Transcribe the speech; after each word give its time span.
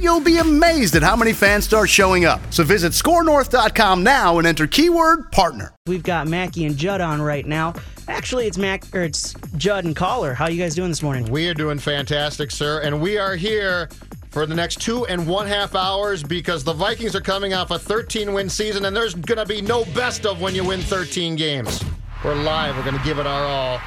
you'll 0.00 0.20
be 0.20 0.38
amazed 0.38 0.96
at 0.96 1.02
how 1.02 1.16
many 1.16 1.32
fans 1.32 1.64
start 1.64 1.88
showing 1.88 2.24
up. 2.24 2.40
So 2.50 2.64
visit 2.64 2.92
skornorth.com 2.92 4.02
now 4.02 4.38
and 4.38 4.46
enter 4.46 4.66
keyword 4.66 5.30
partner. 5.32 5.74
We've 5.86 6.02
got 6.02 6.26
Mackey 6.28 6.64
and 6.64 6.76
Judd 6.76 7.00
on 7.00 7.20
right 7.20 7.46
now. 7.46 7.74
Actually, 8.08 8.46
it's 8.46 8.58
Mac 8.58 8.84
or 8.94 9.02
it's 9.02 9.34
Judd 9.56 9.84
and 9.84 9.96
Coller. 9.96 10.34
How 10.34 10.48
you 10.48 10.60
guys 10.60 10.74
doing 10.74 10.90
this 10.90 11.02
morning? 11.02 11.30
We 11.30 11.48
are 11.48 11.54
doing 11.54 11.78
fantastic, 11.78 12.50
sir, 12.50 12.80
and 12.82 13.00
we 13.00 13.18
are 13.18 13.34
here 13.36 13.88
for 14.30 14.46
the 14.46 14.54
next 14.54 14.80
two 14.80 15.06
and 15.06 15.26
one 15.26 15.46
half 15.46 15.74
hours 15.74 16.22
because 16.22 16.64
the 16.64 16.72
Vikings 16.72 17.14
are 17.14 17.20
coming 17.20 17.54
off 17.54 17.70
a 17.70 17.78
13 17.78 18.32
win 18.32 18.48
season, 18.50 18.84
and 18.84 18.94
there's 18.94 19.14
going 19.14 19.38
to 19.38 19.46
be 19.46 19.62
no 19.62 19.84
best 19.94 20.26
of 20.26 20.40
when 20.40 20.54
you 20.54 20.64
win 20.64 20.80
13 20.80 21.36
games. 21.36 21.82
We're 22.24 22.34
live. 22.34 22.76
We're 22.76 22.84
going 22.84 22.98
to 22.98 23.04
give 23.04 23.18
it 23.18 23.26
our 23.26 23.44
all. 23.46 23.78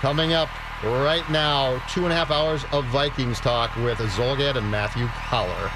Coming 0.00 0.32
up 0.32 0.48
right 0.86 1.28
now, 1.30 1.78
two 1.88 2.04
and 2.04 2.12
a 2.12 2.16
half 2.16 2.30
hours 2.30 2.64
of 2.72 2.84
Vikings 2.86 3.40
talk 3.40 3.74
with 3.76 3.98
Zulgad 3.98 4.56
and 4.56 4.70
Matthew 4.70 5.06
Coller. 5.28 5.70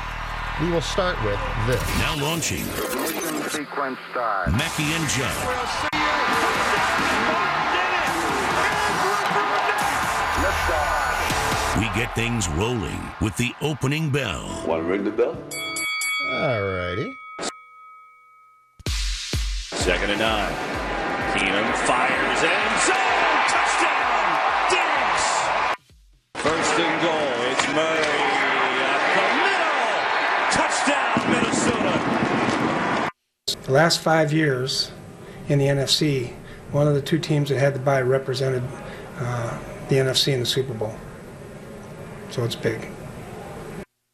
We 0.60 0.70
will 0.70 0.80
start 0.80 1.16
with 1.24 1.38
this. 1.66 1.82
Now 1.98 2.16
launching. 2.16 2.60
Ignition 2.60 3.42
sequence 3.50 3.98
start. 4.10 4.52
Mackey 4.52 4.84
and 4.92 5.08
Judd. 5.08 5.90
Liftoff. 10.42 11.78
We 11.78 11.84
get 11.98 12.14
things 12.14 12.48
rolling 12.48 13.00
with 13.20 13.36
the 13.36 13.54
opening 13.62 14.10
bell. 14.10 14.64
Want 14.66 14.82
to 14.82 14.88
ring 14.88 15.04
the 15.04 15.10
bell? 15.10 15.36
All 16.32 16.62
righty. 16.62 17.16
Second 19.72 20.10
and 20.10 20.20
nine. 20.20 20.52
Keenum 21.32 21.74
fires 21.86 22.42
end 22.42 22.80
zone. 22.86 23.09
First 26.80 26.92
and 26.92 27.02
goal. 27.02 27.12
It's 27.52 27.66
Murray 27.74 28.06
up 28.86 29.02
the 29.16 29.26
middle. 29.36 29.84
Touchdown, 30.50 31.18
Minnesota. 31.30 31.94
The 33.64 33.72
last 33.72 34.00
five 34.00 34.32
years 34.32 34.90
in 35.48 35.58
the 35.58 35.66
NFC, 35.66 36.32
one 36.72 36.88
of 36.88 36.94
the 36.94 37.02
two 37.02 37.18
teams 37.18 37.50
that 37.50 37.58
had 37.58 37.74
the 37.74 37.80
bye 37.80 38.00
represented 38.00 38.62
uh, 39.18 39.58
the 39.90 39.96
NFC 39.96 40.32
in 40.32 40.40
the 40.40 40.46
Super 40.46 40.72
Bowl. 40.72 40.94
So 42.30 42.44
it's 42.44 42.56
big. 42.56 42.88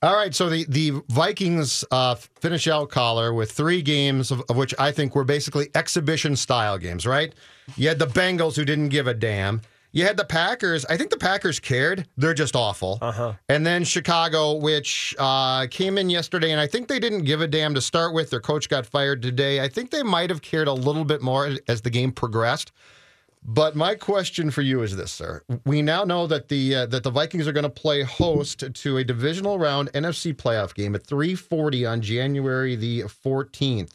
All 0.02 0.14
right, 0.14 0.34
so 0.34 0.48
the 0.48 0.66
the 0.68 1.02
Vikings 1.08 1.84
uh, 1.92 2.16
finish 2.16 2.66
out 2.66 2.90
Coller 2.90 3.32
with 3.32 3.52
three 3.52 3.80
games 3.80 4.32
of, 4.32 4.42
of 4.48 4.56
which 4.56 4.74
I 4.78 4.90
think 4.90 5.14
were 5.14 5.24
basically 5.24 5.68
exhibition 5.76 6.34
style 6.34 6.78
games. 6.78 7.06
Right? 7.06 7.32
You 7.76 7.88
had 7.88 8.00
the 8.00 8.06
Bengals 8.06 8.56
who 8.56 8.64
didn't 8.64 8.88
give 8.88 9.06
a 9.06 9.14
damn. 9.14 9.62
You 9.96 10.04
had 10.04 10.18
the 10.18 10.26
Packers. 10.26 10.84
I 10.84 10.98
think 10.98 11.08
the 11.08 11.16
Packers 11.16 11.58
cared. 11.58 12.06
They're 12.18 12.34
just 12.34 12.54
awful. 12.54 12.98
Uh-huh. 13.00 13.32
And 13.48 13.64
then 13.64 13.82
Chicago, 13.82 14.52
which 14.52 15.16
uh, 15.18 15.68
came 15.68 15.96
in 15.96 16.10
yesterday, 16.10 16.50
and 16.50 16.60
I 16.60 16.66
think 16.66 16.86
they 16.86 16.98
didn't 16.98 17.24
give 17.24 17.40
a 17.40 17.48
damn 17.48 17.72
to 17.72 17.80
start 17.80 18.12
with. 18.12 18.28
Their 18.28 18.40
coach 18.40 18.68
got 18.68 18.84
fired 18.84 19.22
today. 19.22 19.62
I 19.62 19.68
think 19.68 19.90
they 19.90 20.02
might 20.02 20.28
have 20.28 20.42
cared 20.42 20.68
a 20.68 20.72
little 20.74 21.06
bit 21.06 21.22
more 21.22 21.50
as 21.66 21.80
the 21.80 21.88
game 21.88 22.12
progressed. 22.12 22.72
But 23.42 23.74
my 23.74 23.94
question 23.94 24.50
for 24.50 24.60
you 24.60 24.82
is 24.82 24.94
this, 24.96 25.12
sir: 25.12 25.40
We 25.64 25.80
now 25.80 26.04
know 26.04 26.26
that 26.26 26.48
the 26.48 26.74
uh, 26.74 26.86
that 26.86 27.02
the 27.02 27.10
Vikings 27.10 27.48
are 27.48 27.52
going 27.52 27.62
to 27.62 27.70
play 27.70 28.02
host 28.02 28.64
to 28.74 28.98
a 28.98 29.04
divisional 29.04 29.58
round 29.58 29.90
NFC 29.94 30.34
playoff 30.34 30.74
game 30.74 30.94
at 30.94 31.06
3:40 31.06 31.90
on 31.90 32.02
January 32.02 32.76
the 32.76 33.04
14th. 33.04 33.94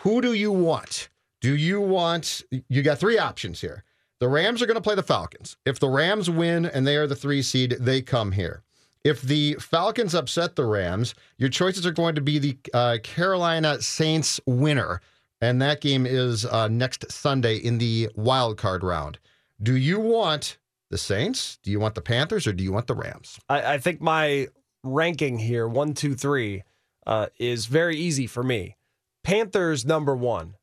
Who 0.00 0.20
do 0.20 0.34
you 0.34 0.52
want? 0.52 1.08
Do 1.40 1.56
you 1.56 1.80
want? 1.80 2.42
You 2.68 2.82
got 2.82 2.98
three 2.98 3.16
options 3.16 3.62
here. 3.62 3.84
The 4.24 4.30
Rams 4.30 4.62
are 4.62 4.66
going 4.66 4.76
to 4.76 4.80
play 4.80 4.94
the 4.94 5.02
Falcons. 5.02 5.58
If 5.66 5.78
the 5.78 5.90
Rams 5.90 6.30
win 6.30 6.64
and 6.64 6.86
they 6.86 6.96
are 6.96 7.06
the 7.06 7.14
three 7.14 7.42
seed, 7.42 7.76
they 7.78 8.00
come 8.00 8.32
here. 8.32 8.62
If 9.04 9.20
the 9.20 9.52
Falcons 9.60 10.14
upset 10.14 10.56
the 10.56 10.64
Rams, 10.64 11.14
your 11.36 11.50
choices 11.50 11.84
are 11.84 11.92
going 11.92 12.14
to 12.14 12.22
be 12.22 12.38
the 12.38 12.56
uh, 12.72 12.96
Carolina 13.02 13.82
Saints 13.82 14.40
winner 14.46 15.02
and 15.42 15.60
that 15.60 15.82
game 15.82 16.06
is 16.06 16.46
uh, 16.46 16.68
next 16.68 17.12
Sunday 17.12 17.56
in 17.56 17.76
the 17.76 18.08
wild 18.14 18.56
card 18.56 18.82
round. 18.82 19.18
Do 19.62 19.76
you 19.76 20.00
want 20.00 20.56
the 20.88 20.96
Saints? 20.96 21.58
Do 21.62 21.70
you 21.70 21.78
want 21.78 21.94
the 21.94 22.00
Panthers, 22.00 22.46
or 22.46 22.54
do 22.54 22.64
you 22.64 22.72
want 22.72 22.86
the 22.86 22.94
Rams? 22.94 23.38
I, 23.50 23.74
I 23.74 23.78
think 23.78 24.00
my 24.00 24.48
ranking 24.82 25.38
here, 25.38 25.68
one, 25.68 25.92
two, 25.92 26.14
three, 26.14 26.62
uh, 27.06 27.26
is 27.38 27.66
very 27.66 27.98
easy 27.98 28.26
for 28.26 28.42
me. 28.42 28.78
Panthers 29.22 29.84
number 29.84 30.16
one. 30.16 30.54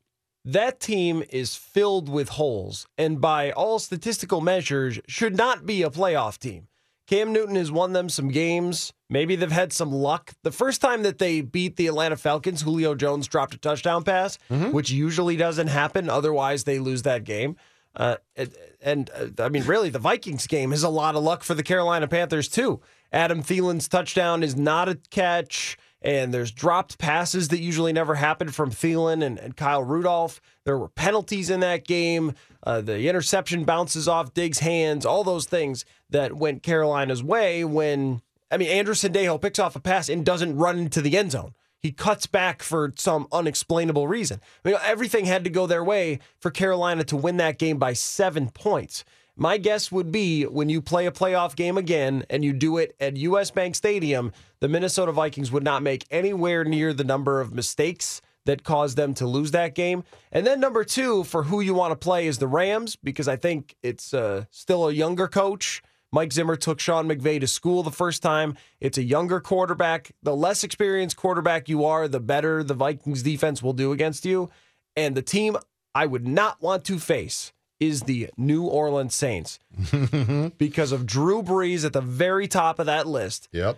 That 0.44 0.80
team 0.80 1.22
is 1.30 1.54
filled 1.54 2.08
with 2.08 2.30
holes, 2.30 2.86
and 2.98 3.20
by 3.20 3.52
all 3.52 3.78
statistical 3.78 4.40
measures, 4.40 4.98
should 5.06 5.36
not 5.36 5.66
be 5.66 5.82
a 5.82 5.90
playoff 5.90 6.38
team. 6.38 6.66
Cam 7.06 7.32
Newton 7.32 7.56
has 7.56 7.70
won 7.70 7.92
them 7.92 8.08
some 8.08 8.28
games. 8.28 8.92
Maybe 9.10 9.36
they've 9.36 9.52
had 9.52 9.72
some 9.72 9.92
luck. 9.92 10.32
The 10.42 10.50
first 10.50 10.80
time 10.80 11.02
that 11.02 11.18
they 11.18 11.42
beat 11.42 11.76
the 11.76 11.86
Atlanta 11.86 12.16
Falcons, 12.16 12.62
Julio 12.62 12.94
Jones 12.94 13.26
dropped 13.28 13.54
a 13.54 13.58
touchdown 13.58 14.02
pass, 14.02 14.38
which 14.48 14.90
usually 14.90 15.36
doesn't 15.36 15.66
happen. 15.66 16.08
Otherwise, 16.08 16.64
they 16.64 16.78
lose 16.78 17.02
that 17.02 17.24
game. 17.24 17.56
Uh, 17.94 18.16
and, 18.34 18.54
and 18.80 19.10
uh, 19.10 19.44
I 19.44 19.48
mean, 19.50 19.64
really, 19.64 19.90
the 19.90 19.98
Vikings 19.98 20.46
game 20.46 20.72
is 20.72 20.82
a 20.82 20.88
lot 20.88 21.14
of 21.14 21.22
luck 21.22 21.42
for 21.42 21.54
the 21.54 21.62
Carolina 21.62 22.08
Panthers, 22.08 22.48
too. 22.48 22.80
Adam 23.12 23.42
Thielen's 23.42 23.88
touchdown 23.88 24.42
is 24.42 24.56
not 24.56 24.88
a 24.88 24.98
catch, 25.10 25.76
and 26.02 26.34
there's 26.34 26.50
dropped 26.50 26.98
passes 26.98 27.48
that 27.48 27.60
usually 27.60 27.92
never 27.92 28.16
happen 28.16 28.50
from 28.50 28.70
Thielen 28.70 29.24
and, 29.24 29.38
and 29.38 29.56
Kyle 29.56 29.82
Rudolph. 29.82 30.40
There 30.64 30.76
were 30.76 30.88
penalties 30.88 31.48
in 31.48 31.60
that 31.60 31.86
game. 31.86 32.34
Uh, 32.64 32.80
the 32.80 33.08
interception 33.08 33.64
bounces 33.64 34.08
off 34.08 34.34
Diggs' 34.34 34.58
hands, 34.58 35.06
all 35.06 35.24
those 35.24 35.46
things 35.46 35.84
that 36.10 36.34
went 36.34 36.62
Carolina's 36.62 37.22
way 37.22 37.64
when, 37.64 38.20
I 38.50 38.56
mean, 38.56 38.68
Andrew 38.68 38.94
Sendejo 38.94 39.40
picks 39.40 39.58
off 39.58 39.76
a 39.76 39.80
pass 39.80 40.08
and 40.08 40.24
doesn't 40.24 40.56
run 40.56 40.78
into 40.78 41.00
the 41.00 41.16
end 41.16 41.32
zone. 41.32 41.54
He 41.78 41.90
cuts 41.90 42.26
back 42.26 42.62
for 42.62 42.92
some 42.96 43.26
unexplainable 43.32 44.06
reason. 44.06 44.40
I 44.64 44.68
mean, 44.68 44.78
everything 44.84 45.24
had 45.24 45.42
to 45.44 45.50
go 45.50 45.66
their 45.66 45.82
way 45.82 46.20
for 46.38 46.52
Carolina 46.52 47.02
to 47.04 47.16
win 47.16 47.38
that 47.38 47.58
game 47.58 47.78
by 47.78 47.92
seven 47.92 48.50
points. 48.50 49.04
My 49.36 49.56
guess 49.56 49.90
would 49.90 50.12
be 50.12 50.44
when 50.44 50.68
you 50.68 50.82
play 50.82 51.06
a 51.06 51.10
playoff 51.10 51.56
game 51.56 51.78
again 51.78 52.24
and 52.28 52.44
you 52.44 52.52
do 52.52 52.76
it 52.76 52.94
at 53.00 53.16
US 53.16 53.50
Bank 53.50 53.74
Stadium, 53.74 54.30
the 54.60 54.68
Minnesota 54.68 55.10
Vikings 55.10 55.50
would 55.50 55.64
not 55.64 55.82
make 55.82 56.04
anywhere 56.10 56.64
near 56.64 56.92
the 56.92 57.04
number 57.04 57.40
of 57.40 57.52
mistakes 57.52 58.20
that 58.44 58.62
caused 58.62 58.98
them 58.98 59.14
to 59.14 59.26
lose 59.26 59.52
that 59.52 59.74
game. 59.74 60.04
And 60.32 60.46
then 60.46 60.60
number 60.60 60.84
two, 60.84 61.24
for 61.24 61.44
who 61.44 61.60
you 61.60 61.72
want 61.72 61.92
to 61.92 61.96
play 61.96 62.26
is 62.26 62.38
the 62.38 62.46
Rams, 62.46 62.96
because 62.96 63.26
I 63.26 63.36
think 63.36 63.74
it's 63.82 64.12
uh, 64.12 64.44
still 64.50 64.88
a 64.88 64.92
younger 64.92 65.28
coach. 65.28 65.82
Mike 66.12 66.32
Zimmer 66.32 66.56
took 66.56 66.78
Sean 66.78 67.08
McVay 67.08 67.40
to 67.40 67.46
school 67.46 67.82
the 67.82 67.90
first 67.90 68.22
time. 68.22 68.56
It's 68.80 68.98
a 68.98 69.02
younger 69.02 69.40
quarterback. 69.40 70.12
The 70.22 70.36
less 70.36 70.62
experienced 70.62 71.16
quarterback 71.16 71.70
you 71.70 71.86
are, 71.86 72.06
the 72.06 72.20
better 72.20 72.62
the 72.62 72.74
Vikings 72.74 73.22
defense 73.22 73.62
will 73.62 73.72
do 73.72 73.92
against 73.92 74.26
you. 74.26 74.50
And 74.94 75.16
the 75.16 75.22
team 75.22 75.56
I 75.94 76.04
would 76.04 76.26
not 76.26 76.60
want 76.60 76.84
to 76.86 76.98
face 76.98 77.52
is 77.82 78.02
the 78.02 78.30
New 78.36 78.62
Orleans 78.62 79.12
Saints 79.12 79.58
because 80.58 80.92
of 80.92 81.04
Drew 81.04 81.42
Brees 81.42 81.84
at 81.84 81.92
the 81.92 82.00
very 82.00 82.46
top 82.46 82.78
of 82.78 82.86
that 82.86 83.08
list. 83.08 83.48
Yep. 83.50 83.76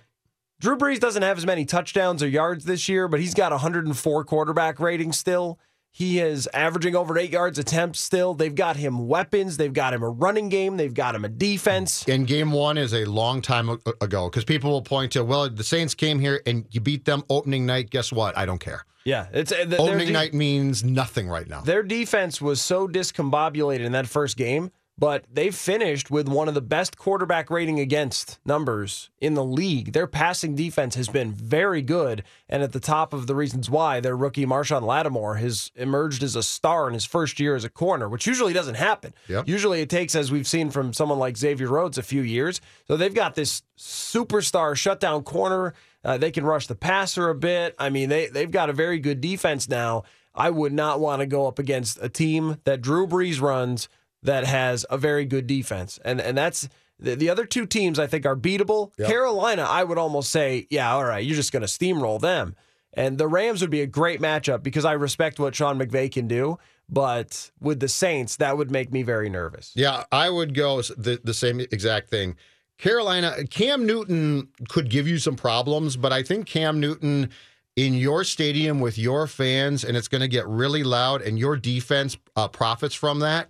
Drew 0.60 0.76
Brees 0.76 1.00
doesn't 1.00 1.22
have 1.22 1.38
as 1.38 1.46
many 1.46 1.64
touchdowns 1.64 2.22
or 2.22 2.28
yards 2.28 2.66
this 2.66 2.86
year, 2.86 3.08
but 3.08 3.20
he's 3.20 3.32
got 3.32 3.50
104 3.50 4.24
quarterback 4.24 4.78
rating 4.78 5.12
still. 5.12 5.58
He 5.90 6.18
is 6.20 6.46
averaging 6.52 6.94
over 6.94 7.16
eight 7.16 7.30
yards 7.30 7.58
attempts 7.58 8.00
still. 8.00 8.34
They've 8.34 8.54
got 8.54 8.76
him 8.76 9.08
weapons. 9.08 9.56
They've 9.56 9.72
got 9.72 9.94
him 9.94 10.02
a 10.02 10.10
running 10.10 10.50
game. 10.50 10.76
They've 10.76 10.92
got 10.92 11.14
him 11.14 11.24
a 11.24 11.28
defense. 11.28 12.04
And 12.06 12.26
game 12.26 12.52
one 12.52 12.76
is 12.76 12.92
a 12.92 13.04
long 13.04 13.40
time 13.40 13.70
ago 13.70 14.28
because 14.28 14.44
people 14.44 14.70
will 14.70 14.82
point 14.82 15.12
to, 15.12 15.24
well, 15.24 15.48
the 15.48 15.64
Saints 15.64 15.94
came 15.94 16.18
here 16.18 16.42
and 16.46 16.66
you 16.70 16.80
beat 16.80 17.04
them 17.06 17.22
opening 17.30 17.64
night. 17.64 17.90
Guess 17.90 18.12
what? 18.12 18.36
I 18.36 18.44
don't 18.44 18.58
care. 18.58 18.84
Yeah, 19.04 19.26
it's 19.32 19.52
uh, 19.52 19.56
th- 19.56 19.68
their 19.68 19.80
Opening 19.80 20.06
de- 20.08 20.12
night 20.12 20.34
means 20.34 20.82
nothing 20.82 21.28
right 21.28 21.48
now. 21.48 21.60
Their 21.60 21.82
defense 21.82 22.40
was 22.40 22.60
so 22.60 22.88
discombobulated 22.88 23.80
in 23.84 23.92
that 23.92 24.06
first 24.06 24.36
game, 24.36 24.70
but 24.96 25.24
they 25.30 25.50
finished 25.50 26.10
with 26.10 26.28
one 26.28 26.48
of 26.48 26.54
the 26.54 26.62
best 26.62 26.96
quarterback 26.96 27.50
rating 27.50 27.80
against 27.80 28.38
numbers 28.46 29.10
in 29.20 29.34
the 29.34 29.44
league. 29.44 29.92
Their 29.92 30.06
passing 30.06 30.54
defense 30.54 30.94
has 30.94 31.08
been 31.08 31.32
very 31.32 31.82
good, 31.82 32.22
and 32.48 32.62
at 32.62 32.72
the 32.72 32.80
top 32.80 33.12
of 33.12 33.26
the 33.26 33.34
reasons 33.34 33.68
why, 33.68 34.00
their 34.00 34.16
rookie 34.16 34.46
Marshon 34.46 34.82
Lattimore 34.82 35.34
has 35.34 35.70
emerged 35.74 36.22
as 36.22 36.36
a 36.36 36.42
star 36.42 36.86
in 36.86 36.94
his 36.94 37.04
first 37.04 37.38
year 37.40 37.56
as 37.56 37.64
a 37.64 37.68
corner, 37.68 38.08
which 38.08 38.26
usually 38.26 38.52
doesn't 38.52 38.76
happen. 38.76 39.12
Yep. 39.28 39.48
Usually 39.48 39.80
it 39.82 39.90
takes, 39.90 40.14
as 40.14 40.30
we've 40.30 40.46
seen 40.46 40.70
from 40.70 40.92
someone 40.92 41.18
like 41.18 41.36
Xavier 41.36 41.68
Rhodes, 41.68 41.98
a 41.98 42.02
few 42.02 42.22
years. 42.22 42.60
So 42.86 42.96
they've 42.96 43.12
got 43.12 43.34
this 43.34 43.62
superstar 43.76 44.76
shutdown 44.76 45.24
corner. 45.24 45.74
Uh, 46.04 46.18
they 46.18 46.30
can 46.30 46.44
rush 46.44 46.66
the 46.66 46.74
passer 46.74 47.28
a 47.28 47.34
bit. 47.34 47.74
I 47.78 47.90
mean, 47.90 48.08
they 48.08 48.26
they've 48.26 48.50
got 48.50 48.70
a 48.70 48.74
very 48.74 48.98
good 48.98 49.20
defense 49.20 49.68
now. 49.68 50.04
I 50.34 50.50
would 50.50 50.72
not 50.72 51.00
want 51.00 51.20
to 51.20 51.26
go 51.26 51.46
up 51.46 51.58
against 51.58 51.98
a 52.02 52.08
team 52.08 52.58
that 52.64 52.82
Drew 52.82 53.06
Brees 53.06 53.40
runs 53.40 53.88
that 54.22 54.44
has 54.44 54.84
a 54.90 54.98
very 54.98 55.24
good 55.24 55.46
defense, 55.46 55.98
and 56.04 56.20
and 56.20 56.36
that's 56.36 56.68
the, 56.98 57.14
the 57.14 57.30
other 57.30 57.44
two 57.44 57.66
teams 57.66 57.98
I 57.98 58.06
think 58.06 58.26
are 58.26 58.36
beatable. 58.36 58.92
Yep. 58.98 59.08
Carolina, 59.08 59.62
I 59.62 59.84
would 59.84 59.98
almost 59.98 60.30
say, 60.30 60.66
yeah, 60.70 60.92
all 60.92 61.04
right, 61.04 61.24
you're 61.24 61.36
just 61.36 61.52
going 61.52 61.62
to 61.62 61.68
steamroll 61.68 62.20
them. 62.20 62.56
And 62.96 63.18
the 63.18 63.26
Rams 63.26 63.60
would 63.60 63.70
be 63.70 63.80
a 63.80 63.86
great 63.86 64.20
matchup 64.20 64.62
because 64.62 64.84
I 64.84 64.92
respect 64.92 65.40
what 65.40 65.54
Sean 65.54 65.78
McVay 65.78 66.12
can 66.12 66.28
do, 66.28 66.58
but 66.88 67.50
with 67.60 67.80
the 67.80 67.88
Saints, 67.88 68.36
that 68.36 68.56
would 68.56 68.70
make 68.70 68.92
me 68.92 69.02
very 69.02 69.28
nervous. 69.28 69.72
Yeah, 69.74 70.04
I 70.12 70.30
would 70.30 70.54
go 70.54 70.80
the, 70.80 71.20
the 71.22 71.34
same 71.34 71.58
exact 71.58 72.08
thing. 72.08 72.36
Carolina, 72.78 73.44
Cam 73.50 73.86
Newton 73.86 74.48
could 74.68 74.90
give 74.90 75.06
you 75.06 75.18
some 75.18 75.36
problems, 75.36 75.96
but 75.96 76.12
I 76.12 76.22
think 76.22 76.46
Cam 76.46 76.80
Newton 76.80 77.30
in 77.76 77.94
your 77.94 78.24
stadium 78.24 78.80
with 78.80 78.98
your 78.98 79.26
fans, 79.26 79.84
and 79.84 79.96
it's 79.96 80.08
going 80.08 80.20
to 80.20 80.28
get 80.28 80.46
really 80.46 80.82
loud, 80.82 81.22
and 81.22 81.38
your 81.38 81.56
defense 81.56 82.16
uh, 82.36 82.48
profits 82.48 82.94
from 82.94 83.20
that. 83.20 83.48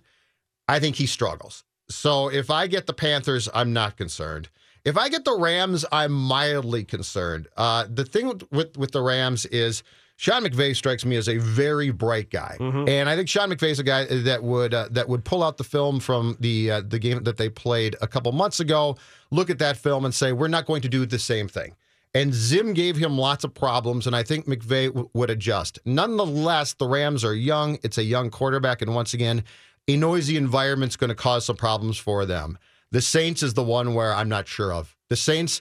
I 0.67 0.79
think 0.79 0.95
he 0.95 1.05
struggles. 1.05 1.63
So 1.89 2.29
if 2.29 2.49
I 2.49 2.67
get 2.67 2.87
the 2.87 2.93
Panthers, 2.93 3.47
I'm 3.53 3.73
not 3.73 3.97
concerned. 3.97 4.49
If 4.83 4.97
I 4.97 5.09
get 5.09 5.25
the 5.25 5.37
Rams, 5.37 5.85
I'm 5.91 6.11
mildly 6.11 6.83
concerned. 6.83 7.47
Uh, 7.57 7.85
the 7.89 8.05
thing 8.05 8.27
with, 8.27 8.51
with 8.51 8.77
with 8.77 8.91
the 8.91 9.01
Rams 9.01 9.45
is 9.47 9.83
Sean 10.17 10.43
McVay 10.43 10.75
strikes 10.75 11.03
me 11.03 11.17
as 11.17 11.27
a 11.27 11.37
very 11.37 11.91
bright 11.91 12.29
guy, 12.29 12.55
and 12.87 13.09
I 13.09 13.15
think 13.17 13.27
Sean 13.27 13.49
McVay 13.51 13.69
is 13.71 13.79
a 13.79 13.83
guy 13.83 14.05
that 14.05 14.41
would 14.43 14.73
uh, 14.73 14.87
that 14.91 15.09
would 15.09 15.25
pull 15.25 15.43
out 15.43 15.57
the 15.57 15.63
film 15.65 15.99
from 15.99 16.37
the 16.39 16.71
uh, 16.71 16.81
the 16.87 16.99
game 16.99 17.23
that 17.23 17.35
they 17.37 17.49
played 17.49 17.95
a 18.01 18.07
couple 18.07 18.31
months 18.31 18.59
ago, 18.61 18.97
look 19.31 19.49
at 19.49 19.59
that 19.59 19.75
film, 19.75 20.05
and 20.05 20.13
say 20.15 20.31
we're 20.31 20.47
not 20.47 20.65
going 20.65 20.81
to 20.83 20.89
do 20.89 21.05
the 21.05 21.19
same 21.19 21.47
thing. 21.49 21.75
And 22.13 22.33
Zim 22.33 22.73
gave 22.73 22.95
him 22.95 23.17
lots 23.17 23.43
of 23.43 23.53
problems, 23.53 24.07
and 24.07 24.15
I 24.15 24.23
think 24.23 24.45
McVay 24.45 24.87
w- 24.87 25.09
would 25.13 25.29
adjust. 25.29 25.79
Nonetheless, 25.83 26.73
the 26.75 26.87
Rams 26.87 27.25
are 27.25 27.35
young. 27.35 27.77
It's 27.83 27.97
a 27.97 28.03
young 28.03 28.29
quarterback, 28.29 28.81
and 28.81 28.95
once 28.95 29.13
again, 29.13 29.43
a 29.89 29.97
noisy 29.97 30.37
environment's 30.37 30.95
going 30.95 31.09
to 31.09 31.15
cause 31.15 31.45
some 31.45 31.57
problems 31.57 31.97
for 31.97 32.25
them. 32.25 32.57
The 32.91 33.01
Saints 33.01 33.43
is 33.43 33.53
the 33.53 33.63
one 33.63 33.93
where 33.95 34.13
I'm 34.15 34.29
not 34.29 34.47
sure 34.47 34.71
of. 34.71 34.95
The 35.09 35.17
Saints, 35.17 35.59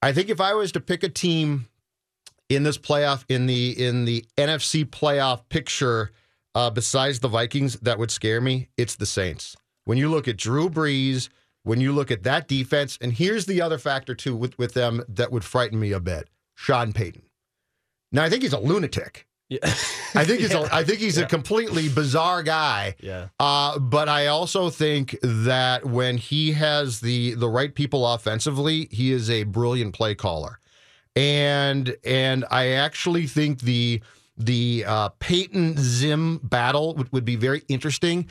I 0.00 0.12
think 0.12 0.28
if 0.28 0.40
I 0.40 0.54
was 0.54 0.70
to 0.72 0.80
pick 0.80 1.02
a 1.02 1.08
team 1.08 1.66
in 2.50 2.64
this 2.64 2.76
playoff 2.76 3.24
in 3.30 3.46
the 3.46 3.82
in 3.82 4.04
the 4.04 4.26
NFC 4.36 4.84
playoff 4.84 5.48
picture 5.48 6.10
uh, 6.54 6.68
besides 6.68 7.20
the 7.20 7.28
Vikings 7.28 7.74
that 7.80 7.98
would 7.98 8.10
scare 8.10 8.40
me, 8.40 8.68
it's 8.76 8.96
the 8.96 9.06
Saints. 9.06 9.56
When 9.84 9.96
you 9.96 10.10
look 10.10 10.28
at 10.28 10.36
Drew 10.36 10.68
Brees, 10.68 11.28
when 11.62 11.80
you 11.80 11.92
look 11.92 12.10
at 12.10 12.24
that 12.24 12.48
defense, 12.48 12.98
and 13.00 13.12
here's 13.12 13.46
the 13.46 13.62
other 13.62 13.78
factor 13.78 14.14
too 14.14 14.34
with, 14.34 14.58
with 14.58 14.74
them 14.74 15.02
that 15.08 15.30
would 15.30 15.44
frighten 15.44 15.78
me 15.78 15.92
a 15.92 16.00
bit: 16.00 16.28
Sean 16.56 16.92
Payton. 16.92 17.22
Now 18.12 18.24
I 18.24 18.28
think 18.28 18.42
he's 18.42 18.52
a 18.52 18.58
lunatic. 18.58 19.26
Yeah. 19.48 19.58
I 20.14 20.24
think 20.24 20.40
he's 20.40 20.54
a, 20.54 20.68
I 20.74 20.84
think 20.84 20.98
he's 20.98 21.18
a 21.18 21.26
completely 21.26 21.88
bizarre 21.88 22.42
guy. 22.42 22.96
Yeah. 23.00 23.28
Uh, 23.38 23.78
but 23.78 24.08
I 24.08 24.26
also 24.26 24.70
think 24.70 25.16
that 25.22 25.84
when 25.84 26.16
he 26.16 26.52
has 26.52 27.00
the 27.00 27.34
the 27.34 27.48
right 27.48 27.72
people 27.72 28.06
offensively, 28.06 28.88
he 28.90 29.12
is 29.12 29.30
a 29.30 29.44
brilliant 29.44 29.94
play 29.94 30.16
caller. 30.16 30.58
And 31.16 31.96
and 32.04 32.44
I 32.50 32.68
actually 32.68 33.26
think 33.26 33.60
the 33.60 34.00
the 34.36 34.84
uh, 34.86 35.08
Payton 35.18 35.76
Zim 35.78 36.38
battle 36.38 36.94
would, 36.94 37.12
would 37.12 37.24
be 37.24 37.36
very 37.36 37.62
interesting. 37.68 38.28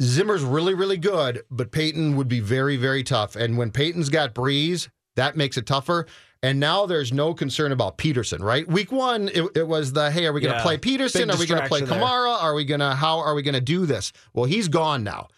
Zimmer's 0.00 0.42
really, 0.42 0.74
really 0.74 0.96
good, 0.96 1.42
but 1.50 1.70
Payton 1.70 2.16
would 2.16 2.28
be 2.28 2.40
very, 2.40 2.76
very 2.76 3.02
tough. 3.04 3.36
And 3.36 3.56
when 3.56 3.70
Payton's 3.70 4.08
got 4.08 4.34
Brees, 4.34 4.88
that 5.14 5.36
makes 5.36 5.56
it 5.56 5.66
tougher. 5.66 6.06
And 6.42 6.60
now 6.60 6.84
there's 6.84 7.12
no 7.12 7.32
concern 7.32 7.72
about 7.72 7.96
Peterson, 7.96 8.42
right? 8.42 8.68
Week 8.68 8.92
one, 8.92 9.28
it, 9.28 9.44
it 9.56 9.66
was 9.66 9.92
the 9.94 10.10
hey, 10.10 10.26
are 10.26 10.32
we 10.32 10.40
going 10.40 10.52
to 10.52 10.58
Yeah. 10.58 10.62
play 10.62 10.76
Peterson? 10.76 11.30
Are 11.30 11.38
we 11.38 11.46
going 11.46 11.62
to 11.62 11.68
play 11.68 11.80
distraction 11.80 12.00
there. 12.00 12.08
Kamara? 12.08 12.42
Are 12.42 12.54
we 12.54 12.64
going 12.66 12.80
to 12.80 12.94
how 12.94 13.18
are 13.20 13.34
we 13.34 13.42
going 13.42 13.54
to 13.54 13.60
do 13.62 13.86
this? 13.86 14.12
Well, 14.34 14.44
he's 14.44 14.68
gone 14.68 15.04
now. 15.04 15.28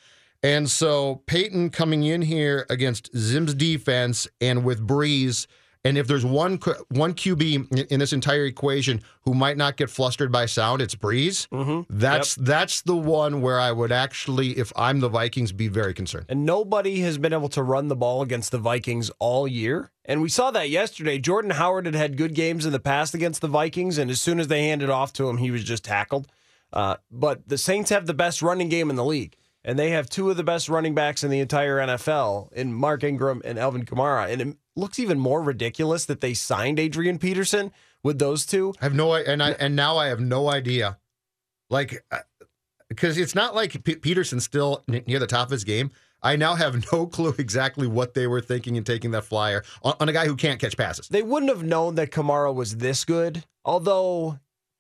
And 0.43 0.69
so 0.69 1.23
Peyton 1.27 1.71
coming 1.71 2.03
in 2.03 2.23
here 2.23 2.67
against 2.71 3.17
Zim's 3.17 3.55
defense 3.55 4.27
and 4.41 4.65
with 4.65 4.85
Brees, 4.87 5.47
and 5.87 5.99
if 5.99 6.07
there's 6.07 6.25
one 6.25 6.59
one 6.89 7.15
QB 7.15 7.91
in- 7.91 8.01
this 8.01 8.13
entire 8.13 8.45
equation 8.45 9.03
who 9.23 9.35
might 9.35 9.57
not 9.57 9.77
get 9.77 9.91
flustered 9.91 10.31
by 10.31 10.47
sound, 10.47 10.83
it's 10.83 10.95
Brees. 10.95 11.47
That's 11.91 12.35
that's 12.37 12.83
the 12.83 12.97
one 12.97 13.41
where 13.41 13.59
I 13.59 13.73
would 13.73 13.93
actually, 13.93 14.59
if 14.59 14.73
I'm 14.77 15.01
the 15.01 15.09
Vikings, 15.09 15.53
be 15.53 15.69
very 15.69 15.95
concerned. 15.95 16.27
And 16.29 16.45
nobody 16.45 17.01
has 17.01 17.19
been 17.19 17.33
able 17.33 17.49
to 17.51 17.63
run 17.63 17.89
the 17.89 17.97
ball 17.97 18.23
against 18.23 18.51
the 18.53 18.59
Vikings 18.59 19.11
all 19.19 19.47
year. 19.49 19.91
And 20.05 20.23
we 20.23 20.29
saw 20.29 20.51
that 20.53 20.71
yesterday. 20.71 21.19
Jordan 21.19 21.51
Howard 21.53 21.87
had 21.87 21.95
had 21.95 22.17
good 22.17 22.35
games 22.35 22.65
in 22.67 22.73
the 22.73 22.79
past 22.79 23.15
against 23.15 23.41
the 23.41 23.49
Vikings, 23.49 23.99
and 23.99 24.11
as 24.11 24.21
soon 24.21 24.39
as 24.39 24.49
they 24.49 24.69
handed 24.69 24.91
off 24.91 25.13
to 25.15 25.29
him, 25.29 25.39
he 25.39 25.51
was 25.51 25.65
just 25.65 25.85
tackled. 25.85 26.29
Uh, 26.73 26.97
but 27.11 27.49
the 27.49 27.59
Saints 27.59 27.91
have 27.91 28.07
the 28.07 28.15
best 28.15 28.43
running 28.43 28.69
game 28.69 28.91
in 28.91 28.97
the 28.97 29.05
league, 29.05 29.37
and 29.65 29.79
they 29.79 29.91
have 29.91 30.09
two 30.09 30.31
of 30.31 30.37
the 30.37 30.45
best 30.45 30.69
running 30.69 30.95
backs 30.95 31.25
in 31.25 31.31
the 31.31 31.41
entire 31.41 31.79
NFL 31.79 32.53
in 32.53 32.73
Mark 32.73 33.03
Ingram 33.03 33.43
and 33.45 33.59
Alvin 33.59 33.85
Kamara. 33.85 34.31
And 34.31 34.57
looks 34.77 34.99
even 34.99 35.19
more 35.19 35.43
ridiculous 35.43 36.05
that 36.05 36.21
they 36.21 36.35
signed 36.35 36.79
Adrian 36.79 37.19
Peterson 37.19 37.73
with 38.03 38.19
those 38.19 38.47
two. 38.47 38.75
I 38.81 38.85
have 38.85 38.95
no, 38.95 39.15
and 39.15 39.43
I 39.43 39.51
and 39.53 39.75
now 39.75 39.97
I 39.97 40.09
have 40.09 40.21
no 40.21 40.49
idea, 40.49 40.99
like, 41.71 42.05
uh, 42.11 42.19
because 42.89 43.19
it's 43.19 43.35
not 43.35 43.55
like 43.55 43.83
P- 43.85 43.97
Peterson's 43.97 44.45
still 44.45 44.85
n- 44.89 45.03
near 45.07 45.19
the 45.19 45.27
top 45.27 45.49
of 45.49 45.53
his 45.53 45.65
game. 45.65 45.91
I 46.23 46.37
now 46.37 46.55
have 46.55 46.85
no 46.93 47.07
clue 47.07 47.35
exactly 47.39 47.87
what 47.87 48.15
they 48.15 48.27
were 48.27 48.41
thinking 48.41 48.77
in 48.77 48.85
taking 48.85 49.11
that 49.13 49.25
flyer 49.25 49.65
on, 49.83 49.95
on 50.01 50.09
a 50.09 50.13
guy 50.13 50.27
who 50.27 50.37
can't 50.37 50.61
catch 50.61 50.77
passes. 50.77 51.09
They 51.09 51.23
wouldn't 51.23 51.51
have 51.51 51.65
known 51.65 51.95
that 51.97 52.11
Kamara 52.11 52.55
was 52.55 52.77
this 52.77 53.05
good. 53.05 53.45
Although 53.65 54.39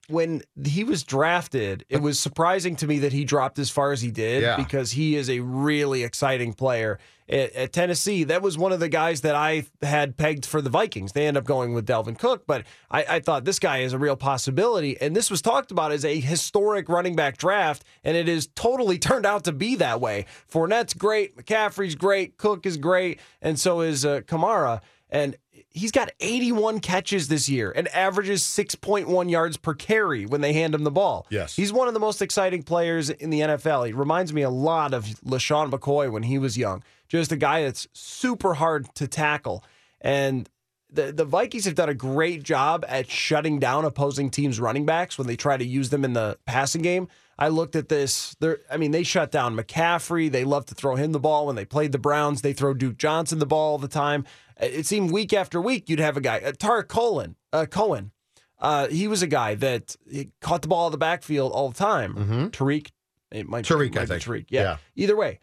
when 0.08 0.42
he 0.64 0.84
was 0.84 1.02
drafted, 1.04 1.84
it 1.88 2.00
was 2.02 2.18
surprising 2.20 2.76
to 2.76 2.86
me 2.86 2.98
that 3.00 3.12
he 3.12 3.24
dropped 3.24 3.58
as 3.58 3.70
far 3.70 3.92
as 3.92 4.00
he 4.02 4.10
did 4.10 4.42
Yeah. 4.42 4.56
because 4.56 4.92
he 4.92 5.16
is 5.16 5.28
a 5.28 5.40
really 5.40 6.02
exciting 6.04 6.52
player. 6.52 6.98
At, 7.28 7.52
at 7.54 7.72
Tennessee, 7.72 8.22
that 8.24 8.40
was 8.40 8.56
one 8.56 8.70
of 8.70 8.78
the 8.78 8.88
guys 8.88 9.22
that 9.22 9.34
I 9.34 9.66
had 9.82 10.16
pegged 10.16 10.46
for 10.46 10.62
the 10.62 10.70
Vikings. 10.70 11.10
They 11.12 11.26
end 11.26 11.36
up 11.36 11.42
going 11.44 11.74
with 11.74 11.84
Dalvin 11.84 12.16
Cook, 12.16 12.46
but 12.46 12.64
I, 12.88 13.04
I 13.16 13.20
thought 13.20 13.44
this 13.44 13.58
guy 13.58 13.78
is 13.78 13.92
a 13.92 13.98
real 13.98 14.14
possibility. 14.14 14.96
And 15.00 15.16
this 15.16 15.28
was 15.28 15.42
talked 15.42 15.72
about 15.72 15.90
as 15.90 16.04
a 16.04 16.20
historic 16.20 16.88
running 16.88 17.16
back 17.16 17.36
draft, 17.36 17.82
and 18.04 18.16
it 18.16 18.28
has 18.28 18.46
totally 18.54 18.98
turned 19.00 19.26
out 19.26 19.42
to 19.44 19.52
be 19.52 19.74
that 19.74 20.00
way. 20.00 20.26
Fournette's 20.48 20.94
great, 20.94 21.36
McCaffrey's 21.36 21.96
great, 21.96 22.36
Cook 22.38 22.64
is 22.64 22.76
great, 22.76 23.18
and 23.42 23.58
so 23.58 23.80
is 23.80 24.04
uh, 24.04 24.20
Kamara. 24.20 24.80
And 25.10 25.36
he's 25.76 25.92
got 25.92 26.10
81 26.20 26.80
catches 26.80 27.28
this 27.28 27.48
year 27.48 27.70
and 27.70 27.86
averages 27.88 28.42
6.1 28.42 29.30
yards 29.30 29.56
per 29.58 29.74
carry 29.74 30.24
when 30.24 30.40
they 30.40 30.54
hand 30.54 30.74
him 30.74 30.84
the 30.84 30.90
ball. 30.90 31.26
Yes. 31.28 31.54
He's 31.54 31.72
one 31.72 31.86
of 31.86 31.94
the 31.94 32.00
most 32.00 32.22
exciting 32.22 32.62
players 32.62 33.10
in 33.10 33.30
the 33.30 33.40
NFL. 33.40 33.86
He 33.86 33.92
reminds 33.92 34.32
me 34.32 34.42
a 34.42 34.50
lot 34.50 34.94
of 34.94 35.04
LeSean 35.24 35.70
McCoy 35.70 36.10
when 36.10 36.22
he 36.22 36.38
was 36.38 36.56
young. 36.56 36.82
Just 37.08 37.30
a 37.30 37.36
guy 37.36 37.62
that's 37.62 37.86
super 37.92 38.54
hard 38.54 38.92
to 38.94 39.06
tackle. 39.06 39.62
And 40.00 40.48
the, 40.90 41.12
the 41.12 41.24
Vikings 41.24 41.66
have 41.66 41.74
done 41.74 41.90
a 41.90 41.94
great 41.94 42.42
job 42.42 42.84
at 42.88 43.10
shutting 43.10 43.58
down 43.58 43.84
opposing 43.84 44.30
teams' 44.30 44.58
running 44.58 44.86
backs 44.86 45.18
when 45.18 45.26
they 45.26 45.36
try 45.36 45.56
to 45.56 45.64
use 45.64 45.90
them 45.90 46.04
in 46.04 46.14
the 46.14 46.38
passing 46.46 46.82
game. 46.82 47.08
I 47.38 47.48
looked 47.48 47.76
at 47.76 47.90
this. 47.90 48.34
I 48.70 48.78
mean, 48.78 48.92
they 48.92 49.02
shut 49.02 49.30
down 49.30 49.56
McCaffrey. 49.56 50.30
They 50.30 50.44
love 50.44 50.64
to 50.66 50.74
throw 50.74 50.96
him 50.96 51.12
the 51.12 51.20
ball. 51.20 51.46
When 51.46 51.56
they 51.56 51.66
played 51.66 51.92
the 51.92 51.98
Browns, 51.98 52.40
they 52.40 52.54
throw 52.54 52.72
Duke 52.72 52.96
Johnson 52.96 53.40
the 53.40 53.46
ball 53.46 53.72
all 53.72 53.78
the 53.78 53.88
time. 53.88 54.24
It 54.60 54.86
seemed 54.86 55.10
week 55.10 55.32
after 55.32 55.60
week 55.60 55.88
you'd 55.88 55.98
have 56.00 56.16
a 56.16 56.20
guy, 56.20 56.38
uh, 56.38 56.52
Tarik 56.52 56.88
Cohen. 56.88 57.36
Uh, 57.52 57.66
Cohen. 57.66 58.12
Uh, 58.58 58.88
he 58.88 59.06
was 59.06 59.22
a 59.22 59.26
guy 59.26 59.54
that 59.56 59.94
caught 60.40 60.62
the 60.62 60.68
ball 60.68 60.86
in 60.86 60.92
the 60.92 60.98
backfield 60.98 61.52
all 61.52 61.68
the 61.68 61.74
time. 61.76 62.50
Tarik, 62.52 62.90
it 63.30 63.46
might 63.46 63.64
Tarik, 63.66 63.94
might 63.94 64.00
I 64.02 64.04
be 64.04 64.08
think. 64.08 64.22
Tarik. 64.22 64.46
Yeah. 64.50 64.62
Yeah. 64.62 64.76
Either 64.96 65.14
way, 65.16 65.40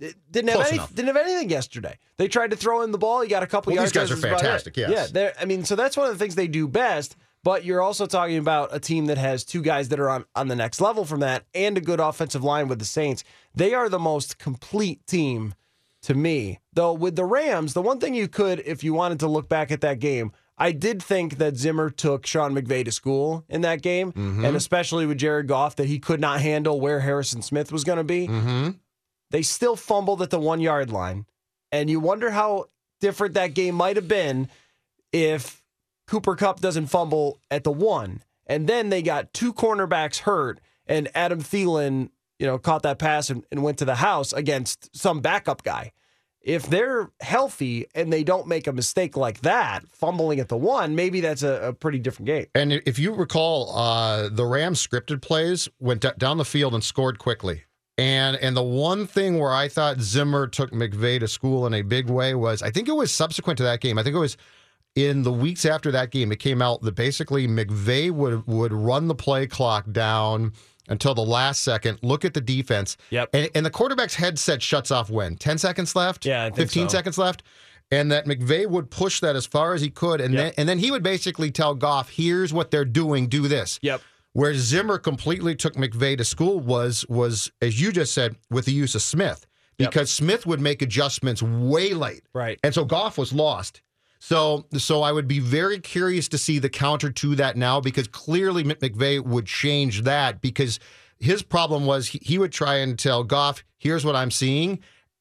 it 0.00 0.14
didn't 0.30 0.50
have 0.50 0.66
any, 0.66 0.78
didn't 0.94 1.08
have 1.14 1.16
anything 1.26 1.50
yesterday. 1.50 1.98
They 2.16 2.26
tried 2.28 2.50
to 2.52 2.56
throw 2.56 2.80
in 2.82 2.90
the 2.90 2.98
ball. 2.98 3.20
He 3.20 3.28
got 3.28 3.42
a 3.42 3.46
couple 3.46 3.70
Well, 3.72 3.82
yards. 3.82 3.92
these 3.92 4.00
guys 4.00 4.10
are 4.10 4.14
That's 4.14 4.24
about 4.24 4.40
it. 4.40 4.44
fantastic, 4.44 4.76
yes. 4.78 5.12
Yeah, 5.14 5.32
I 5.38 5.44
mean, 5.44 5.64
so 5.64 5.76
that's 5.76 5.96
one 5.96 6.06
of 6.06 6.12
the 6.14 6.18
things 6.18 6.34
they 6.36 6.48
do 6.48 6.66
best. 6.66 7.16
But 7.44 7.64
you're 7.64 7.80
also 7.82 8.06
talking 8.06 8.36
about 8.38 8.74
a 8.74 8.80
team 8.80 9.06
that 9.06 9.16
has 9.18 9.44
two 9.44 9.62
guys 9.62 9.90
that 9.90 10.00
are 10.00 10.10
on, 10.10 10.24
on 10.34 10.48
the 10.48 10.56
next 10.56 10.80
level 10.80 11.04
from 11.04 11.20
that 11.20 11.44
and 11.54 11.78
a 11.78 11.80
good 11.80 12.00
offensive 12.00 12.42
line 12.42 12.66
with 12.66 12.78
the 12.80 12.84
Saints. 12.84 13.22
They 13.54 13.74
are 13.74 13.88
the 13.88 13.98
most 14.00 14.38
complete 14.38 15.06
team 15.06 15.54
to 16.08 16.14
me. 16.14 16.58
Though 16.72 16.92
with 16.92 17.16
the 17.16 17.24
Rams, 17.24 17.72
the 17.74 17.82
one 17.82 18.00
thing 18.00 18.14
you 18.14 18.28
could, 18.28 18.60
if 18.66 18.82
you 18.82 18.92
wanted 18.92 19.20
to 19.20 19.28
look 19.28 19.48
back 19.48 19.70
at 19.70 19.80
that 19.82 20.00
game, 20.00 20.32
I 20.58 20.72
did 20.72 21.02
think 21.02 21.38
that 21.38 21.56
Zimmer 21.56 21.88
took 21.88 22.26
Sean 22.26 22.52
McVay 22.54 22.84
to 22.84 22.90
school 22.90 23.44
in 23.48 23.60
that 23.60 23.80
game, 23.80 24.12
Mm-hmm. 24.12 24.44
and 24.44 24.56
especially 24.56 25.06
with 25.06 25.18
Jared 25.18 25.46
Goff, 25.46 25.76
that 25.76 25.86
he 25.86 25.98
could 26.00 26.20
not 26.20 26.40
handle 26.40 26.80
where 26.80 27.00
Harrison 27.00 27.42
Smith 27.42 27.70
was 27.70 27.84
going 27.84 27.98
to 27.98 28.04
be. 28.04 28.26
Mm-hmm. 28.26 28.70
They 29.30 29.42
still 29.42 29.76
fumbled 29.76 30.20
at 30.22 30.30
the 30.30 30.40
one 30.40 30.60
yard 30.60 30.90
line, 30.90 31.26
and 31.70 31.88
you 31.88 32.00
wonder 32.00 32.30
how 32.30 32.66
different 33.00 33.34
that 33.34 33.54
game 33.54 33.74
might 33.76 33.96
have 33.96 34.08
been 34.08 34.48
if 35.12 35.62
Cooper 36.08 36.34
Kupp 36.34 36.60
doesn't 36.60 36.86
fumble 36.86 37.38
at 37.50 37.62
the 37.64 37.70
one, 37.70 38.22
and 38.46 38.66
then 38.66 38.88
they 38.88 39.02
got 39.02 39.32
two 39.34 39.52
cornerbacks 39.52 40.20
hurt, 40.20 40.58
and 40.86 41.08
Adam 41.14 41.40
Thielen, 41.42 42.08
you 42.38 42.46
know, 42.46 42.56
caught 42.58 42.82
that 42.82 42.98
pass 42.98 43.30
and, 43.30 43.44
and 43.52 43.62
went 43.62 43.78
to 43.78 43.84
the 43.84 43.96
house 43.96 44.32
against 44.32 44.96
some 44.96 45.20
backup 45.20 45.62
guy. 45.62 45.92
If 46.48 46.66
they're 46.66 47.10
healthy 47.20 47.86
and 47.94 48.10
they 48.10 48.24
don't 48.24 48.46
make 48.46 48.66
a 48.66 48.72
mistake 48.72 49.18
like 49.18 49.42
that, 49.42 49.86
fumbling 49.90 50.40
at 50.40 50.48
the 50.48 50.56
one, 50.56 50.94
maybe 50.94 51.20
that's 51.20 51.42
a, 51.42 51.68
a 51.68 51.72
pretty 51.74 51.98
different 51.98 52.26
game. 52.26 52.46
And 52.54 52.72
if 52.72 52.98
you 52.98 53.12
recall, 53.12 53.76
uh, 53.76 54.30
the 54.30 54.46
Rams 54.46 54.84
scripted 54.84 55.20
plays 55.20 55.68
went 55.78 56.00
d- 56.00 56.08
down 56.16 56.38
the 56.38 56.46
field 56.46 56.72
and 56.72 56.82
scored 56.82 57.18
quickly. 57.18 57.64
And 57.98 58.36
and 58.36 58.56
the 58.56 58.62
one 58.62 59.06
thing 59.06 59.38
where 59.38 59.52
I 59.52 59.68
thought 59.68 60.00
Zimmer 60.00 60.46
took 60.46 60.70
McVay 60.70 61.20
to 61.20 61.28
school 61.28 61.66
in 61.66 61.74
a 61.74 61.82
big 61.82 62.08
way 62.08 62.34
was 62.34 62.62
I 62.62 62.70
think 62.70 62.88
it 62.88 62.92
was 62.92 63.12
subsequent 63.12 63.58
to 63.58 63.64
that 63.64 63.80
game. 63.80 63.98
I 63.98 64.02
think 64.02 64.16
it 64.16 64.20
was 64.20 64.38
in 64.94 65.24
the 65.24 65.32
weeks 65.32 65.66
after 65.66 65.90
that 65.92 66.10
game. 66.10 66.32
It 66.32 66.38
came 66.38 66.62
out 66.62 66.80
that 66.80 66.94
basically 66.94 67.46
McVay 67.46 68.10
would 68.10 68.46
would 68.46 68.72
run 68.72 69.08
the 69.08 69.14
play 69.14 69.46
clock 69.46 69.90
down 69.92 70.54
until 70.88 71.14
the 71.14 71.24
last 71.24 71.62
second. 71.62 71.98
Look 72.02 72.24
at 72.24 72.34
the 72.34 72.40
defense. 72.40 72.96
Yep. 73.10 73.30
And, 73.32 73.50
and 73.54 73.66
the 73.66 73.70
quarterback's 73.70 74.14
headset 74.14 74.62
shuts 74.62 74.90
off 74.90 75.10
when 75.10 75.36
ten 75.36 75.58
seconds 75.58 75.94
left. 75.96 76.24
Yeah, 76.26 76.42
I 76.42 76.46
think 76.46 76.56
fifteen 76.56 76.88
so. 76.88 76.96
seconds 76.96 77.18
left. 77.18 77.42
And 77.90 78.12
that 78.12 78.26
McVay 78.26 78.66
would 78.66 78.90
push 78.90 79.20
that 79.20 79.34
as 79.34 79.46
far 79.46 79.72
as 79.72 79.80
he 79.80 79.88
could, 79.88 80.20
and 80.20 80.34
Yep. 80.34 80.42
then 80.42 80.52
and 80.58 80.68
then 80.68 80.78
he 80.78 80.90
would 80.90 81.02
basically 81.02 81.50
tell 81.50 81.74
Goff, 81.74 82.10
"Here's 82.10 82.52
what 82.52 82.70
they're 82.70 82.84
doing. 82.84 83.28
Do 83.28 83.48
this." 83.48 83.78
Yep. 83.82 84.02
Where 84.34 84.54
Zimmer 84.54 84.98
completely 84.98 85.54
took 85.56 85.74
McVay 85.74 86.16
to 86.18 86.24
school 86.24 86.60
was 86.60 87.06
was 87.08 87.50
as 87.62 87.80
you 87.80 87.90
just 87.90 88.12
said 88.12 88.36
with 88.50 88.66
the 88.66 88.72
use 88.72 88.94
of 88.94 89.00
Smith 89.00 89.46
Yep. 89.78 89.90
because 89.90 90.10
Smith 90.10 90.44
would 90.44 90.60
make 90.60 90.82
adjustments 90.82 91.42
way 91.42 91.94
late, 91.94 92.24
Right. 92.34 92.58
and 92.62 92.74
so 92.74 92.84
Goff 92.84 93.16
was 93.16 93.32
lost. 93.32 93.80
So 94.18 94.66
so 94.76 95.02
I 95.02 95.12
would 95.12 95.28
be 95.28 95.38
very 95.38 95.78
curious 95.78 96.28
to 96.28 96.38
see 96.38 96.58
the 96.58 96.68
counter 96.68 97.10
to 97.10 97.34
that 97.36 97.56
now 97.56 97.80
because 97.80 98.08
clearly 98.08 98.64
Mc- 98.64 98.80
McVay 98.80 99.24
would 99.24 99.46
change 99.46 100.02
that 100.02 100.40
because 100.40 100.80
his 101.18 101.42
problem 101.42 101.86
was 101.86 102.08
he, 102.08 102.18
he 102.22 102.38
would 102.38 102.52
try 102.52 102.76
and 102.76 102.98
tell 102.98 103.24
Goff, 103.24 103.64
"Here's 103.78 104.04
what 104.04 104.16
I'm 104.16 104.30
seeing," 104.30 104.80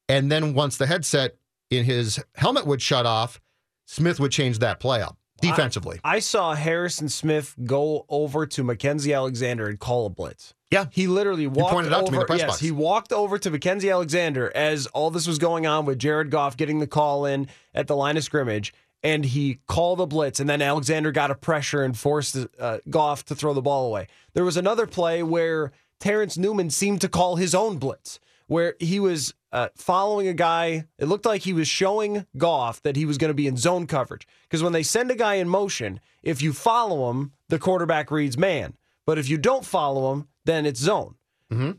and 0.10 0.32
then 0.32 0.54
once 0.54 0.78
the 0.78 0.88
headset 0.88 1.36
in 1.70 1.86
his 1.86 2.24
helmet 2.36 2.66
would 2.66 2.82
shut 2.82 3.06
off, 3.06 3.40
Smith 3.86 4.20
would 4.20 4.32
change 4.32 4.60
that 4.60 4.80
play 4.80 5.02
up 5.02 5.18
defensively. 5.42 6.00
I 6.04 6.20
saw 6.20 6.56
Harrison 6.56 7.10
Smith 7.10 7.56
go 7.64 8.06
over 8.10 8.46
to 8.48 8.64
Mackensie 8.64 9.16
Alexander 9.16 9.68
and 9.68 9.80
call 9.80 10.06
a 10.06 10.10
blitz. 10.10 10.54
Yeah. 10.72 10.86
He 10.92 11.08
literally 11.08 11.48
walked 11.48 11.74
pointed 11.74 11.94
out 11.94 12.04
over. 12.04 12.08
to 12.08 12.12
me 12.12 12.18
in 12.18 12.20
the 12.22 12.26
press 12.26 12.40
yes, 12.40 12.50
box. 12.50 12.60
he 12.60 12.72
walked 12.72 13.14
over 13.14 13.38
to 13.38 13.52
Mackensie 13.52 13.92
Alexander 13.92 14.52
as 14.54 14.88
all 14.88 15.12
this 15.12 15.28
was 15.28 15.38
going 15.38 15.66
on 15.66 15.86
with 15.86 16.00
Jared 16.00 16.30
Goff 16.30 16.58
getting 16.58 16.80
the 16.80 16.88
call 16.88 17.26
in 17.26 17.48
at 17.74 17.88
the 17.88 17.96
line 17.96 18.18
of 18.18 18.24
scrimmage, 18.24 18.74
and 19.04 19.26
he 19.26 19.60
called 19.68 20.02
a 20.02 20.06
blitz, 20.06 20.40
and 20.40 20.50
then 20.50 20.62
Alexander 20.62 21.12
got 21.12 21.32
a 21.32 21.36
pressure 21.36 21.84
and 21.84 21.98
forced 21.98 22.38
uh, 22.60 22.80
Goff 22.90 23.26
to 23.26 23.36
throw 23.36 23.54
the 23.54 23.62
ball 23.62 23.86
away. 23.86 24.08
There 24.34 24.46
was 24.46 24.58
another 24.58 24.88
play 24.88 25.24
where 25.24 25.72
Terrence 26.00 26.38
Newman 26.38 26.70
seemed 26.70 27.02
to 27.02 27.10
call 27.10 27.36
his 27.36 27.54
own 27.56 27.78
blitz, 27.78 28.20
where 28.48 28.76
he 28.80 29.00
was 29.00 29.34
uh, 29.52 29.70
following 29.76 30.28
a 30.28 30.34
guy. 30.34 30.86
It 30.98 31.06
looked 31.06 31.26
like 31.26 31.42
he 31.42 31.54
was 31.54 31.68
showing 31.68 32.26
Goff 32.38 32.82
that 32.84 32.96
he 32.96 33.06
was 33.06 33.18
going 33.18 33.30
to 33.30 33.36
be 33.36 33.48
in 33.48 33.58
zone 33.58 33.88
coverage. 33.88 34.28
Because 34.44 34.64
when 34.64 34.74
they 34.74 34.84
send 34.84 35.12
a 35.12 35.16
guy 35.16 35.36
in 35.36 35.50
motion, 35.50 36.00
if 36.24 36.42
you 36.42 36.54
follow 36.54 37.10
him, 37.10 37.32
the 37.50 37.60
quarterback 37.60 38.12
reads 38.12 38.38
man. 38.38 38.76
But 39.06 39.18
if 39.18 39.30
you 39.30 39.38
don't 39.38 39.66
follow 39.66 40.12
him, 40.14 40.28
then 40.46 40.66
it's 40.66 40.80
zone. 40.80 41.16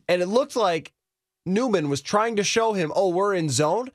And 0.09 0.23
it 0.23 0.27
looked 0.27 0.57
like 0.57 0.95
Newman 1.45 1.89
was 1.89 2.01
trying 2.01 2.37
to 2.37 2.45
show 2.45 2.73
him, 2.73 2.93
oh, 2.97 3.09
we're 3.11 3.35
in 3.35 3.51
zone. 3.51 3.91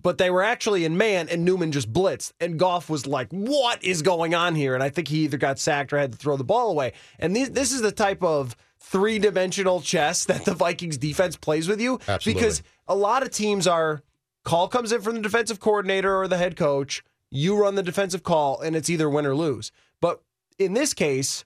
But 0.00 0.18
they 0.18 0.30
were 0.30 0.42
actually 0.42 0.84
in 0.84 0.98
man, 0.98 1.28
and 1.28 1.44
Newman 1.44 1.72
just 1.72 1.92
blitzed. 1.92 2.32
And 2.38 2.58
Goff 2.58 2.90
was 2.90 3.06
like, 3.06 3.28
what 3.30 3.82
is 3.82 4.02
going 4.02 4.34
on 4.34 4.54
here? 4.54 4.74
And 4.74 4.82
I 4.82 4.90
think 4.90 5.08
he 5.08 5.24
either 5.24 5.38
got 5.38 5.58
sacked 5.58 5.92
or 5.92 5.98
had 5.98 6.12
to 6.12 6.18
throw 6.18 6.36
the 6.36 6.44
ball 6.44 6.70
away. 6.70 6.92
And 7.18 7.34
these, 7.34 7.50
this 7.50 7.72
is 7.72 7.80
the 7.80 7.92
type 7.92 8.22
of 8.22 8.54
three 8.78 9.18
dimensional 9.18 9.80
chess 9.80 10.24
that 10.26 10.44
the 10.44 10.54
Vikings 10.54 10.98
defense 10.98 11.36
plays 11.36 11.66
with 11.66 11.80
you. 11.80 11.98
Absolutely. 12.06 12.34
Because 12.34 12.62
a 12.86 12.94
lot 12.94 13.22
of 13.22 13.30
teams 13.30 13.66
are 13.66 14.02
call 14.44 14.68
comes 14.68 14.92
in 14.92 15.00
from 15.00 15.16
the 15.16 15.22
defensive 15.22 15.60
coordinator 15.60 16.16
or 16.16 16.28
the 16.28 16.36
head 16.36 16.56
coach, 16.56 17.02
you 17.30 17.60
run 17.60 17.74
the 17.74 17.82
defensive 17.82 18.22
call, 18.22 18.60
and 18.60 18.76
it's 18.76 18.88
either 18.88 19.10
win 19.10 19.26
or 19.26 19.34
lose. 19.34 19.72
But 20.00 20.22
in 20.58 20.74
this 20.74 20.94
case, 20.94 21.44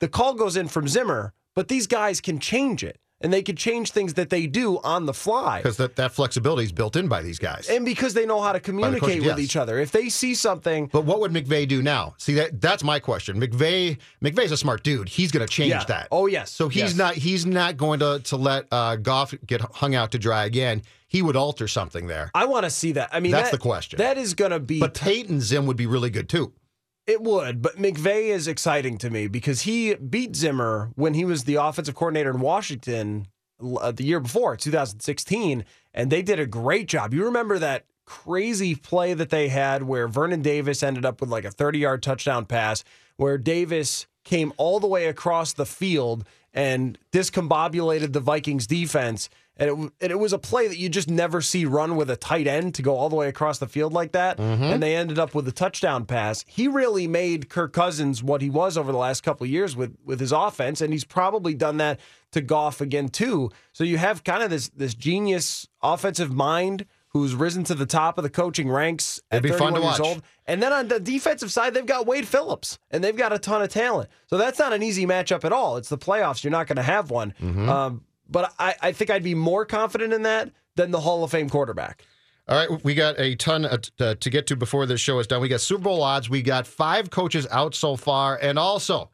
the 0.00 0.08
call 0.08 0.34
goes 0.34 0.56
in 0.56 0.68
from 0.68 0.88
Zimmer, 0.88 1.32
but 1.54 1.68
these 1.68 1.86
guys 1.86 2.20
can 2.20 2.40
change 2.40 2.82
it. 2.82 2.98
And 3.24 3.32
they 3.32 3.42
can 3.42 3.56
change 3.56 3.90
things 3.90 4.14
that 4.14 4.30
they 4.30 4.46
do 4.46 4.78
on 4.84 5.06
the 5.06 5.14
fly. 5.14 5.58
because 5.58 5.78
that, 5.78 5.96
that 5.96 6.12
flexibility 6.12 6.64
is 6.64 6.72
built 6.72 6.94
in 6.94 7.08
by 7.08 7.22
these 7.22 7.38
guys. 7.38 7.68
And 7.70 7.84
because 7.84 8.14
they 8.14 8.26
know 8.26 8.40
how 8.40 8.52
to 8.52 8.60
communicate 8.60 9.20
with 9.20 9.38
yes. 9.38 9.38
each 9.38 9.56
other. 9.56 9.78
If 9.78 9.90
they 9.92 10.10
see 10.10 10.34
something, 10.34 10.88
but 10.92 11.04
what 11.06 11.20
would 11.20 11.32
McVay 11.32 11.66
do 11.66 11.82
now? 11.82 12.14
See 12.18 12.34
that 12.34 12.60
that's 12.60 12.84
my 12.84 13.00
question. 13.00 13.40
McVay 13.40 13.96
McVay's 14.22 14.52
a 14.52 14.56
smart 14.56 14.82
dude. 14.84 15.08
He's 15.08 15.32
going 15.32 15.44
to 15.46 15.52
change 15.52 15.70
Yeah. 15.70 15.84
that. 15.84 16.08
Oh, 16.12 16.26
yes. 16.26 16.50
So 16.50 16.68
he's 16.68 16.82
Yes. 16.82 16.94
not 16.96 17.14
he's 17.14 17.46
not 17.46 17.76
going 17.76 18.00
to 18.00 18.20
to 18.24 18.36
let 18.36 18.66
uh, 18.70 18.96
Goff 18.96 19.34
get 19.46 19.60
hung 19.62 19.94
out 19.94 20.12
to 20.12 20.18
dry 20.18 20.44
again. 20.44 20.82
He 21.08 21.22
would 21.22 21.36
alter 21.36 21.68
something 21.68 22.06
there. 22.08 22.30
I 22.34 22.44
want 22.44 22.64
to 22.64 22.70
see 22.70 22.92
that. 22.92 23.08
I 23.12 23.20
mean, 23.20 23.32
That's 23.32 23.50
that- 23.50 23.56
the 23.56 23.62
question. 23.62 23.98
That 23.98 24.18
is 24.18 24.34
going 24.34 24.50
to 24.50 24.60
be 24.60 24.80
But 24.80 24.94
Tate 24.94 25.28
and 25.28 25.40
Zim 25.40 25.64
would 25.66 25.76
be 25.76 25.86
really 25.86 26.10
good 26.10 26.28
too. 26.28 26.52
It 27.06 27.20
would, 27.22 27.60
but 27.60 27.76
McVay 27.76 28.28
is 28.28 28.48
exciting 28.48 28.96
to 28.98 29.10
me 29.10 29.26
because 29.26 29.62
he 29.62 29.94
beat 29.94 30.34
Zimmer 30.34 30.90
when 30.94 31.12
he 31.12 31.26
was 31.26 31.44
the 31.44 31.56
offensive 31.56 31.94
coordinator 31.94 32.30
in 32.30 32.40
Washington 32.40 33.26
uh, 33.60 33.92
the 33.92 34.04
year 34.04 34.20
before, 34.20 34.56
2016, 34.56 35.64
and 35.92 36.10
they 36.10 36.22
did 36.22 36.40
a 36.40 36.46
great 36.46 36.88
job. 36.88 37.12
You 37.12 37.24
remember 37.24 37.58
that 37.58 37.84
crazy 38.06 38.74
play 38.74 39.14
that 39.14 39.30
they 39.30 39.48
had 39.48 39.82
where 39.82 40.08
Vernon 40.08 40.42
Davis 40.42 40.82
ended 40.82 41.04
up 41.04 41.20
with 41.20 41.30
like 41.30 41.44
a 41.44 41.50
30 41.50 41.78
yard 41.78 42.02
touchdown 42.02 42.46
pass, 42.46 42.84
where 43.16 43.36
Davis 43.36 44.06
came 44.24 44.52
all 44.56 44.80
the 44.80 44.86
way 44.86 45.06
across 45.06 45.52
the 45.52 45.66
field 45.66 46.24
and 46.54 46.98
discombobulated 47.12 48.12
the 48.12 48.20
Vikings 48.20 48.66
defense. 48.66 49.28
And 49.56 49.70
it, 49.70 49.92
and 50.00 50.10
it 50.10 50.18
was 50.18 50.32
a 50.32 50.38
play 50.38 50.66
that 50.66 50.78
you 50.78 50.88
just 50.88 51.08
never 51.08 51.40
see 51.40 51.64
run 51.64 51.94
with 51.94 52.10
a 52.10 52.16
tight 52.16 52.46
end 52.48 52.74
to 52.74 52.82
go 52.82 52.96
all 52.96 53.08
the 53.08 53.14
way 53.16 53.28
across 53.28 53.58
the 53.58 53.68
field 53.68 53.92
like 53.92 54.12
that. 54.12 54.38
And 54.40 54.82
they 54.82 54.96
ended 54.96 55.18
up 55.18 55.34
with 55.34 55.46
a 55.46 55.52
touchdown 55.52 56.06
pass. 56.06 56.44
He 56.48 56.66
really 56.66 57.06
made 57.06 57.48
Kirk 57.48 57.72
Cousins 57.72 58.22
what 58.22 58.42
he 58.42 58.50
was 58.50 58.76
over 58.76 58.90
the 58.90 58.98
last 58.98 59.22
couple 59.22 59.44
of 59.44 59.50
years 59.50 59.76
with, 59.76 59.96
with 60.04 60.18
his 60.18 60.32
offense. 60.32 60.80
And 60.80 60.92
he's 60.92 61.04
probably 61.04 61.54
done 61.54 61.76
that 61.76 62.00
to 62.32 62.40
Goff 62.40 62.80
again, 62.80 63.08
too. 63.08 63.50
So 63.72 63.84
you 63.84 63.96
have 63.98 64.24
kind 64.24 64.42
of 64.42 64.50
this, 64.50 64.70
this 64.70 64.94
genius 64.94 65.68
offensive 65.82 66.32
mind 66.32 66.86
who's 67.10 67.32
risen 67.32 67.62
to 67.62 67.76
the 67.76 67.86
top 67.86 68.18
of 68.18 68.24
the 68.24 68.30
coaching 68.30 68.68
ranks 68.68 69.20
at 69.30 69.44
It'd 69.44 69.52
be 69.52 69.56
fun 69.56 69.72
31 69.72 69.74
to 69.74 69.80
years 69.86 70.00
watch. 70.00 70.08
old. 70.08 70.22
And 70.46 70.60
then 70.60 70.72
on 70.72 70.88
the 70.88 70.98
defensive 70.98 71.52
side, 71.52 71.72
they've 71.74 71.86
got 71.86 72.08
Wade 72.08 72.26
Phillips, 72.26 72.80
and 72.90 73.04
they've 73.04 73.16
got 73.16 73.32
a 73.32 73.38
ton 73.38 73.62
of 73.62 73.68
talent. 73.68 74.10
So 74.26 74.36
that's 74.36 74.58
not 74.58 74.72
an 74.72 74.82
easy 74.82 75.06
matchup 75.06 75.44
at 75.44 75.52
all. 75.52 75.76
It's 75.76 75.88
the 75.88 75.96
playoffs. 75.96 76.42
You're 76.42 76.50
not 76.50 76.66
going 76.66 76.74
to 76.76 76.82
have 76.82 77.12
one. 77.12 77.32
Mm-hmm. 77.40 77.68
Um, 77.68 78.02
but 78.28 78.52
I, 78.58 78.74
I 78.80 78.92
think 78.92 79.10
I'd 79.10 79.22
be 79.22 79.34
more 79.34 79.64
confident 79.64 80.12
in 80.12 80.22
that 80.22 80.50
than 80.76 80.90
the 80.90 81.00
Hall 81.00 81.24
of 81.24 81.30
Fame 81.30 81.48
quarterback. 81.48 82.04
All 82.46 82.56
right, 82.56 82.84
we 82.84 82.94
got 82.94 83.18
a 83.18 83.36
ton 83.36 83.64
uh, 83.64 83.78
uh, 83.98 84.14
to 84.16 84.30
get 84.30 84.46
to 84.48 84.56
before 84.56 84.84
this 84.84 85.00
show 85.00 85.18
is 85.18 85.26
done. 85.26 85.40
We 85.40 85.48
got 85.48 85.62
Super 85.62 85.84
Bowl 85.84 86.02
odds. 86.02 86.28
We 86.28 86.42
got 86.42 86.66
five 86.66 87.08
coaches 87.10 87.46
out 87.50 87.74
so 87.74 87.96
far, 87.96 88.36
and 88.36 88.58
also 88.58 89.10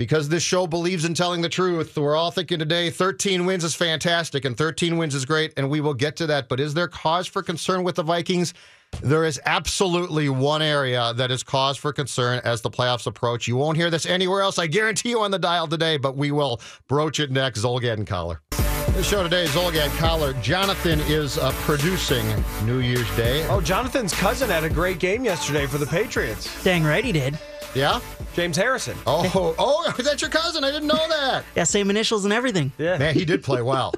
because 0.00 0.28
this 0.28 0.42
show 0.42 0.66
believes 0.66 1.04
in 1.04 1.12
telling 1.12 1.42
the 1.42 1.48
truth, 1.50 1.94
we're 1.98 2.16
all 2.16 2.30
thinking 2.30 2.58
today 2.58 2.88
13 2.88 3.44
wins 3.44 3.64
is 3.64 3.74
fantastic 3.74 4.46
and 4.46 4.56
13 4.56 4.96
wins 4.96 5.14
is 5.14 5.26
great, 5.26 5.52
and 5.58 5.68
we 5.68 5.82
will 5.82 5.92
get 5.92 6.16
to 6.16 6.26
that. 6.28 6.48
But 6.48 6.58
is 6.58 6.72
there 6.72 6.88
cause 6.88 7.26
for 7.26 7.42
concern 7.42 7.82
with 7.82 7.96
the 7.96 8.02
Vikings? 8.02 8.54
There 9.02 9.24
is 9.24 9.40
absolutely 9.46 10.28
one 10.28 10.60
area 10.60 11.14
that 11.14 11.30
is 11.30 11.42
cause 11.42 11.78
for 11.78 11.92
concern 11.92 12.40
as 12.44 12.60
the 12.60 12.70
playoffs 12.70 13.06
approach. 13.06 13.48
You 13.48 13.56
won't 13.56 13.76
hear 13.76 13.88
this 13.88 14.04
anywhere 14.04 14.42
else, 14.42 14.58
I 14.58 14.66
guarantee 14.66 15.10
you, 15.10 15.20
on 15.20 15.30
the 15.30 15.38
dial 15.38 15.66
today, 15.68 15.96
but 15.96 16.16
we 16.16 16.32
will 16.32 16.60
broach 16.86 17.18
it 17.18 17.30
next. 17.30 17.60
Zulgad 17.60 17.94
and 17.94 18.06
Coller. 18.06 18.42
The 18.50 19.02
show 19.02 19.22
today 19.22 19.44
is 19.44 19.50
Zulgad 19.50 19.88
Coller. 19.96 20.34
Jonathan 20.42 21.00
is 21.02 21.38
uh, 21.38 21.52
producing 21.62 22.26
New 22.66 22.80
Year's 22.80 23.08
Day. 23.16 23.46
Oh, 23.48 23.60
Jonathan's 23.60 24.12
cousin 24.12 24.50
had 24.50 24.64
a 24.64 24.70
great 24.70 24.98
game 24.98 25.24
yesterday 25.24 25.66
for 25.66 25.78
the 25.78 25.86
Patriots. 25.86 26.62
Dang 26.62 26.84
right 26.84 27.04
he 27.04 27.12
did. 27.12 27.38
Yeah? 27.74 28.00
James 28.34 28.56
Harrison. 28.56 28.98
Oh, 29.06 29.54
oh, 29.58 29.94
that's 30.02 30.20
your 30.20 30.30
cousin. 30.30 30.64
I 30.64 30.70
didn't 30.70 30.88
know 30.88 31.08
that. 31.08 31.44
Yeah, 31.54 31.64
same 31.64 31.88
initials 31.88 32.24
and 32.24 32.34
everything. 32.34 32.72
Yeah. 32.76 32.98
Man, 32.98 33.14
he 33.14 33.24
did 33.24 33.42
play 33.42 33.62
well. 33.62 33.94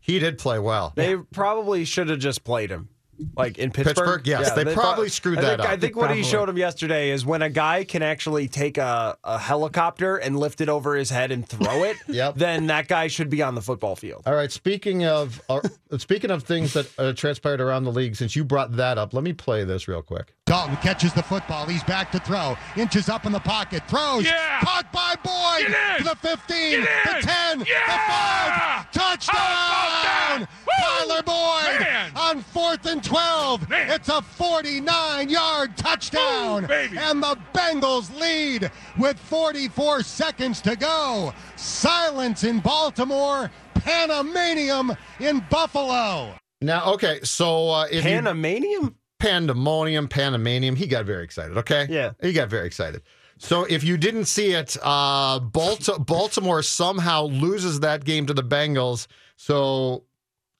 He 0.00 0.18
did 0.20 0.38
play 0.38 0.60
well. 0.60 0.92
They 0.94 1.16
probably 1.16 1.84
should 1.84 2.08
have 2.08 2.20
just 2.20 2.44
played 2.44 2.70
him. 2.70 2.88
Like 3.36 3.58
in 3.58 3.70
Pittsburgh? 3.70 3.96
Pittsburgh? 3.96 4.26
Yes, 4.26 4.52
they 4.52 4.64
probably 4.74 5.08
screwed 5.08 5.38
I 5.38 5.42
that 5.42 5.48
think, 5.58 5.60
up. 5.60 5.66
I 5.68 5.76
think 5.76 5.96
what 5.96 6.14
he 6.14 6.22
showed 6.22 6.48
him 6.48 6.58
yesterday 6.58 7.10
is 7.10 7.24
when 7.24 7.42
a 7.42 7.48
guy 7.50 7.84
can 7.84 8.02
actually 8.02 8.48
take 8.48 8.76
a, 8.78 9.16
a 9.24 9.38
helicopter 9.38 10.16
and 10.16 10.38
lift 10.38 10.60
it 10.60 10.68
over 10.68 10.94
his 10.94 11.10
head 11.10 11.30
and 11.30 11.46
throw 11.48 11.84
it, 11.84 11.96
Yep. 12.08 12.34
then 12.36 12.66
that 12.66 12.88
guy 12.88 13.06
should 13.08 13.30
be 13.30 13.42
on 13.42 13.54
the 13.54 13.62
football 13.62 13.96
field. 13.96 14.22
All 14.26 14.34
right. 14.34 14.52
Speaking 14.52 15.04
of 15.04 15.40
uh, 15.48 15.60
speaking 15.98 16.30
of 16.30 16.42
things 16.42 16.72
that 16.74 16.90
uh, 16.98 17.12
transpired 17.12 17.60
around 17.60 17.84
the 17.84 17.92
league, 17.92 18.16
since 18.16 18.36
you 18.36 18.44
brought 18.44 18.76
that 18.76 18.98
up, 18.98 19.14
let 19.14 19.24
me 19.24 19.32
play 19.32 19.64
this 19.64 19.88
real 19.88 20.02
quick. 20.02 20.34
Dalton 20.46 20.76
catches 20.76 21.12
the 21.12 21.22
football. 21.22 21.66
He's 21.66 21.82
back 21.84 22.12
to 22.12 22.20
throw. 22.20 22.56
Inches 22.76 23.08
up 23.08 23.26
in 23.26 23.32
the 23.32 23.40
pocket. 23.40 23.82
Throws. 23.88 24.24
Yeah. 24.24 24.60
Caught 24.60 24.92
by 24.92 25.14
Boyd. 25.24 25.72
Get 25.72 26.00
in. 26.00 26.04
To 26.06 26.10
the 26.10 26.16
15. 26.16 26.80
Get 26.80 26.86
The 27.04 27.26
10. 27.26 27.60
Yeah. 27.66 28.86
The 28.92 28.92
5. 28.92 28.92
Touchdown. 28.92 29.36
How 29.36 30.36
about 30.36 30.38
that? 30.38 30.46
Woo. 30.66 31.06
Tyler 31.08 31.22
Boyd 31.22 31.80
Man. 31.80 32.12
on 32.16 32.42
fourth 32.42 32.86
and 32.86 33.02
12. 33.06 33.68
Man. 33.70 33.90
It's 33.92 34.08
a 34.08 34.20
49 34.20 35.28
yard 35.28 35.76
touchdown. 35.76 36.62
Woo, 36.62 36.68
baby. 36.68 36.98
And 36.98 37.22
the 37.22 37.38
Bengals 37.54 38.14
lead 38.20 38.70
with 38.98 39.18
44 39.18 40.02
seconds 40.02 40.60
to 40.62 40.74
go. 40.76 41.32
Silence 41.56 42.44
in 42.44 42.60
Baltimore. 42.60 43.50
Panamanium 43.74 44.96
in 45.20 45.44
Buffalo. 45.50 46.34
Now, 46.60 46.92
okay, 46.94 47.20
so 47.22 47.68
uh, 47.70 47.84
if 47.84 48.04
you, 48.04 48.10
Panamanium? 48.10 48.94
pandemonium, 49.20 50.08
panamanium, 50.08 50.74
he 50.76 50.86
got 50.86 51.04
very 51.04 51.22
excited. 51.22 51.56
Okay, 51.58 51.86
Yeah. 51.88 52.12
he 52.20 52.32
got 52.32 52.48
very 52.48 52.66
excited. 52.66 53.02
So 53.38 53.64
if 53.64 53.84
you 53.84 53.96
didn't 53.98 54.24
see 54.24 54.52
it, 54.52 54.76
uh, 54.82 55.38
Balti- 55.40 56.04
Baltimore 56.04 56.62
somehow 56.62 57.24
loses 57.24 57.80
that 57.80 58.04
game 58.04 58.24
to 58.26 58.34
the 58.34 58.42
Bengals. 58.42 59.06
So 59.36 60.04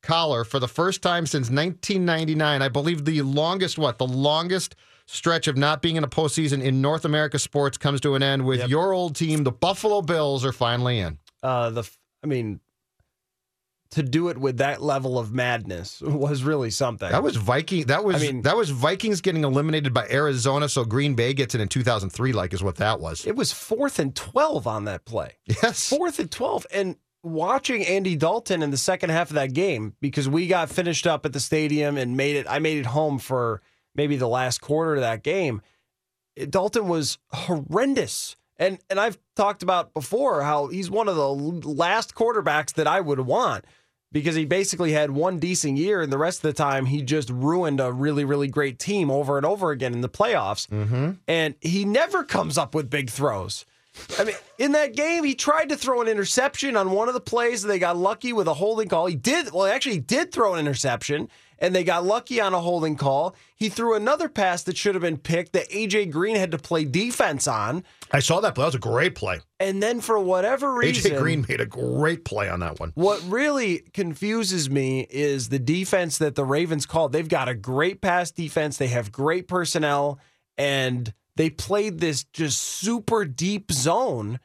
Coller, 0.06 0.44
for 0.44 0.58
the 0.60 0.68
first 0.68 1.02
time 1.02 1.26
since 1.26 1.50
1999, 1.50 2.62
I 2.62 2.68
believe 2.68 3.04
the 3.04 3.22
longest 3.22 3.76
what 3.76 3.98
the 3.98 4.06
longest 4.06 4.76
stretch 5.06 5.46
of 5.48 5.56
not 5.56 5.82
being 5.82 5.96
in 5.96 6.04
a 6.04 6.08
postseason 6.08 6.62
in 6.62 6.80
North 6.80 7.04
America 7.04 7.38
sports 7.38 7.76
comes 7.76 8.00
to 8.02 8.14
an 8.14 8.22
end 8.22 8.44
with 8.46 8.60
Yep. 8.60 8.68
your 8.68 8.92
old 8.92 9.16
team, 9.16 9.44
the 9.44 9.52
Buffalo 9.52 10.02
Bills, 10.02 10.44
are 10.44 10.52
finally 10.52 10.98
in. 11.00 11.18
Uh, 11.42 11.70
the 11.70 11.88
I 12.24 12.26
mean, 12.28 12.60
to 13.90 14.02
do 14.02 14.28
it 14.28 14.36
with 14.38 14.58
that 14.58 14.82
level 14.82 15.16
of 15.18 15.32
madness 15.32 16.00
was 16.04 16.42
really 16.42 16.70
something. 16.70 17.10
That 17.10 17.22
was 17.22 17.36
Viking. 17.36 17.86
That 17.86 18.04
was 18.04 18.16
I 18.16 18.18
mean- 18.18 18.42
that 18.42 18.56
was 18.56 18.70
Vikings 18.70 19.20
getting 19.20 19.44
eliminated 19.44 19.94
by 19.94 20.06
Arizona, 20.08 20.68
so 20.68 20.84
Green 20.84 21.14
Bay 21.14 21.34
gets 21.34 21.54
it 21.54 21.60
in 21.60 21.68
2003. 21.68 22.32
Like 22.32 22.52
is 22.52 22.62
what 22.62 22.76
that 22.76 23.00
was. 23.00 23.26
it 23.26 23.36
was 23.36 23.52
fourth 23.52 23.98
and 23.98 24.14
12 24.14 24.66
on 24.66 24.84
that 24.86 25.04
play. 25.04 25.32
Yes. 25.62 25.88
Fourth 25.88 26.18
and 26.18 26.30
12. 26.30 26.66
And 26.72 26.96
watching 27.26 27.84
Andy 27.84 28.16
Dalton 28.16 28.62
in 28.62 28.70
the 28.70 28.76
second 28.76 29.10
half 29.10 29.30
of 29.30 29.34
that 29.34 29.52
game, 29.52 29.94
because 30.00 30.28
we 30.28 30.46
got 30.46 30.70
finished 30.70 31.06
up 31.06 31.26
at 31.26 31.32
the 31.32 31.40
stadium 31.40 31.96
and 31.96 32.16
made 32.16 32.36
it, 32.36 32.46
I 32.48 32.58
made 32.58 32.78
it 32.78 32.86
home 32.86 33.18
for 33.18 33.60
maybe 33.94 34.16
the 34.16 34.28
last 34.28 34.60
quarter 34.60 34.94
of 34.94 35.00
that 35.00 35.22
game. 35.22 35.60
Dalton 36.48 36.88
was 36.88 37.18
horrendous. 37.32 38.36
And 38.58 38.78
and 38.88 38.98
I've 38.98 39.18
talked 39.34 39.62
about 39.62 39.92
before 39.92 40.42
how 40.42 40.68
he's 40.68 40.90
one 40.90 41.08
of 41.08 41.16
the 41.16 41.28
last 41.28 42.14
quarterbacks 42.14 42.72
that 42.74 42.86
I 42.86 43.00
would 43.00 43.20
want 43.20 43.66
because 44.12 44.34
he 44.34 44.46
basically 44.46 44.92
had 44.92 45.10
one 45.10 45.38
decent 45.38 45.76
year 45.76 46.00
and 46.00 46.10
the 46.10 46.16
rest 46.16 46.38
of 46.38 46.54
the 46.54 46.54
time 46.54 46.86
he 46.86 47.02
just 47.02 47.28
ruined 47.28 47.80
a 47.80 47.92
really 47.92 48.24
really 48.24 48.48
great 48.48 48.78
team 48.78 49.10
over 49.10 49.36
and 49.36 49.44
over 49.44 49.72
again 49.72 49.92
in 49.92 50.00
the 50.00 50.08
playoffs. 50.08 50.68
Mm-hmm. 50.68 51.12
And 51.28 51.54
he 51.60 51.84
never 51.84 52.24
comes 52.24 52.56
up 52.56 52.74
with 52.74 52.88
big 52.88 53.10
throws. 53.10 53.66
I 54.18 54.24
mean, 54.24 54.36
in 54.58 54.72
that 54.72 54.94
game, 54.94 55.24
he 55.24 55.34
tried 55.34 55.68
to 55.70 55.76
throw 55.76 56.00
an 56.00 56.08
interception 56.08 56.76
on 56.76 56.90
one 56.90 57.08
of 57.08 57.14
the 57.14 57.20
plays. 57.20 57.64
and 57.64 57.70
They 57.70 57.78
got 57.78 57.96
lucky 57.96 58.32
with 58.32 58.48
a 58.48 58.54
holding 58.54 58.88
call. 58.88 59.06
He 59.06 59.16
did, 59.16 59.52
well, 59.52 59.66
actually, 59.66 59.96
he 59.96 60.00
did 60.00 60.32
throw 60.32 60.54
an 60.54 60.60
interception, 60.60 61.28
and 61.58 61.74
they 61.74 61.84
got 61.84 62.04
lucky 62.04 62.40
on 62.40 62.52
a 62.54 62.60
holding 62.60 62.96
call. 62.96 63.34
He 63.54 63.68
threw 63.68 63.94
another 63.94 64.28
pass 64.28 64.62
that 64.64 64.76
should 64.76 64.94
have 64.94 65.02
been 65.02 65.16
picked 65.16 65.52
that 65.54 65.70
AJ 65.70 66.10
Green 66.10 66.36
had 66.36 66.50
to 66.50 66.58
play 66.58 66.84
defense 66.84 67.48
on. 67.48 67.84
I 68.12 68.20
saw 68.20 68.40
that 68.40 68.54
play. 68.54 68.62
That 68.62 68.66
was 68.66 68.74
a 68.74 68.78
great 68.78 69.14
play. 69.14 69.40
And 69.58 69.82
then 69.82 70.00
for 70.00 70.18
whatever 70.18 70.74
reason, 70.74 71.12
AJ 71.12 71.18
Green 71.18 71.46
made 71.48 71.60
a 71.60 71.66
great 71.66 72.24
play 72.24 72.48
on 72.48 72.60
that 72.60 72.78
one. 72.78 72.92
what 72.94 73.22
really 73.26 73.78
confuses 73.94 74.68
me 74.68 75.06
is 75.10 75.48
the 75.48 75.58
defense 75.58 76.18
that 76.18 76.34
the 76.34 76.44
Ravens 76.44 76.84
called. 76.86 77.12
They've 77.12 77.28
got 77.28 77.48
a 77.48 77.54
great 77.54 78.00
pass 78.00 78.30
defense, 78.30 78.76
they 78.76 78.88
have 78.88 79.10
great 79.10 79.48
personnel, 79.48 80.18
and 80.58 81.12
they 81.36 81.50
played 81.50 82.00
this 82.00 82.24
just 82.24 82.62
super 82.62 83.24
deep 83.24 83.70
zone. 83.70 84.40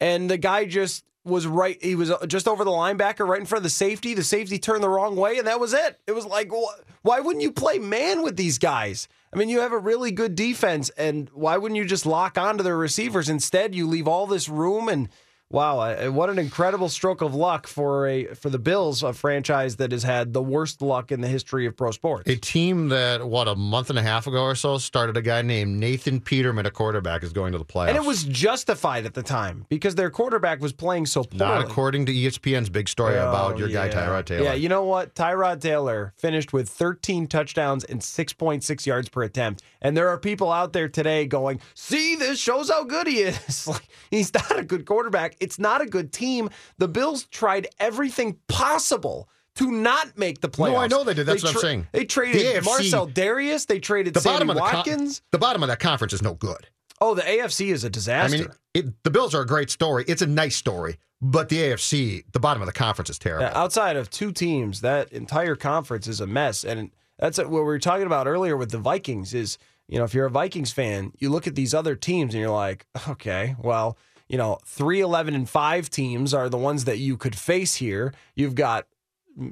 And 0.00 0.28
the 0.28 0.38
guy 0.38 0.64
just 0.64 1.04
was 1.24 1.46
right. 1.46 1.82
He 1.82 1.94
was 1.94 2.10
uh, 2.10 2.26
just 2.26 2.48
over 2.48 2.64
the 2.64 2.70
linebacker, 2.70 3.26
right 3.26 3.38
in 3.38 3.46
front 3.46 3.60
of 3.60 3.64
the 3.64 3.70
safety. 3.70 4.14
The 4.14 4.24
safety 4.24 4.58
turned 4.58 4.82
the 4.82 4.88
wrong 4.88 5.14
way, 5.14 5.38
and 5.38 5.46
that 5.46 5.60
was 5.60 5.72
it. 5.72 6.00
It 6.06 6.12
was 6.12 6.26
like, 6.26 6.50
wh- 6.50 6.80
why 7.02 7.20
wouldn't 7.20 7.42
you 7.42 7.52
play 7.52 7.78
man 7.78 8.22
with 8.22 8.36
these 8.36 8.58
guys? 8.58 9.06
I 9.32 9.36
mean, 9.36 9.48
you 9.48 9.60
have 9.60 9.72
a 9.72 9.78
really 9.78 10.10
good 10.10 10.34
defense, 10.34 10.90
and 10.90 11.30
why 11.32 11.56
wouldn't 11.56 11.78
you 11.78 11.84
just 11.84 12.06
lock 12.06 12.36
onto 12.36 12.64
their 12.64 12.76
receivers? 12.76 13.28
Instead, 13.28 13.74
you 13.74 13.86
leave 13.86 14.08
all 14.08 14.26
this 14.26 14.48
room 14.48 14.88
and 14.88 15.08
Wow, 15.52 16.10
what 16.10 16.30
an 16.30 16.38
incredible 16.38 16.88
stroke 16.88 17.20
of 17.20 17.34
luck 17.34 17.66
for 17.66 18.06
a 18.06 18.24
for 18.34 18.50
the 18.50 18.58
Bills, 18.58 19.02
a 19.02 19.12
franchise 19.12 19.76
that 19.76 19.92
has 19.92 20.02
had 20.02 20.32
the 20.32 20.42
worst 20.42 20.80
luck 20.82 21.12
in 21.12 21.20
the 21.20 21.28
history 21.28 21.66
of 21.66 21.76
pro 21.76 21.90
sports. 21.90 22.28
A 22.28 22.36
team 22.36 22.88
that, 22.88 23.26
what, 23.28 23.48
a 23.48 23.54
month 23.54 23.90
and 23.90 23.98
a 23.98 24.02
half 24.02 24.26
ago 24.26 24.42
or 24.42 24.54
so, 24.54 24.78
started 24.78 25.16
a 25.16 25.22
guy 25.22 25.42
named 25.42 25.78
Nathan 25.78 26.20
Peterman, 26.20 26.66
a 26.66 26.70
quarterback, 26.70 27.22
is 27.22 27.32
going 27.32 27.52
to 27.52 27.58
the 27.58 27.64
playoffs. 27.64 27.88
and 27.88 27.96
it 27.96 28.04
was 28.04 28.24
justified 28.24 29.04
at 29.06 29.14
the 29.14 29.22
time 29.22 29.66
because 29.68 29.94
their 29.94 30.10
quarterback 30.10 30.60
was 30.60 30.72
playing 30.72 31.06
so 31.06 31.22
poorly. 31.24 31.38
not 31.44 31.60
according 31.60 32.06
to 32.06 32.12
ESPN's 32.12 32.70
big 32.70 32.88
story 32.88 33.16
oh, 33.16 33.28
about 33.28 33.54
Oh, 33.54 33.58
your 33.58 33.68
guy, 33.68 33.86
yeah. 33.86 33.92
Tyrod 33.92 34.24
Taylor. 34.24 34.44
Yeah, 34.44 34.54
you 34.54 34.68
know 34.68 34.84
what? 34.84 35.14
Tyrod 35.14 35.60
Taylor 35.60 36.12
finished 36.16 36.52
with 36.52 36.68
13 36.68 37.26
touchdowns 37.26 37.84
and 37.84 38.00
6.6 38.00 38.86
yards 38.86 39.08
per 39.08 39.22
attempt. 39.22 39.62
And 39.80 39.96
there 39.96 40.08
are 40.08 40.16
people 40.18 40.50
out 40.50 40.72
there 40.72 40.88
today 40.88 41.26
going, 41.26 41.60
see, 41.74 42.16
this 42.16 42.38
shows 42.38 42.70
how 42.70 42.84
good 42.84 43.06
he 43.06 43.18
is. 43.18 43.66
Like, 43.72 43.88
He's 44.10 44.32
not 44.34 44.58
a 44.58 44.62
good 44.64 44.84
quarterback. 44.86 45.36
It's 45.42 45.58
not 45.58 45.80
a 45.82 45.86
good 45.86 46.12
team. 46.12 46.48
The 46.78 46.88
Bills 46.88 47.24
tried 47.24 47.66
everything 47.80 48.38
possible 48.48 49.28
to 49.56 49.70
not 49.70 50.16
make 50.16 50.40
the 50.40 50.48
playoffs. 50.48 50.72
No, 50.72 50.76
I 50.76 50.86
know 50.86 51.04
they 51.04 51.12
did. 51.14 51.26
That's 51.26 51.42
what 51.42 51.54
I'm 51.56 51.60
saying. 51.60 51.86
They 51.92 52.04
traded 52.06 52.40
The 52.40 52.60
AFC 52.60 52.64
Marcell 52.64 53.08
Dareus. 53.08 53.66
They 53.66 53.78
traded 53.80 54.14
the 54.14 54.20
Sammy 54.20 54.34
bottom 54.46 54.50
of 54.50 54.56
the 54.56 54.62
con- 54.62 54.74
Watkins. 54.76 55.22
the 55.30 55.38
bottom 55.38 55.62
of 55.62 55.68
that 55.68 55.78
conference 55.80 56.12
is 56.14 56.22
no 56.22 56.34
good. 56.34 56.68
oh, 57.00 57.14
the 57.14 57.22
AFC 57.22 57.72
is 57.72 57.84
a 57.84 57.90
disaster. 57.90 58.34
I 58.36 58.38
mean, 58.40 58.48
it, 58.74 59.02
the 59.04 59.10
Bills 59.10 59.34
are 59.34 59.42
a 59.42 59.46
great 59.46 59.68
story. 59.70 60.04
It's 60.08 60.22
a 60.22 60.26
nice 60.26 60.56
story, 60.56 60.96
but 61.20 61.48
the 61.50 61.58
AFC, 61.58 62.24
the 62.32 62.40
bottom 62.40 62.62
of 62.62 62.66
the 62.66 62.72
conference, 62.72 63.10
is 63.10 63.18
terrible. 63.18 63.44
Yeah, 63.46 63.52
outside 63.58 63.96
of 63.96 64.08
two 64.08 64.32
teams, 64.32 64.80
that 64.80 65.12
entire 65.12 65.56
conference 65.56 66.06
is 66.06 66.20
a 66.20 66.26
mess. 66.26 66.64
And 66.64 66.90
that's 67.18 67.36
what 67.38 67.50
we 67.50 67.60
were 67.60 67.78
talking 67.78 68.06
about 68.06 68.26
earlier 68.26 68.56
with 68.56 68.70
the 68.70 68.78
Vikings 68.78 69.34
is, 69.34 69.58
you 69.88 69.98
know, 69.98 70.04
if 70.04 70.14
you're 70.14 70.26
a 70.26 70.30
Vikings 70.30 70.72
fan, 70.72 71.12
you 71.18 71.28
look 71.28 71.46
at 71.46 71.54
these 71.56 71.74
other 71.74 71.94
teams 71.96 72.32
and 72.34 72.40
you're 72.40 72.50
like, 72.50 72.86
okay, 73.08 73.54
well, 73.58 73.98
you 74.32 74.38
know, 74.38 74.58
3 74.64 75.00
11 75.00 75.34
and 75.34 75.48
5 75.48 75.90
teams 75.90 76.34
are 76.34 76.48
the 76.48 76.58
ones 76.58 76.86
that 76.86 76.98
you 76.98 77.16
could 77.16 77.36
face 77.36 77.76
here. 77.76 78.12
You've 78.34 78.54
got 78.56 78.86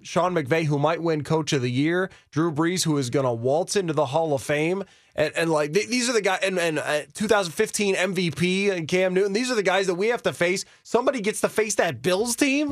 Sean 0.03 0.35
McVay, 0.35 0.65
who 0.65 0.79
might 0.79 1.03
win 1.03 1.23
Coach 1.23 1.53
of 1.53 1.63
the 1.63 1.71
Year, 1.71 2.11
Drew 2.31 2.51
Brees, 2.51 2.85
who 2.85 2.97
is 2.99 3.11
going 3.11 3.27
to 3.27 3.33
waltz 3.33 3.77
into 3.77 3.93
the 3.93 4.07
Hall 4.07 4.35
of 4.35 4.43
Fame, 4.43 4.85
and, 5.15 5.33
and 5.37 5.51
like 5.51 5.73
th- 5.73 5.89
these 5.89 6.09
are 6.09 6.13
the 6.13 6.23
guys, 6.23 6.41
and, 6.43 6.59
and 6.59 6.79
uh, 6.79 7.03
2015 7.15 7.95
MVP 7.95 8.71
and 8.71 8.89
Cam 8.89 9.15
Newton. 9.15 9.33
These 9.33 9.51
are 9.51 9.55
the 9.55 9.63
guys 9.63 9.87
that 9.87 9.95
we 9.95 10.09
have 10.09 10.23
to 10.23 10.33
face. 10.33 10.65
Somebody 10.83 11.21
gets 11.21 11.41
to 11.43 11.49
face 11.49 11.75
that 11.77 12.03
Bills 12.03 12.37
team. 12.37 12.71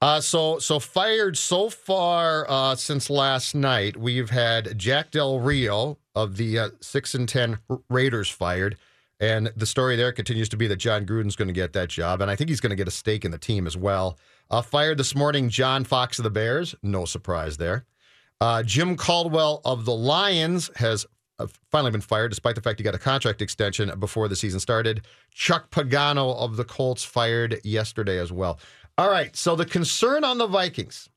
Uh, 0.00 0.20
so 0.20 0.58
so 0.58 0.78
fired 0.78 1.36
so 1.36 1.68
far 1.68 2.46
uh, 2.48 2.74
since 2.74 3.10
last 3.10 3.54
night. 3.54 3.96
We've 3.96 4.30
had 4.30 4.78
Jack 4.78 5.10
Del 5.10 5.38
Rio 5.40 5.98
of 6.14 6.36
the 6.36 6.58
uh, 6.58 6.68
six 6.80 7.14
and 7.14 7.28
ten 7.28 7.58
Raiders 7.88 8.28
fired, 8.28 8.76
and 9.20 9.52
the 9.54 9.66
story 9.66 9.96
there 9.96 10.12
continues 10.12 10.48
to 10.48 10.56
be 10.56 10.66
that 10.66 10.76
Jon 10.76 11.04
Gruden's 11.04 11.36
going 11.36 11.48
to 11.48 11.54
get 11.54 11.74
that 11.74 11.90
job, 11.90 12.22
and 12.22 12.30
I 12.30 12.36
think 12.36 12.48
he's 12.48 12.60
going 12.60 12.70
to 12.70 12.76
get 12.76 12.88
a 12.88 12.92
stake 12.92 13.24
in 13.24 13.30
the 13.30 13.38
team 13.38 13.66
as 13.66 13.76
well. 13.76 14.18
Uh, 14.50 14.62
fired 14.62 14.98
this 14.98 15.14
morning, 15.14 15.50
John 15.50 15.84
Fox 15.84 16.18
of 16.18 16.24
the 16.24 16.30
Bears. 16.30 16.74
No 16.82 17.04
surprise 17.04 17.58
there. 17.58 17.84
Uh, 18.40 18.62
Jim 18.62 18.96
Caldwell 18.96 19.60
of 19.64 19.84
the 19.84 19.94
Lions 19.94 20.70
has 20.76 21.04
uh, 21.38 21.46
finally 21.70 21.90
been 21.90 22.00
fired, 22.00 22.30
despite 22.30 22.54
the 22.54 22.62
fact 22.62 22.78
he 22.78 22.84
got 22.84 22.94
a 22.94 22.98
contract 22.98 23.42
extension 23.42 23.92
before 24.00 24.26
the 24.28 24.36
season 24.36 24.58
started. 24.58 25.02
Chuck 25.32 25.70
Pagano 25.70 26.34
of 26.36 26.56
the 26.56 26.64
Colts 26.64 27.04
fired 27.04 27.60
yesterday 27.62 28.18
as 28.18 28.32
well. 28.32 28.58
All 28.96 29.10
right, 29.10 29.36
so 29.36 29.54
the 29.54 29.66
concern 29.66 30.24
on 30.24 30.38
the 30.38 30.46
Vikings, 30.46 31.10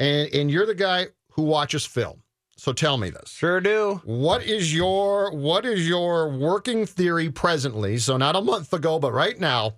and 0.00 0.32
and 0.34 0.50
you're 0.50 0.66
the 0.66 0.74
guy 0.74 1.06
who 1.30 1.42
watches 1.42 1.86
film, 1.86 2.23
so 2.64 2.72
tell 2.72 2.96
me 2.96 3.10
this. 3.10 3.28
Sure 3.28 3.60
do. 3.60 4.00
What 4.04 4.42
is 4.42 4.74
your 4.74 5.30
what 5.32 5.66
is 5.66 5.86
your 5.86 6.30
working 6.30 6.86
theory 6.86 7.30
presently? 7.30 7.98
So 7.98 8.16
not 8.16 8.36
a 8.36 8.40
month 8.40 8.72
ago, 8.72 8.98
but 8.98 9.12
right 9.12 9.38
now, 9.38 9.74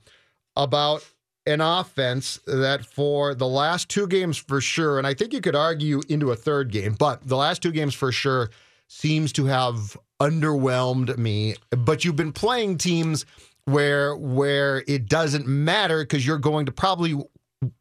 about 0.54 1.04
an 1.46 1.60
offense 1.60 2.38
that 2.46 2.86
for 2.86 3.34
the 3.34 3.48
last 3.48 3.88
two 3.88 4.06
games 4.06 4.36
for 4.36 4.60
sure, 4.60 4.98
and 4.98 5.06
I 5.06 5.14
think 5.14 5.32
you 5.32 5.40
could 5.40 5.56
argue 5.56 6.00
into 6.08 6.30
a 6.30 6.36
third 6.36 6.70
game, 6.70 6.94
but 6.96 7.26
the 7.26 7.36
last 7.36 7.60
two 7.60 7.72
games 7.72 7.92
for 7.92 8.12
sure 8.12 8.50
seems 8.86 9.32
to 9.32 9.46
have 9.46 9.96
underwhelmed 10.22 11.18
me. 11.18 11.56
But 11.70 12.04
you've 12.04 12.14
been 12.14 12.32
playing 12.32 12.78
teams 12.78 13.26
where 13.64 14.16
where 14.16 14.84
it 14.86 15.08
doesn't 15.08 15.48
matter 15.48 16.04
because 16.04 16.24
you're 16.24 16.38
going 16.38 16.66
to 16.66 16.72
probably 16.72 17.20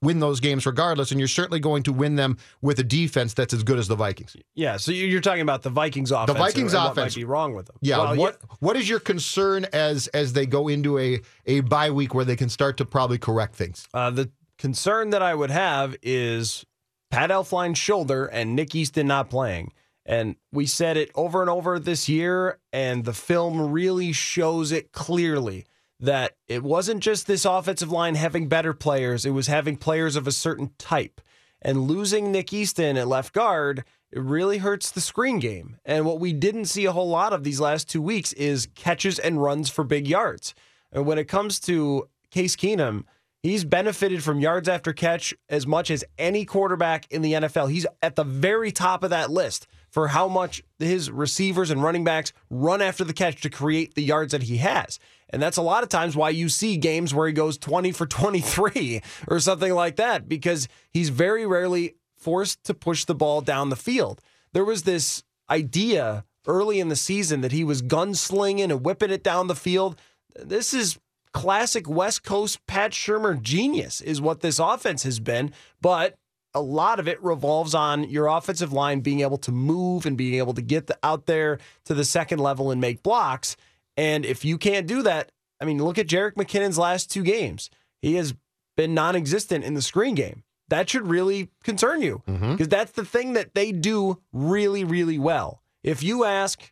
win 0.01 0.19
those 0.19 0.39
games 0.39 0.65
regardless, 0.65 1.11
and 1.11 1.19
you're 1.19 1.27
certainly 1.27 1.59
going 1.59 1.83
to 1.83 1.93
win 1.93 2.15
them 2.15 2.37
with 2.61 2.79
a 2.79 2.83
defense 2.83 3.33
that's 3.33 3.53
as 3.53 3.63
good 3.63 3.77
as 3.79 3.87
the 3.87 3.95
Vikings. 3.95 4.35
Yeah, 4.53 4.77
so 4.77 4.91
you- 4.91 5.05
you're 5.07 5.21
talking 5.21 5.41
about 5.41 5.63
the 5.63 5.69
Vikings 5.69 6.11
offense. 6.11 6.27
The 6.27 6.33
Vikings 6.37 6.73
and 6.73 6.83
what 6.83 6.91
offense. 6.93 7.15
might 7.15 7.19
be 7.21 7.25
wrong 7.25 7.53
with 7.55 7.67
them. 7.67 7.75
Yeah. 7.81 7.97
Well, 7.97 8.15
what 8.15 8.39
What 8.59 8.75
is 8.77 8.87
your 8.89 8.99
concern 8.99 9.65
as 9.73 10.07
as 10.07 10.33
they 10.33 10.45
go 10.45 10.67
into 10.67 10.97
a 10.99 11.21
a 11.45 11.59
bye 11.61 11.91
week 11.91 12.13
where 12.13 12.25
they 12.25 12.35
can 12.35 12.49
start 12.49 12.77
to 12.77 12.85
probably 12.85 13.17
correct 13.17 13.55
things? 13.55 13.87
Uh, 13.93 14.09
the 14.09 14.29
concern 14.57 15.09
that 15.09 15.21
I 15.21 15.35
would 15.35 15.51
have 15.51 15.95
is 16.01 16.65
Pat 17.11 17.29
Elflein's 17.29 17.77
shoulder 17.77 18.25
and 18.25 18.55
Nick 18.55 18.73
Easton 18.75 19.07
not 19.07 19.29
playing. 19.29 19.71
And 20.07 20.35
we 20.51 20.65
said 20.67 20.97
it 20.97 21.09
over 21.15 21.41
and 21.41 21.49
over 21.49 21.79
this 21.79 22.07
year, 22.07 22.59
and 22.71 23.05
the 23.05 23.13
film 23.13 23.71
really 23.71 24.11
shows 24.11 24.71
it 24.71 24.91
clearly 24.91 25.65
that 25.99 26.35
it 26.47 26.63
wasn't 26.63 27.01
just 27.01 27.27
this 27.27 27.45
offensive 27.45 27.91
line 27.91 28.15
having 28.15 28.47
better 28.47 28.73
players, 28.73 29.25
it 29.25 29.31
was 29.31 29.47
having 29.47 29.77
players 29.77 30.15
of 30.15 30.27
a 30.27 30.31
certain 30.31 30.71
type. 30.77 31.21
And 31.61 31.87
losing 31.87 32.31
Nick 32.31 32.53
Easton 32.53 32.97
at 32.97 33.07
left 33.07 33.33
guard, 33.33 33.83
it 34.11 34.21
really 34.21 34.59
hurts 34.59 34.91
the 34.91 35.01
screen 35.01 35.39
game. 35.39 35.77
And 35.83 36.05
what 36.05 36.19
we 36.19 36.31
didn't 36.31 36.65
see 36.65 36.85
a 36.85 36.91
whole 36.91 37.09
lot 37.09 37.33
of 37.33 37.43
these 37.43 37.59
last 37.59 37.89
two 37.89 38.01
weeks 38.01 38.33
is 38.33 38.67
catches 38.75 39.17
and 39.17 39.41
runs 39.41 39.69
for 39.69 39.83
big 39.83 40.07
yards. 40.07 40.53
And 40.91 41.05
when 41.05 41.17
it 41.17 41.27
comes 41.27 41.59
to 41.61 42.07
Case 42.29 42.55
Keenum, 42.55 43.05
He's 43.45 43.63
benefited 43.63 44.23
from 44.23 44.39
yards 44.39 44.67
after 44.67 44.91
catch 44.91 45.31
as 45.49 45.67
much 45.67 45.91
as 45.91 46.03
any 46.17 46.45
quarterback 46.45 47.05
in 47.11 47.21
the 47.21 47.33
NFL. 47.33 47.69
He's 47.69 47.85
at 48.01 48.15
the 48.15 48.23
very 48.23 48.71
top 48.71 49.03
of 49.03 49.11
that 49.11 49.29
list 49.29 49.67
for 49.91 50.07
how 50.07 50.27
much 50.27 50.63
his 50.79 51.11
receivers 51.11 51.69
and 51.69 51.83
running 51.83 52.03
backs 52.03 52.33
run 52.49 52.81
after 52.81 53.03
the 53.03 53.13
catch 53.13 53.41
to 53.41 53.51
create 53.51 53.93
the 53.93 54.01
yards 54.01 54.31
that 54.31 54.41
he 54.41 54.57
has. 54.57 54.97
And 55.29 55.41
that's 55.41 55.57
a 55.57 55.61
lot 55.61 55.83
of 55.83 55.89
times 55.89 56.15
why 56.15 56.29
you 56.29 56.49
see 56.49 56.77
games 56.77 57.13
where 57.13 57.27
he 57.27 57.33
goes 57.33 57.57
20 57.57 57.91
for 57.91 58.05
23 58.05 59.01
or 59.27 59.39
something 59.39 59.73
like 59.73 59.95
that, 59.97 60.29
because 60.29 60.67
he's 60.91 61.09
very 61.09 61.45
rarely 61.45 61.95
forced 62.17 62.63
to 62.65 62.73
push 62.73 63.05
the 63.05 63.15
ball 63.15 63.41
down 63.41 63.69
the 63.69 63.75
field. 63.75 64.21
There 64.53 64.65
was 64.65 64.83
this 64.83 65.23
idea 65.49 66.25
early 66.47 66.79
in 66.79 66.89
the 66.89 66.95
season 66.95 67.41
that 67.41 67.51
he 67.51 67.63
was 67.63 67.81
gunslinging 67.81 68.71
and 68.71 68.83
whipping 68.83 69.11
it 69.11 69.23
down 69.23 69.47
the 69.47 69.55
field. 69.55 69.99
This 70.35 70.73
is 70.73 70.99
classic 71.33 71.89
West 71.89 72.23
Coast 72.23 72.65
Pat 72.65 72.91
Shurmur 72.91 73.41
genius, 73.41 74.01
is 74.01 74.21
what 74.21 74.41
this 74.41 74.59
offense 74.59 75.03
has 75.03 75.19
been. 75.19 75.51
But 75.81 76.15
a 76.53 76.61
lot 76.61 76.99
of 76.99 77.07
it 77.07 77.21
revolves 77.21 77.75
on 77.75 78.05
your 78.09 78.27
offensive 78.27 78.71
line 78.71 79.01
being 79.01 79.19
able 79.19 79.37
to 79.39 79.51
move 79.51 80.05
and 80.05 80.17
being 80.17 80.35
able 80.35 80.53
to 80.53 80.61
get 80.61 80.87
the, 80.87 80.97
out 81.03 81.25
there 81.25 81.59
to 81.83 81.93
the 81.93 82.05
second 82.05 82.39
level 82.39 82.71
and 82.71 82.79
make 82.79 83.03
blocks. 83.03 83.57
And 83.97 84.25
if 84.25 84.43
you 84.43 84.57
can't 84.57 84.87
do 84.87 85.01
that, 85.03 85.31
I 85.61 85.65
mean, 85.65 85.83
look 85.83 85.97
at 85.97 86.07
Jerick 86.07 86.33
McKinnon's 86.33 86.77
last 86.77 87.09
two 87.09 87.23
games. 87.23 87.69
He 88.01 88.15
has 88.15 88.33
been 88.75 88.93
non 88.93 89.15
existent 89.15 89.63
in 89.63 89.73
the 89.73 89.81
screen 89.81 90.15
game. 90.15 90.43
That 90.69 90.89
should 90.89 91.07
really 91.07 91.49
concern 91.63 92.01
you 92.01 92.23
mm-hmm. 92.27 92.51
because 92.51 92.67
that's 92.67 92.91
the 92.91 93.05
thing 93.05 93.33
that 93.33 93.53
they 93.53 93.71
do 93.71 94.21
really, 94.33 94.83
really 94.83 95.19
well. 95.19 95.61
If 95.83 96.01
you 96.01 96.25
ask 96.25 96.71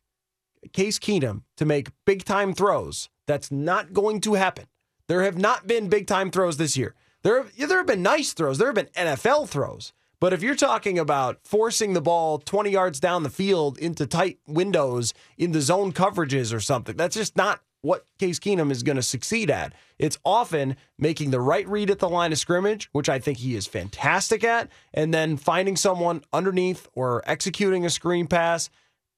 Case 0.73 0.97
Keenum 0.97 1.43
to 1.57 1.65
make 1.65 1.91
big 2.05 2.25
time 2.25 2.53
throws, 2.53 3.09
that's 3.27 3.51
not 3.51 3.93
going 3.93 4.19
to 4.21 4.33
happen. 4.33 4.65
There 5.07 5.23
have 5.23 5.37
not 5.37 5.67
been 5.67 5.89
big 5.89 6.07
time 6.07 6.31
throws 6.31 6.57
this 6.57 6.75
year. 6.75 6.95
There 7.21 7.41
have, 7.41 7.55
there 7.55 7.77
have 7.77 7.87
been 7.87 8.01
nice 8.01 8.33
throws, 8.33 8.57
there 8.57 8.67
have 8.67 8.75
been 8.75 8.89
NFL 8.95 9.47
throws. 9.47 9.93
But 10.23 10.31
if 10.31 10.41
you're 10.41 10.55
talking 10.55 10.97
about 10.97 11.39
forcing 11.43 11.91
the 11.91 11.99
ball 11.99 12.37
20 12.37 12.69
yards 12.69 13.01
down 13.01 13.23
the 13.23 13.29
field 13.29 13.77
into 13.77 14.07
tight 14.07 14.39
windows 14.47 15.13
in 15.37 15.51
the 15.51 15.59
zone 15.59 15.91
coverages 15.91 16.53
or 16.53 16.61
something, 16.61 16.95
that's 16.95 17.17
just 17.17 17.35
not 17.35 17.59
what 17.81 18.05
Case 18.19 18.39
Keenum 18.39 18.71
is 18.71 18.83
going 18.83 18.95
to 18.95 19.01
succeed 19.01 19.51
at. 19.51 19.73
It's 19.99 20.17
often 20.23 20.77
making 20.97 21.31
the 21.31 21.41
right 21.41 21.67
read 21.67 21.89
at 21.89 21.99
the 21.99 22.07
line 22.07 22.31
of 22.31 22.37
scrimmage, 22.37 22.87
which 22.93 23.09
I 23.09 23.19
think 23.19 23.39
he 23.39 23.53
is 23.57 23.67
fantastic 23.67 24.45
at, 24.45 24.71
and 24.93 25.13
then 25.13 25.35
finding 25.35 25.75
someone 25.75 26.23
underneath 26.31 26.87
or 26.95 27.21
executing 27.25 27.85
a 27.85 27.89
screen 27.89 28.25
pass 28.25 28.69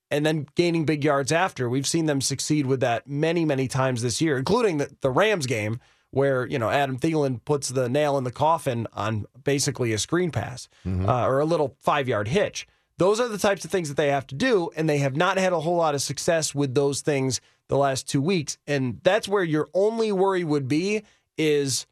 and 0.10 0.26
then 0.26 0.48
gaining 0.56 0.86
big 0.86 1.04
yards 1.04 1.32
after. 1.32 1.70
We've 1.70 1.86
seen 1.86 2.08
them 2.08 2.20
succeed 2.20 2.66
with 2.66 2.80
that 2.80 3.08
many, 3.08 3.46
many 3.46 3.68
times 3.68 4.02
this 4.02 4.22
year, 4.22 4.40
including 4.40 4.78
the, 4.78 4.90
the 5.02 5.12
Rams 5.12 5.46
game 5.46 5.80
where, 6.16 6.46
you 6.46 6.58
know, 6.58 6.70
Adam 6.70 6.98
Thielen 6.98 7.44
puts 7.44 7.68
the 7.68 7.90
nail 7.90 8.18
in 8.18 8.24
the 8.24 8.32
coffin 8.32 8.88
on 8.94 9.26
basically 9.44 9.92
a 9.92 9.98
screen 9.98 10.32
pass 10.32 10.70
uh, 10.86 11.26
or 11.28 11.42
a 11.42 11.46
little 11.46 11.76
five 11.82 12.08
yard 12.08 12.30
hitch. 12.30 12.66
Those 12.98 13.20
are 13.20 13.28
the 13.28 13.38
types 13.38 13.66
of 13.66 13.72
things 13.72 13.90
that 13.90 13.98
they 13.98 14.08
have 14.08 14.26
to 14.28 14.36
do, 14.36 14.70
and 14.78 14.88
they 14.88 15.00
have 15.00 15.18
not 15.18 15.38
had 15.38 15.52
a 15.52 15.60
whole 15.60 15.76
lot 15.76 15.94
of 15.94 16.02
success 16.02 16.56
with 16.56 16.74
those 16.74 17.02
things 17.02 17.42
the 17.68 17.78
last 17.78 18.08
two 18.08 18.22
weeks. 18.22 18.58
And 18.66 19.02
that's 19.04 19.28
where 19.28 19.44
your 19.44 19.68
only 19.74 20.14
worry 20.14 20.46
would 20.46 20.70
be 20.70 21.04
is 21.38 21.86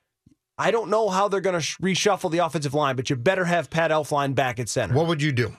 I 0.57 0.71
don't 0.71 0.89
know 0.89 1.09
how 1.09 1.27
they're 1.27 1.41
going 1.41 1.55
to 1.55 1.61
sh- 1.61 1.77
reshuffle 1.79 2.31
the 2.31 2.37
offensive 2.37 2.73
line, 2.73 2.95
but 2.95 3.09
you 3.09 3.17
better 3.17 3.43
have 3.43 3.69
Pat 3.69 3.91
Elflein 3.91 4.35
back 4.35 4.57
at 4.57 4.69
center. 4.69 4.93
What 4.93 5.07
would 5.07 5.21
you 5.21 5.33
do? 5.33 5.57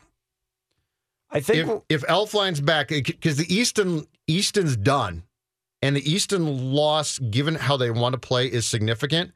I 1.30 1.40
think 1.40 1.82
if, 1.90 2.02
if 2.02 2.08
Elflein's 2.08 2.62
back, 2.62 2.88
because 2.88 3.36
the 3.36 3.54
Easton 3.54 4.06
Easton's 4.26 4.76
done, 4.76 5.24
and 5.84 5.94
the 5.94 6.10
Easton 6.10 6.72
loss, 6.72 7.18
given 7.18 7.56
how 7.56 7.76
they 7.76 7.90
want 7.90 8.14
to 8.14 8.18
play, 8.18 8.46
is 8.46 8.66
significant. 8.66 9.32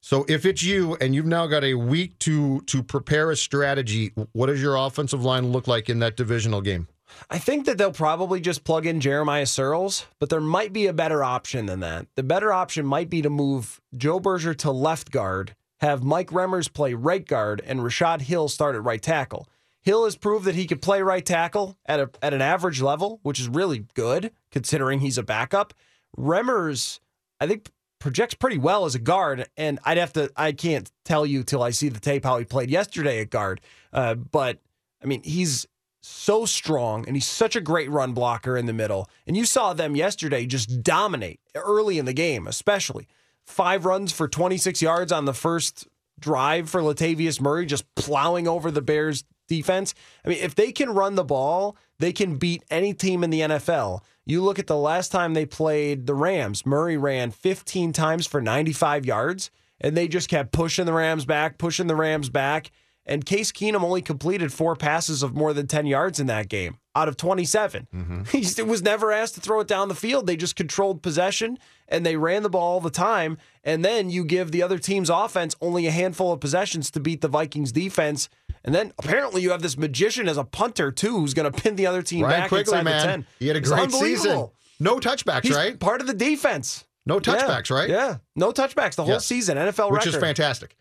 So 0.00 0.24
if 0.28 0.46
it's 0.46 0.62
you 0.62 0.96
and 0.98 1.14
you've 1.14 1.26
now 1.26 1.46
got 1.46 1.62
a 1.62 1.74
week 1.74 2.18
to 2.20 2.62
to 2.62 2.82
prepare 2.82 3.30
a 3.30 3.36
strategy, 3.36 4.12
what 4.32 4.46
does 4.46 4.62
your 4.62 4.76
offensive 4.76 5.22
line 5.22 5.52
look 5.52 5.68
like 5.68 5.90
in 5.90 5.98
that 5.98 6.16
divisional 6.16 6.62
game? 6.62 6.88
I 7.28 7.38
think 7.38 7.66
that 7.66 7.76
they'll 7.76 7.92
probably 7.92 8.40
just 8.40 8.64
plug 8.64 8.86
in 8.86 9.00
Jeremiah 9.00 9.44
Sirles, 9.44 10.06
but 10.18 10.30
there 10.30 10.40
might 10.40 10.72
be 10.72 10.86
a 10.86 10.94
better 10.94 11.22
option 11.22 11.66
than 11.66 11.80
that. 11.80 12.06
The 12.14 12.22
better 12.22 12.50
option 12.50 12.86
might 12.86 13.10
be 13.10 13.20
to 13.20 13.28
move 13.28 13.78
Joe 13.94 14.20
Berger 14.20 14.54
to 14.54 14.70
left 14.70 15.10
guard, 15.10 15.54
have 15.80 16.02
Mike 16.02 16.30
Remmers 16.30 16.72
play 16.72 16.94
right 16.94 17.26
guard, 17.26 17.60
and 17.66 17.84
Rashod 17.84 18.22
Hill 18.22 18.48
start 18.48 18.74
at 18.74 18.84
right 18.84 19.02
tackle. 19.02 19.48
Hill 19.82 20.04
has 20.04 20.16
proved 20.16 20.46
that 20.46 20.54
he 20.54 20.66
could 20.66 20.80
play 20.80 21.02
right 21.02 21.26
tackle 21.26 21.76
at 21.84 22.00
a, 22.00 22.10
at 22.22 22.32
an 22.32 22.40
average 22.40 22.80
level, 22.80 23.18
which 23.22 23.40
is 23.40 23.48
really 23.48 23.86
good 23.92 24.30
considering 24.50 25.00
he's 25.00 25.18
a 25.18 25.22
backup. 25.22 25.74
Remmers, 26.18 27.00
I 27.40 27.46
think, 27.46 27.70
projects 27.98 28.34
pretty 28.34 28.58
well 28.58 28.84
as 28.84 28.94
a 28.94 28.98
guard, 28.98 29.46
and 29.56 29.78
I'd 29.84 29.98
have 29.98 30.12
to, 30.14 30.30
I 30.36 30.52
can't 30.52 30.90
tell 31.04 31.26
you 31.26 31.42
till 31.42 31.62
I 31.62 31.70
see 31.70 31.88
the 31.88 32.00
tape 32.00 32.24
how 32.24 32.38
he 32.38 32.44
played 32.44 32.70
yesterday 32.70 33.20
at 33.20 33.30
guard. 33.30 33.60
Uh, 33.92 34.14
but 34.14 34.58
I 35.02 35.06
mean, 35.06 35.22
he's 35.22 35.66
so 36.02 36.46
strong 36.46 37.06
and 37.06 37.16
he's 37.16 37.26
such 37.26 37.56
a 37.56 37.60
great 37.60 37.90
run 37.90 38.12
blocker 38.12 38.56
in 38.56 38.66
the 38.66 38.72
middle. 38.72 39.08
And 39.26 39.36
you 39.36 39.44
saw 39.44 39.72
them 39.72 39.96
yesterday 39.96 40.46
just 40.46 40.82
dominate 40.82 41.40
early 41.54 41.98
in 41.98 42.06
the 42.06 42.12
game, 42.12 42.46
especially. 42.46 43.06
Five 43.46 43.84
runs 43.84 44.12
for 44.12 44.28
26 44.28 44.80
yards 44.80 45.12
on 45.12 45.24
the 45.24 45.34
first 45.34 45.86
drive 46.18 46.70
for 46.70 46.80
Latavius 46.80 47.40
Murray, 47.40 47.66
just 47.66 47.92
plowing 47.94 48.46
over 48.46 48.70
the 48.70 48.82
Bears 48.82 49.24
defense. 49.48 49.94
I 50.24 50.28
mean, 50.28 50.38
if 50.38 50.54
they 50.54 50.72
can 50.72 50.90
run 50.90 51.16
the 51.16 51.24
ball, 51.24 51.76
they 51.98 52.12
can 52.12 52.36
beat 52.36 52.64
any 52.70 52.94
team 52.94 53.24
in 53.24 53.30
the 53.30 53.40
NFL. 53.40 54.00
You 54.26 54.42
look 54.42 54.58
at 54.58 54.66
the 54.66 54.76
last 54.76 55.10
time 55.10 55.34
they 55.34 55.46
played 55.46 56.06
the 56.06 56.14
Rams, 56.14 56.66
Murray 56.66 56.96
ran 56.96 57.30
15 57.30 57.92
times 57.92 58.26
for 58.26 58.40
95 58.40 59.06
yards, 59.06 59.50
and 59.80 59.96
they 59.96 60.08
just 60.08 60.28
kept 60.28 60.52
pushing 60.52 60.86
the 60.86 60.92
Rams 60.92 61.24
back, 61.24 61.58
pushing 61.58 61.86
the 61.86 61.96
Rams 61.96 62.28
back. 62.28 62.70
And 63.10 63.26
Case 63.26 63.50
Keenum 63.52 63.82
only 63.82 64.00
completed 64.02 64.52
four 64.52 64.76
passes 64.76 65.22
of 65.24 65.34
more 65.34 65.52
than 65.52 65.66
10 65.66 65.84
yards 65.86 66.20
in 66.20 66.28
that 66.28 66.48
game 66.48 66.78
out 66.94 67.08
of 67.08 67.16
27. 67.16 67.88
He 68.32 68.62
was 68.62 68.82
never 68.82 69.10
asked 69.12 69.34
to 69.34 69.40
throw 69.40 69.58
it 69.60 69.66
down 69.66 69.88
the 69.88 69.94
field. 69.96 70.26
They 70.28 70.36
just 70.36 70.54
controlled 70.54 71.02
possession 71.02 71.58
and 71.88 72.06
they 72.06 72.16
ran 72.16 72.44
the 72.44 72.48
ball 72.50 72.74
all 72.74 72.80
the 72.80 72.88
time. 72.88 73.36
And 73.64 73.84
then 73.84 74.10
you 74.10 74.24
give 74.24 74.52
the 74.52 74.62
other 74.62 74.78
team's 74.78 75.10
offense 75.10 75.56
only 75.60 75.86
a 75.88 75.90
handful 75.90 76.32
of 76.32 76.38
possessions 76.40 76.88
to 76.92 77.00
beat 77.00 77.20
the 77.20 77.26
Vikings 77.28 77.72
defense. 77.72 78.28
And 78.64 78.72
then 78.74 78.92
apparently 78.98 79.42
you 79.42 79.50
have 79.50 79.62
this 79.62 79.76
magician 79.76 80.28
as 80.28 80.36
a 80.36 80.44
punter 80.44 80.92
too, 80.92 81.18
who's 81.18 81.34
going 81.34 81.50
to 81.50 81.60
pin 81.62 81.74
the 81.76 81.86
other 81.88 82.02
team 82.02 82.24
Ryan 82.26 82.40
back 82.42 82.48
Quigley, 82.48 82.78
inside 82.78 82.84
man, 82.84 83.00
the 83.00 83.06
10. 83.12 83.26
he 83.40 83.46
had 83.48 83.56
a 83.56 83.60
great 83.60 83.90
season. 83.90 84.48
No 84.78 84.98
touchbacks, 85.00 85.42
He's 85.42 85.56
right? 85.56 85.78
Part 85.80 86.00
of 86.00 86.06
the 86.06 86.14
defense. 86.14 86.84
No 87.06 87.16
Yeah. 87.16 87.20
touchbacks, 87.20 87.70
right? 87.74 87.88
Yeah, 87.90 88.18
no 88.36 88.52
touchbacks 88.52 88.94
the 88.94 89.04
whole 89.04 89.18
season. 89.20 89.56
NFL 89.58 89.90
record. 89.90 89.92
which 89.92 90.06
record. 90.06 90.14
is 90.14 90.20
fantastic. 90.22 90.76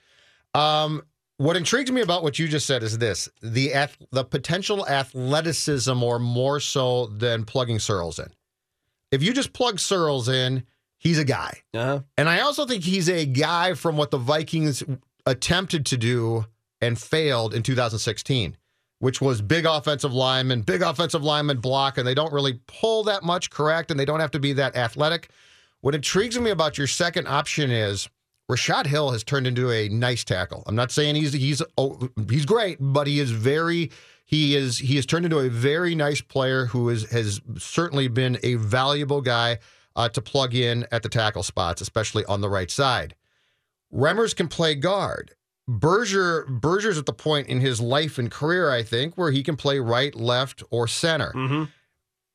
Um, 0.54 1.04
what 1.40 1.56
intrigues 1.58 1.92
me 1.92 2.02
about 2.02 2.22
what 2.22 2.38
you 2.38 2.48
just 2.48 2.66
said 2.68 2.84
is 2.84 2.98
this: 2.98 3.28
the 3.42 3.74
ath- 3.74 3.98
the 4.12 4.24
potential 4.24 4.88
athleticism, 4.88 6.04
or 6.04 6.20
more 6.20 6.60
so 6.60 7.08
than 7.08 7.46
plugging 7.46 7.78
Sirles 7.78 8.20
in. 8.20 8.32
If 9.12 9.24
you 9.24 9.34
just 9.34 9.54
plug 9.54 9.78
Sirles 9.78 10.28
in, 10.32 10.64
he's 10.98 11.18
a 11.18 11.24
guy, 11.24 11.62
Uh-huh. 11.74 12.02
and 12.18 12.30
I 12.30 12.42
also 12.42 12.66
think 12.66 12.84
he's 12.84 13.10
a 13.10 13.26
guy 13.26 13.74
from 13.74 13.98
what 13.98 14.12
the 14.12 14.18
Vikings 14.18 14.84
attempted 15.26 15.86
to 15.88 15.98
do 15.98 16.46
and 16.82 17.00
failed 17.00 17.54
in 17.54 17.64
2016, 17.64 18.56
which 19.00 19.20
was 19.22 19.42
big 19.42 19.66
offensive 19.66 20.14
lineman, 20.14 20.62
big 20.62 20.82
offensive 20.82 21.24
lineman 21.24 21.60
block, 21.60 21.98
and 21.98 22.06
they 22.08 22.14
don't 22.14 22.34
really 22.34 22.60
pull 22.68 23.04
that 23.06 23.24
much, 23.24 23.50
correct, 23.50 23.92
and 23.92 24.00
they 24.00 24.06
don't 24.06 24.20
have 24.20 24.32
to 24.32 24.40
be 24.40 24.54
that 24.54 24.76
athletic. 24.76 25.30
What 25.82 25.96
intrigues 25.96 26.38
me 26.40 26.50
about 26.52 26.78
your 26.78 26.88
second 26.88 27.28
option 27.28 27.72
is 27.72 28.10
Rashod 28.50 28.88
Hill 28.88 29.12
has 29.12 29.24
turned 29.24 29.48
into 29.48 29.72
a 29.72 29.88
nice 29.90 30.24
tackle. 30.24 30.64
I'm 30.66 30.76
not 30.76 30.92
saying 30.92 31.16
he's 31.16 31.34
he's 31.34 31.62
oh, 31.78 32.10
he's 32.30 32.46
great, 32.46 32.78
but 32.80 33.08
he 33.08 33.20
is 33.20 33.32
very 33.32 33.92
he 34.26 34.56
is 34.56 34.80
he 34.80 34.96
has 34.96 35.06
turned 35.06 35.26
into 35.26 35.40
a 35.40 35.50
very 35.50 35.96
nice 35.96 36.20
player 36.20 36.66
who 36.66 36.90
is 36.90 37.10
has 37.12 37.40
certainly 37.58 38.08
been 38.08 38.40
a 38.44 38.56
valuable 38.56 39.22
guy 39.22 39.60
uh, 39.96 40.10
to 40.10 40.22
plug 40.22 40.56
in 40.56 40.86
at 40.92 41.04
the 41.04 41.10
tackle 41.10 41.44
spots, 41.44 41.80
especially 41.80 42.26
on 42.26 42.42
the 42.42 42.50
right 42.50 42.72
side. 42.72 43.16
Remmers 43.94 44.36
can 44.36 44.48
play 44.48 44.76
guard, 44.76 45.36
Berger 45.70 46.46
Berger's 46.50 46.98
at 46.98 47.06
the 47.06 47.14
point 47.14 47.48
in 47.48 47.62
his 47.62 47.80
life 47.80 48.18
and 48.18 48.32
career, 48.32 48.72
I 48.72 48.82
think, 48.82 49.16
where 49.16 49.30
he 49.30 49.44
can 49.44 49.56
play 49.56 49.78
right, 49.78 50.16
left, 50.16 50.64
or 50.72 50.88
center. 50.88 51.32
Mm-hmm. 51.36 51.66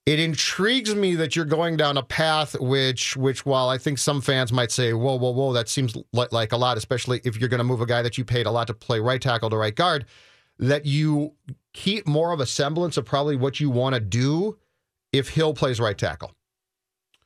It 0.07 0.21
intrigues 0.21 0.95
me 0.95 1.15
that 1.15 1.35
you're 1.35 1.47
going 1.47 1.79
down 1.79 1.97
a 1.97 2.03
path 2.03 2.61
which, 2.61 3.17
which, 3.17 3.47
while 3.47 3.71
I 3.71 3.79
think 3.79 3.97
some 3.97 4.21
fans 4.21 4.53
might 4.53 4.71
say, 4.71 4.93
"Whoa, 4.93 5.17
whoa, 5.17 5.31
whoa," 5.31 5.55
that 5.55 5.69
seems 5.69 5.97
li- 5.97 6.27
like 6.31 6.53
a 6.53 6.59
lot, 6.59 6.77
especially 6.77 7.23
if 7.25 7.39
you're 7.39 7.49
going 7.49 7.59
to 7.59 7.65
move 7.65 7.81
a 7.81 7.87
guy 7.87 8.03
that 8.03 8.19
you 8.19 8.25
paid 8.25 8.45
a 8.45 8.51
lot 8.51 8.67
to 8.67 8.75
play 8.75 9.01
right 9.01 9.21
tackle 9.21 9.49
to 9.49 9.57
right 9.57 9.75
guard. 9.75 10.05
That 10.59 10.85
you 10.85 11.33
keep 11.73 12.07
more 12.07 12.33
of 12.33 12.41
a 12.41 12.47
semblance 12.47 12.99
of 12.99 13.07
probably 13.07 13.37
what 13.37 13.61
you 13.61 13.71
want 13.71 13.95
to 13.95 14.01
do 14.01 14.59
if 15.13 15.31
Hill 15.31 15.55
plays 15.55 15.81
right 15.81 15.97
tackle, 15.97 16.33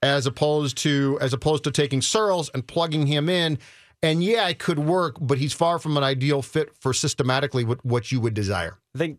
as 0.01 0.27
opposed 0.27 0.79
to 0.79 1.19
as 1.21 1.33
opposed 1.33 1.65
to 1.65 1.73
taking 1.73 2.01
Sirles 2.01 2.49
and 2.55 2.67
plugging 2.67 3.07
him 3.09 3.29
in. 3.29 3.59
And 4.05 4.23
yeah, 4.23 4.47
it 4.49 4.61
could 4.61 4.79
work, 4.79 5.17
but 5.21 5.39
he's 5.39 5.53
far 5.53 5.81
from 5.81 5.97
an 5.97 6.05
ideal 6.05 6.41
fit 6.41 6.71
for 6.79 6.95
systematically 6.95 7.65
what, 7.65 7.85
what 7.85 8.13
you 8.13 8.21
would 8.21 8.35
desire. 8.35 8.79
I 8.95 8.99
think 8.99 9.19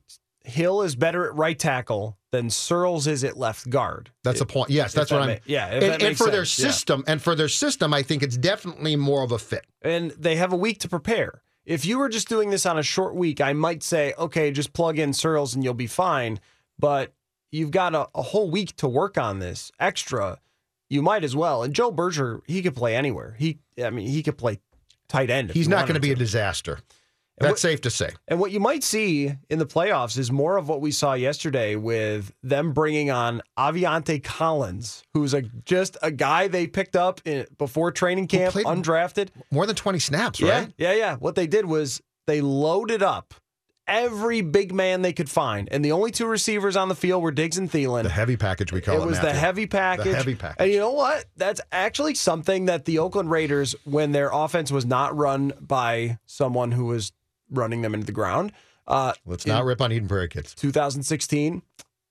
Hill 0.50 0.82
is 0.82 0.96
better 0.96 1.26
at 1.26 1.36
right 1.36 1.58
tackle 1.58 2.18
than 2.32 2.48
Sirles 2.50 3.08
is 3.08 3.24
at 3.24 3.38
left 3.38 3.70
guard. 3.70 4.12
That's 4.24 4.42
a 4.42 4.46
point. 4.46 4.70
Yes, 4.70 4.94
that's 4.94 5.10
that 5.10 5.16
what 5.16 5.24
I'm. 5.24 5.36
ma- 5.36 5.42
yeah, 5.46 5.68
and, 5.68 5.82
that 5.82 6.04
and 6.04 6.18
for 6.18 6.30
their 6.30 6.46
sense, 6.46 6.60
yeah. 6.60 6.72
system, 6.72 7.04
and 7.08 7.22
for 7.22 7.36
their 7.36 7.50
system, 7.50 7.94
I 7.94 8.04
think 8.04 8.24
it's 8.24 8.38
definitely 8.38 8.96
more 8.96 9.24
of 9.24 9.32
a 9.32 9.40
fit. 9.40 9.66
and 9.82 10.12
they 10.12 10.36
have 10.36 10.54
a 10.54 10.58
week 10.58 10.80
to 10.80 10.90
prepare. 10.90 11.42
If 11.66 11.86
you 11.86 12.00
were 12.00 12.10
just 12.10 12.28
doing 12.28 12.50
this 12.50 12.66
on 12.66 12.78
a 12.80 12.84
short 12.84 13.16
week, 13.16 13.40
I 13.42 13.54
might 13.54 13.84
say, 13.84 14.14
okay, 14.18 14.52
just 14.52 14.74
plug 14.74 14.98
in 14.98 15.12
Sirles 15.12 15.54
and 15.54 15.64
you'll 15.64 15.76
be 15.76 15.88
fine. 15.88 16.40
But 16.80 17.14
you've 17.52 17.72
got 17.72 17.94
a, 17.94 18.10
a 18.16 18.22
whole 18.22 18.50
week 18.50 18.76
to 18.78 18.88
work 18.88 19.18
on 19.18 19.40
this 19.40 19.72
extra. 19.80 20.40
You 20.90 21.04
might 21.04 21.24
as 21.24 21.36
well. 21.36 21.62
And 21.62 21.74
Joe 21.74 21.92
Berger, 21.92 22.42
he 22.48 22.64
could 22.64 22.76
play 22.76 22.96
anywhere. 22.96 23.36
He, 23.38 23.60
I 23.84 23.92
mean, 23.92 24.08
he 24.08 24.24
could 24.24 24.38
play 24.38 24.60
tight 25.08 25.30
end. 25.30 25.52
He's 25.52 25.68
he 25.68 25.70
not 25.70 25.86
going 25.86 25.94
to 25.94 26.00
be 26.00 26.12
a 26.12 26.16
disaster. 26.16 26.80
That's 27.40 27.52
what- 27.52 27.60
safe 27.60 27.82
to 27.82 27.90
say. 27.90 28.12
And 28.28 28.40
what 28.40 28.52
you 28.52 28.60
might 28.60 28.84
see 28.84 29.34
in 29.50 29.60
the 29.60 29.66
playoffs 29.66 30.18
is 30.18 30.32
more 30.32 30.58
of 30.58 30.68
what 30.68 30.82
we 30.82 30.92
saw 30.92 31.14
yesterday 31.14 31.76
with 31.76 32.32
them 32.44 32.74
bringing 32.74 33.10
on 33.12 33.42
Aviante 33.58 34.24
Collins, 34.24 35.04
who's 35.14 35.34
a 35.34 35.42
just 35.66 35.98
a 36.02 36.12
guy 36.12 36.48
they 36.48 36.68
picked 36.68 36.96
up 36.96 37.22
in, 37.26 37.46
before 37.58 37.92
training 37.92 38.28
camp, 38.28 38.56
undrafted. 38.56 39.30
More 39.52 39.66
than 39.66 39.76
20 39.76 40.00
snaps, 40.00 40.40
Yeah, 40.40 40.60
right? 40.60 40.74
yeah, 40.78 40.94
yeah. 40.94 41.16
What 41.16 41.36
they 41.36 41.48
did 41.48 41.66
was 41.66 42.02
they 42.28 42.42
loaded 42.42 43.02
up 43.04 43.34
every 43.88 44.42
big 44.42 44.72
man 44.72 45.02
they 45.02 45.14
could 45.14 45.30
find, 45.30 45.68
and 45.72 45.84
the 45.84 45.92
only 45.92 46.12
two 46.12 46.28
receivers 46.28 46.76
on 46.76 46.90
the 46.90 46.96
field 46.96 47.24
were 47.24 47.32
Diggs 47.32 47.58
and 47.58 47.72
Thielen. 47.72 48.04
The 48.04 48.10
heavy 48.10 48.38
package 48.38 48.72
we 48.72 48.82
call 48.82 48.96
it. 48.96 49.04
it 49.04 49.08
was 49.08 49.20
the 49.20 49.34
heavy 49.34 49.66
package. 49.66 50.14
heavy 50.16 50.36
package. 50.36 50.58
And 50.60 50.72
you 50.72 50.78
know 50.78 50.92
what? 50.92 51.26
That's 51.38 51.60
actually 51.72 52.14
something 52.14 52.66
that 52.66 52.86
the 52.86 53.00
Oakland 53.00 53.32
Raiders, 53.32 53.74
when 53.86 54.12
their 54.12 54.30
offense 54.32 54.72
was 54.72 54.86
not 54.86 55.18
run 55.18 55.54
by 55.60 56.20
someone 56.28 56.72
who 56.72 56.86
was 56.86 57.12
running 57.50 57.82
them 57.82 57.94
into 57.94 58.06
the 58.06 58.12
ground, 58.12 58.52
uh, 58.88 59.14
Let's 59.26 59.46
not 59.46 59.66
rip 59.66 59.82
on 59.82 59.92
Eden 59.92 60.08
Prairie 60.08 60.30
kids. 60.30 60.54
2016. 60.56 61.62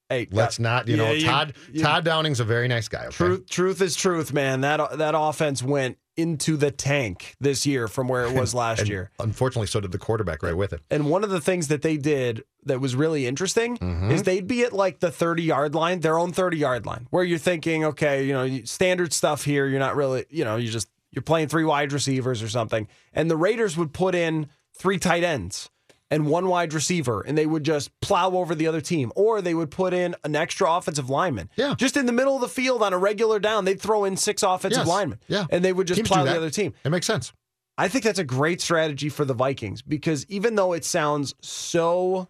Hey, 0.08 0.26
Let's 0.30 0.58
not. 0.58 0.88
You 0.88 0.96
know, 0.96 1.12
yeah, 1.12 1.26
Todd 1.30 1.54
you- 1.70 1.82
Todd 1.82 2.04
Downing's 2.04 2.40
a 2.40 2.44
very 2.44 2.66
nice 2.66 2.88
guy. 2.88 3.06
Okay? 3.06 3.10
Truth, 3.16 3.50
truth 3.50 3.82
is 3.82 3.94
truth, 3.94 4.32
man. 4.32 4.62
That 4.62 4.96
that 4.98 5.14
offense 5.16 5.62
went 5.62 5.98
into 6.16 6.56
the 6.56 6.70
tank 6.70 7.34
this 7.40 7.66
year 7.66 7.86
from 7.88 8.08
where 8.08 8.24
it 8.24 8.32
was 8.32 8.54
last 8.54 8.80
And 8.80 8.88
year. 8.88 9.10
Unfortunately, 9.20 9.66
so 9.66 9.80
did 9.80 9.92
the 9.92 9.98
quarterback 9.98 10.42
right 10.42 10.56
with 10.56 10.72
it. 10.72 10.80
And 10.90 11.10
one 11.10 11.22
of 11.24 11.30
the 11.30 11.40
things 11.42 11.68
that 11.68 11.82
they 11.82 11.96
did 11.98 12.42
that 12.64 12.80
was 12.80 12.96
really 12.96 13.26
interesting 13.26 13.76
Mm-hmm. 13.76 14.10
is 14.10 14.22
they'd 14.22 14.46
be 14.46 14.62
at 14.64 14.72
like 14.72 15.00
the 15.00 15.10
30 15.10 15.42
yard 15.42 15.74
line, 15.74 16.00
their 16.00 16.18
own 16.18 16.32
30 16.32 16.56
yard 16.56 16.86
line, 16.86 17.06
where 17.10 17.22
you're 17.22 17.38
thinking, 17.38 17.84
okay, 17.84 18.24
you 18.24 18.32
know, 18.32 18.60
standard 18.64 19.12
stuff 19.12 19.44
here. 19.44 19.66
You're 19.66 19.78
not 19.78 19.94
really, 19.94 20.24
you 20.30 20.44
know, 20.44 20.56
you 20.56 20.70
just, 20.70 20.88
you're 21.12 21.22
playing 21.22 21.48
three 21.48 21.64
wide 21.64 21.92
receivers 21.92 22.42
or 22.42 22.48
something. 22.48 22.88
And 23.12 23.30
the 23.30 23.36
Raiders 23.36 23.76
would 23.76 23.92
put 23.92 24.14
in 24.14 24.48
three 24.78 24.98
tight 24.98 25.24
ends 25.24 25.68
and 26.10 26.26
one 26.26 26.48
wide 26.48 26.72
receiver, 26.72 27.20
and 27.20 27.36
they 27.36 27.44
would 27.44 27.64
just 27.64 27.90
plow 28.00 28.30
over 28.30 28.54
the 28.54 28.66
other 28.66 28.80
team. 28.80 29.12
Or 29.14 29.42
they 29.42 29.52
would 29.54 29.70
put 29.70 29.92
in 29.92 30.14
an 30.24 30.34
extra 30.34 30.72
offensive 30.72 31.10
lineman. 31.10 31.50
Yeah. 31.56 31.74
Just 31.76 31.96
in 31.98 32.06
the 32.06 32.12
middle 32.12 32.34
of 32.34 32.40
the 32.40 32.48
field 32.48 32.82
on 32.82 32.94
a 32.94 32.98
regular 32.98 33.38
down, 33.38 33.66
they'd 33.66 33.80
throw 33.80 34.04
in 34.04 34.16
six 34.16 34.42
offensive 34.42 34.80
Yes. 34.80 34.88
linemen. 34.88 35.18
Yeah. 35.28 35.44
And 35.50 35.62
they 35.64 35.72
would 35.72 35.86
just 35.86 35.98
Teams 35.98 36.08
plow 36.08 36.24
the 36.24 36.34
other 36.34 36.48
team. 36.50 36.72
It 36.84 36.88
makes 36.88 37.06
sense. 37.06 37.32
I 37.76 37.88
think 37.88 38.04
that's 38.04 38.18
a 38.18 38.24
great 38.24 38.60
strategy 38.60 39.08
for 39.10 39.24
the 39.24 39.34
Vikings 39.34 39.82
because 39.82 40.24
even 40.30 40.54
though 40.54 40.72
it 40.72 40.84
sounds 40.84 41.34
so 41.42 42.28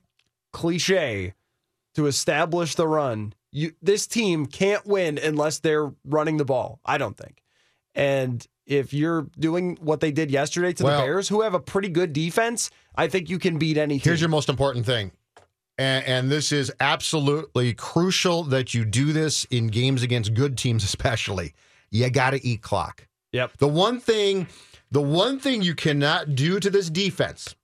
cliche 0.53 1.35
to 1.95 2.07
establish 2.07 2.75
the 2.75 2.87
run, 2.89 3.33
you 3.51 3.73
this 3.81 4.07
team 4.07 4.45
can't 4.47 4.85
win 4.87 5.19
unless 5.19 5.61
they're 5.61 5.93
running 6.05 6.37
the 6.37 6.45
ball. 6.45 6.81
I 6.85 6.99
don't 6.99 7.17
think. 7.17 7.43
And 7.95 8.47
if 8.69 8.93
you're 8.93 9.27
doing 9.39 9.77
what 9.81 10.01
they 10.01 10.13
did 10.13 10.31
yesterday 10.31 10.73
to 10.75 10.85
Well- 10.85 11.01
the 11.01 11.07
Bears, 11.07 11.29
who 11.29 11.43
have 11.43 11.55
a 11.55 11.61
pretty 11.61 11.89
good 11.89 12.13
defense, 12.13 12.71
I 12.95 13.09
think 13.09 13.29
you 13.29 13.39
can 13.39 13.59
beat 13.59 13.79
any 13.79 13.95
team. 13.95 14.03
Here's 14.05 14.21
your 14.21 14.29
most 14.29 14.49
important 14.49 14.87
thing. 14.87 15.11
And, 15.79 16.05
and 16.07 16.31
this 16.31 16.53
is 16.53 16.73
absolutely 16.81 17.73
crucial 17.73 18.43
that 18.45 18.75
you 18.75 18.85
do 18.85 19.13
this 19.13 19.45
in 19.47 19.69
games 19.69 20.03
against 20.03 20.35
good 20.35 20.59
teams, 20.59 20.85
especially. 20.93 21.55
You 21.91 22.11
got 22.11 22.31
to 22.31 22.47
eat 22.47 22.63
clock. 22.63 23.07
Yep. 23.33 23.59
The 23.59 23.69
one 23.69 24.01
thing, 24.01 24.47
the 24.91 25.01
one 25.03 25.39
thing 25.39 25.63
you 25.63 25.75
cannot 25.75 26.35
do 26.35 26.61
to 26.61 26.71
this 26.71 26.91
defense 26.91 27.55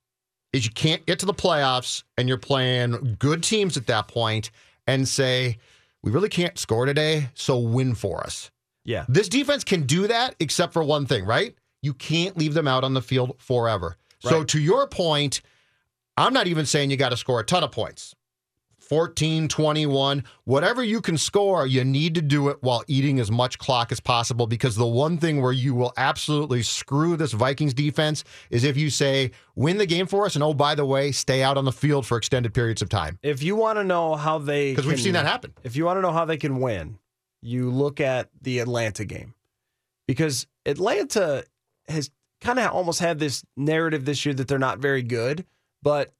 is 0.53 0.65
you 0.65 0.71
can't 0.71 1.05
get 1.05 1.19
to 1.19 1.25
the 1.25 1.33
playoffs 1.33 2.03
and 2.17 2.27
you're 2.27 2.37
playing 2.37 3.17
good 3.19 3.43
teams 3.43 3.77
at 3.77 3.87
that 3.87 4.07
point 4.07 4.51
and 4.87 5.07
say, 5.07 5.57
we 6.01 6.11
really 6.11 6.29
can't 6.29 6.57
score 6.57 6.85
today, 6.85 7.29
so 7.33 7.57
win 7.57 7.95
for 7.95 8.21
us. 8.23 8.51
Yeah. 8.85 9.05
This 9.09 9.27
defense 9.27 9.63
can 9.63 9.83
do 9.83 10.07
that 10.07 10.35
except 10.39 10.71
for 10.71 10.83
one 10.83 11.05
thing, 11.05 11.25
right? 11.25 11.55
You 11.81 11.93
can't 11.93 12.37
leave 12.37 12.53
them 12.53 12.67
out 12.67 12.83
on 12.83 12.93
the 12.93 13.01
field 13.01 13.35
forever. 13.39 13.97
So 14.19 14.43
to 14.43 14.59
your 14.59 14.87
point, 14.87 15.41
I'm 16.17 16.33
not 16.33 16.47
even 16.47 16.65
saying 16.65 16.89
you 16.89 16.97
got 16.97 17.09
to 17.09 17.17
score 17.17 17.39
a 17.39 17.43
ton 17.43 17.63
of 17.63 17.71
points. 17.71 18.15
14, 18.79 19.47
21, 19.47 20.23
whatever 20.43 20.83
you 20.83 21.01
can 21.01 21.17
score, 21.17 21.65
you 21.65 21.83
need 21.83 22.13
to 22.15 22.21
do 22.21 22.49
it 22.49 22.57
while 22.61 22.83
eating 22.87 23.19
as 23.19 23.31
much 23.31 23.57
clock 23.57 23.91
as 23.91 23.99
possible 23.99 24.45
because 24.45 24.75
the 24.75 24.85
one 24.85 25.17
thing 25.17 25.41
where 25.41 25.51
you 25.51 25.73
will 25.73 25.91
absolutely 25.97 26.61
screw 26.61 27.17
this 27.17 27.31
Vikings 27.31 27.73
defense 27.73 28.23
is 28.51 28.63
if 28.63 28.77
you 28.77 28.91
say, 28.91 29.31
win 29.55 29.77
the 29.77 29.87
game 29.87 30.05
for 30.05 30.25
us, 30.25 30.35
and 30.35 30.43
oh, 30.43 30.53
by 30.53 30.75
the 30.75 30.85
way, 30.85 31.11
stay 31.11 31.41
out 31.41 31.57
on 31.57 31.65
the 31.65 31.71
field 31.71 32.05
for 32.05 32.15
extended 32.15 32.53
periods 32.53 32.83
of 32.83 32.89
time. 32.89 33.17
If 33.23 33.41
you 33.41 33.55
want 33.55 33.79
to 33.79 33.83
know 33.83 34.15
how 34.15 34.37
they 34.37 34.71
Because 34.71 34.85
we've 34.85 35.01
seen 35.01 35.13
that 35.13 35.25
happen. 35.25 35.53
If 35.63 35.75
you 35.75 35.85
want 35.85 35.97
to 35.97 36.01
know 36.01 36.11
how 36.11 36.25
they 36.25 36.37
can 36.37 36.59
win, 36.59 36.99
you 37.45 37.69
look 37.69 38.01
at 38.01 38.29
the 38.41 38.59
Atlanta 38.59 39.05
game. 39.05 39.33
Because 40.07 40.47
Atlanta 40.65 41.43
has 41.87 42.11
kind 42.41 42.59
of 42.59 42.71
almost 42.71 42.99
had 42.99 43.19
this 43.19 43.43
narrative 43.55 44.05
this 44.05 44.25
year 44.25 44.33
that 44.33 44.47
they're 44.47 44.59
not 44.59 44.79
very 44.79 45.03
good, 45.03 45.45
but 45.81 46.13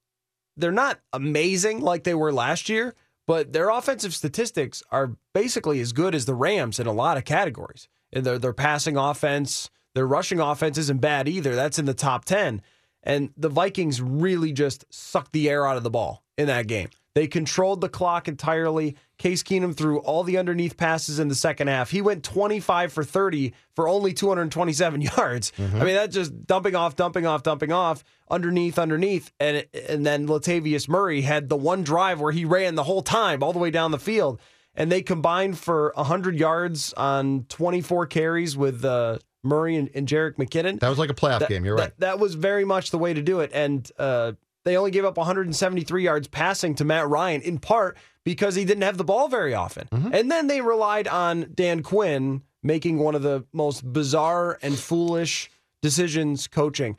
they're 0.58 0.72
not 0.72 1.00
amazing 1.14 1.82
like 1.82 2.04
they 2.04 2.14
were 2.14 2.32
last 2.32 2.70
year, 2.70 2.96
but 3.28 3.54
their 3.54 3.70
offensive 3.70 4.14
statistics 4.14 4.84
are 4.92 5.16
basically 5.34 5.80
as 5.80 5.92
good 5.92 6.16
as 6.16 6.26
the 6.26 6.36
Rams 6.36 6.80
in 6.80 6.88
a 6.88 6.94
lot 6.94 7.18
of 7.18 7.26
categories. 7.26 7.88
And 8.14 8.26
their 8.26 8.40
their 8.40 8.54
passing 8.54 8.96
offense, 8.96 9.70
their 9.94 10.08
rushing 10.08 10.40
offense 10.40 10.78
isn't 10.78 11.02
bad 11.02 11.28
either. 11.28 11.56
That's 11.56 11.80
in 11.80 11.86
the 11.86 11.94
top 11.94 12.26
10. 12.26 12.62
And 13.06 13.32
the 13.38 13.50
Vikings 13.50 14.02
really 14.02 14.52
just 14.52 14.86
sucked 14.89 15.32
the 15.32 15.50
air 15.50 15.65
out 15.65 15.78
of 15.78 15.84
the 15.84 15.89
ball 15.89 16.24
in 16.38 16.48
that 16.48 16.68
game. 16.68 16.89
They 17.13 17.28
controlled 17.28 17.80
the 17.80 17.88
clock 17.88 18.28
entirely. 18.28 18.98
Case 19.18 19.41
Keenum 19.41 19.74
threw 19.74 20.00
all 20.00 20.24
the 20.24 20.38
underneath 20.38 20.76
passes 20.76 21.18
in 21.18 21.30
the 21.30 21.36
second 21.36 21.70
half. 21.70 21.89
He 21.89 22.02
went 22.02 22.26
25 22.26 22.91
for 22.91 23.06
30 23.06 23.54
for 23.74 23.88
only 23.88 24.12
227 24.12 25.02
yards. 25.18 25.54
I 25.58 25.62
mean, 25.62 25.96
that's 25.96 26.13
just 26.13 26.46
dumping 26.46 26.76
off, 26.76 26.98
dumping 26.98 27.26
off, 27.26 27.41
dumping 27.41 27.72
off, 27.72 28.04
underneath, 28.30 28.78
underneath. 28.78 29.32
And 29.39 29.65
and 29.88 30.06
then 30.06 30.28
Latavius 30.28 30.89
Murray 30.89 31.22
had 31.22 31.48
the 31.48 31.56
one 31.56 31.84
drive 31.84 32.20
where 32.20 32.34
he 32.34 32.44
ran 32.44 32.76
the 32.76 32.84
whole 32.84 33.02
time 33.02 33.41
all 33.41 33.54
the 33.54 33.60
way 33.60 33.72
down 33.72 33.91
the 33.91 34.00
field. 34.00 34.41
And 34.78 34.91
they 34.91 35.02
combined 35.02 35.58
for 35.58 35.94
100 35.96 36.38
yards 36.38 36.91
on 36.94 37.46
24 37.48 38.08
carries 38.08 38.58
with 38.58 38.84
uh, 38.84 39.20
Murray 39.46 39.76
and, 39.76 39.90
and 39.94 40.08
Jerick 40.08 40.36
McKinnon. 40.36 40.80
That 40.80 40.90
was 40.90 41.00
like 41.00 41.10
a 41.10 41.14
playoff 41.14 41.48
game. 41.48 41.64
You're 41.66 41.76
right. 41.76 41.98
That, 42.00 42.00
that 42.00 42.20
was 42.20 42.36
very 42.36 42.66
much 42.66 42.92
the 42.92 42.98
way 42.98 43.14
to 43.14 43.22
do 43.22 43.40
it. 43.40 43.52
And 43.54 43.90
uh, 43.98 44.34
they 44.64 44.76
only 44.78 44.92
gave 44.92 45.06
up 45.06 45.16
173 45.18 46.04
yards 46.04 46.28
passing 46.28 46.76
to 46.76 46.86
Matt 46.86 47.08
Ryan, 47.08 47.42
in 47.42 47.60
part 47.60 47.98
because 48.24 48.56
he 48.56 48.66
didn't 48.66 48.84
have 48.84 48.98
the 48.98 49.04
ball 49.04 49.28
very 49.28 49.54
often. 49.54 49.88
Mm-hmm. 49.92 50.14
And 50.14 50.32
then 50.32 50.48
they 50.48 50.62
relied 50.62 51.08
on 51.08 51.52
Dan 51.54 51.84
Quinn 51.84 52.42
making 52.64 52.98
one 52.98 53.14
of 53.14 53.22
the 53.22 53.46
most 53.54 53.92
bizarre 53.94 54.58
and 54.62 54.78
foolish 54.78 55.52
decisions 55.82 56.48
coaching. 56.48 56.98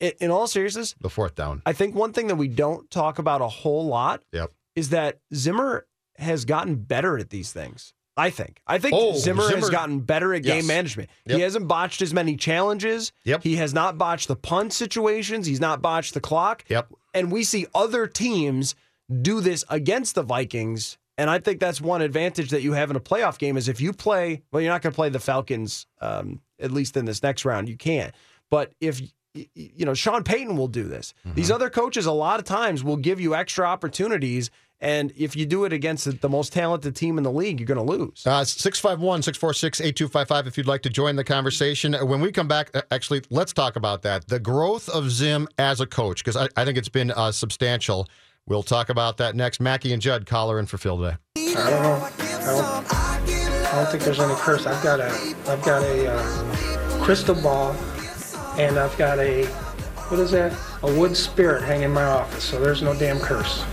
In, 0.00 0.12
in 0.20 0.30
all 0.32 0.48
seriousness, 0.48 0.96
the 1.00 1.08
fourth 1.08 1.36
down. 1.36 1.62
I 1.64 1.72
think 1.72 1.94
one 1.94 2.12
thing 2.12 2.26
that 2.26 2.34
we 2.34 2.48
don't 2.48 2.90
talk 2.90 3.20
about 3.20 3.40
a 3.40 3.48
whole 3.48 3.86
lot 3.86 4.24
Yep. 4.32 4.50
is 4.74 4.90
that 4.90 5.20
Zimmer 5.32 5.86
has 6.16 6.44
gotten 6.44 6.74
better 6.76 7.16
at 7.16 7.30
these 7.30 7.52
things. 7.52 7.94
I 8.16 8.30
think. 8.30 8.60
I 8.66 8.78
think 8.78 8.94
Oh, 8.96 9.16
Zimmer, 9.16 9.48
has 9.48 9.70
gotten 9.70 10.00
better 10.00 10.34
at 10.34 10.42
game 10.42 10.66
management. 10.66 11.10
Yep. 11.26 11.36
He 11.36 11.42
hasn't 11.42 11.68
botched 11.68 12.00
as 12.00 12.14
many 12.14 12.36
challenges. 12.36 13.12
Yep. 13.24 13.42
He 13.42 13.56
has 13.56 13.74
not 13.74 13.98
botched 13.98 14.28
the 14.28 14.36
punt 14.36 14.72
situations. 14.72 15.46
He's 15.46 15.60
not 15.60 15.82
botched 15.82 16.14
the 16.14 16.20
clock. 16.20 16.64
Yep. 16.68 16.92
And 17.12 17.32
we 17.32 17.44
see 17.44 17.66
other 17.74 18.06
teams 18.06 18.74
do 19.22 19.40
this 19.40 19.64
against 19.68 20.14
the 20.14 20.22
Vikings. 20.22 20.96
And 21.18 21.30
I 21.30 21.38
think 21.38 21.60
that's 21.60 21.80
one 21.80 22.02
advantage 22.02 22.50
that 22.50 22.62
you 22.62 22.72
have 22.72 22.90
in 22.90 22.96
a 22.96 23.00
playoff 23.00 23.38
game 23.38 23.56
is 23.56 23.68
if 23.68 23.80
you 23.80 23.92
play, 23.92 24.42
well, 24.50 24.60
you're 24.62 24.72
not 24.72 24.82
going 24.82 24.92
to 24.92 24.96
play 24.96 25.08
the 25.08 25.20
Falcons, 25.20 25.86
um, 26.00 26.40
at 26.58 26.70
least 26.70 26.96
in 26.96 27.04
this 27.04 27.22
next 27.22 27.44
round. 27.44 27.68
You 27.68 27.76
can't. 27.76 28.12
But 28.50 28.72
if 28.80 29.00
you 29.54 29.84
know, 29.84 29.94
Sean 29.94 30.22
Payton 30.22 30.56
will 30.56 30.68
do 30.68 30.84
this. 30.84 31.12
Mm-hmm. 31.26 31.34
These 31.34 31.50
other 31.50 31.68
coaches, 31.68 32.06
a 32.06 32.12
lot 32.12 32.38
of 32.38 32.46
times, 32.46 32.84
will 32.84 32.96
give 32.96 33.20
you 33.20 33.34
extra 33.34 33.66
opportunities. 33.66 34.50
And 34.80 35.12
if 35.16 35.34
you 35.34 35.46
do 35.46 35.64
it 35.64 35.72
against 35.72 36.04
the- 36.04 36.12
the 36.12 36.28
most 36.28 36.52
talented 36.52 36.94
team 36.94 37.16
in 37.16 37.24
the 37.24 37.30
league, 37.30 37.58
you're 37.60 37.66
going 37.66 37.84
to 37.84 37.92
lose. 37.92 38.22
Uh, 38.26 38.44
651 38.44 39.22
646 39.22 39.80
8255 39.80 40.46
if 40.46 40.58
you'd 40.58 40.66
like 40.66 40.82
to 40.82 40.90
join 40.90 41.16
the 41.16 41.24
conversation. 41.24 41.94
When 41.94 42.20
we 42.20 42.30
come 42.32 42.48
back, 42.48 42.70
uh, 42.74 42.82
actually, 42.90 43.22
let's 43.30 43.52
talk 43.52 43.76
about 43.76 44.02
that. 44.02 44.28
The 44.28 44.38
growth 44.38 44.88
of 44.88 45.10
Zim 45.10 45.48
as 45.58 45.80
a 45.80 45.86
coach, 45.86 46.22
because 46.24 46.36
I, 46.36 46.48
I 46.56 46.64
think 46.64 46.76
it's 46.76 46.88
been 46.88 47.12
uh, 47.12 47.32
substantial. 47.32 48.08
We'll 48.46 48.62
talk 48.62 48.90
about 48.90 49.16
that 49.18 49.34
next. 49.34 49.58
Mackey 49.58 49.92
and 49.94 50.02
Judd, 50.02 50.26
Coller 50.26 50.58
in 50.58 50.66
for 50.66 50.76
Phil 50.76 50.98
today. 50.98 51.16
I 51.36 51.70
don't 51.70 51.82
know. 51.82 52.08
I 52.18 52.44
don't, 52.44 52.94
I 52.94 53.72
don't 53.76 53.90
think 53.90 54.02
there's 54.04 54.20
any 54.20 54.34
curse. 54.34 54.66
I've 54.66 54.82
got 54.84 55.00
a, 55.00 55.06
I've 55.48 55.62
got 55.64 55.82
a 55.82 56.12
uh, 56.12 57.02
crystal 57.02 57.34
ball, 57.36 57.72
and 58.58 58.78
I've 58.78 58.96
got 58.98 59.18
a, 59.18 59.46
what 60.10 60.20
is 60.20 60.30
that? 60.32 60.52
A 60.82 60.94
wood 60.98 61.16
spirit 61.16 61.62
hanging 61.62 61.84
in 61.84 61.90
my 61.92 62.04
office. 62.04 62.44
So 62.44 62.60
there's 62.60 62.82
no 62.82 62.92
damn 62.92 63.18
curse. 63.18 63.64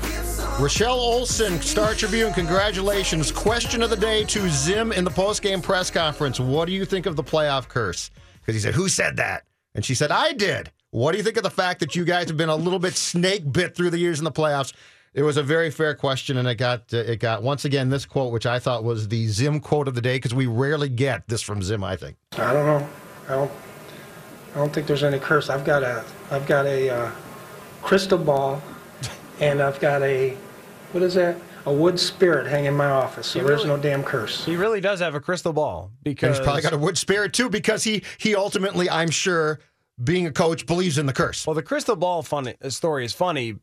Rochelle 0.59 0.99
Olson, 0.99 1.59
Star 1.61 1.95
Tribune, 1.95 2.33
congratulations. 2.33 3.31
Question 3.31 3.81
of 3.81 3.89
the 3.89 3.95
day 3.95 4.23
to 4.25 4.47
Zim 4.49 4.91
in 4.91 5.03
the 5.03 5.09
postgame 5.09 5.63
press 5.63 5.89
conference. 5.89 6.39
What 6.39 6.65
do 6.65 6.71
you 6.71 6.85
think 6.85 7.05
of 7.07 7.15
the 7.15 7.23
playoff 7.23 7.67
curse? 7.67 8.11
Because 8.41 8.53
he 8.55 8.61
said, 8.61 8.75
Who 8.75 8.87
said 8.87 9.17
that? 9.17 9.43
And 9.73 9.83
she 9.83 9.95
said, 9.95 10.11
I 10.11 10.33
did. 10.33 10.71
What 10.91 11.13
do 11.13 11.17
you 11.17 11.23
think 11.23 11.37
of 11.37 11.43
the 11.43 11.49
fact 11.49 11.79
that 11.79 11.95
you 11.95 12.03
guys 12.03 12.27
have 12.27 12.37
been 12.37 12.49
a 12.49 12.55
little 12.55 12.77
bit 12.77 12.95
snake 12.95 13.51
bit 13.51 13.75
through 13.75 13.89
the 13.89 13.97
years 13.97 14.19
in 14.19 14.25
the 14.25 14.31
playoffs? 14.31 14.73
It 15.13 15.23
was 15.23 15.37
a 15.37 15.43
very 15.43 15.71
fair 15.71 15.95
question, 15.95 16.37
and 16.37 16.47
it 16.47 16.55
got 16.55 16.93
it 16.93 17.19
got 17.19 17.43
once 17.43 17.65
again 17.65 17.89
this 17.89 18.05
quote, 18.05 18.31
which 18.31 18.45
I 18.45 18.59
thought 18.59 18.83
was 18.83 19.07
the 19.07 19.27
Zim 19.27 19.59
quote 19.59 19.87
of 19.87 19.95
the 19.95 20.01
day, 20.01 20.17
because 20.17 20.33
we 20.33 20.45
rarely 20.45 20.89
get 20.89 21.27
this 21.27 21.41
from 21.41 21.61
Zim. 21.61 21.83
I 21.83 21.95
think. 21.95 22.17
I 22.33 22.53
don't 22.53 22.65
know. 22.65 22.89
I 23.27 23.31
don't. 23.31 23.51
I 24.53 24.57
don't 24.57 24.73
think 24.73 24.85
there's 24.85 25.03
any 25.03 25.19
curse. 25.19 25.49
I've 25.49 25.65
got 25.65 25.83
a. 25.83 26.03
I've 26.29 26.45
got 26.45 26.65
a 26.65 26.89
uh, 26.89 27.11
crystal 27.81 28.17
ball, 28.17 28.61
and 29.41 29.61
I've 29.61 29.79
got 29.79 30.01
a. 30.01 30.37
What 30.91 31.03
is 31.03 31.15
that? 31.15 31.37
A 31.65 31.71
wood 31.73 31.99
spirit 31.99 32.47
hanging 32.47 32.67
in 32.67 32.73
my 32.73 32.89
office. 32.89 33.27
So 33.27 33.39
You 33.39 33.45
there's 33.45 33.65
really- 33.65 33.77
no 33.77 33.81
damn 33.81 34.03
curse. 34.03 34.45
He 34.45 34.55
really 34.55 34.81
does 34.81 34.99
have 34.99 35.13
a 35.13 35.19
crystal 35.19 35.53
ball 35.53 35.91
And 35.93 36.03
because 36.03 36.37
he's 36.37 36.43
probably 36.43 36.63
got 36.63 36.73
a 36.73 36.77
wood 36.77 36.97
spirit 36.97 37.33
too, 37.33 37.49
because 37.49 37.83
he 37.83 38.03
he 38.17 38.33
ultimately, 38.35 38.89
I'm 38.89 39.11
sure, 39.11 39.59
being 40.03 40.25
a 40.25 40.31
coach, 40.31 40.65
believes 40.65 40.97
in 40.97 41.05
the 41.05 41.13
curse. 41.13 41.45
Well, 41.45 41.53
the 41.53 41.61
crystal 41.61 41.95
ball 41.95 42.23
funny 42.23 42.55
uh, 42.63 42.69
story 42.69 43.05
is 43.05 43.13
funny. 43.13 43.57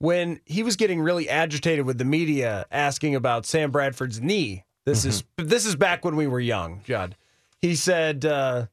When 0.00 0.40
he 0.44 0.62
was 0.64 0.74
getting 0.76 1.00
really 1.00 1.28
agitated 1.28 1.86
with 1.86 1.98
the 1.98 2.04
media 2.04 2.66
asking 2.70 3.14
about 3.14 3.46
Sam 3.46 3.70
Bradford's 3.70 4.20
knee, 4.20 4.64
this 4.84 5.04
is 5.04 5.22
this 5.36 5.64
is 5.64 5.76
back 5.76 6.04
when 6.04 6.16
we 6.16 6.26
were 6.26 6.40
young, 6.40 6.82
Judd. 6.84 7.16
He 7.62 7.74
said, 7.76 8.26
uh, 8.26 8.66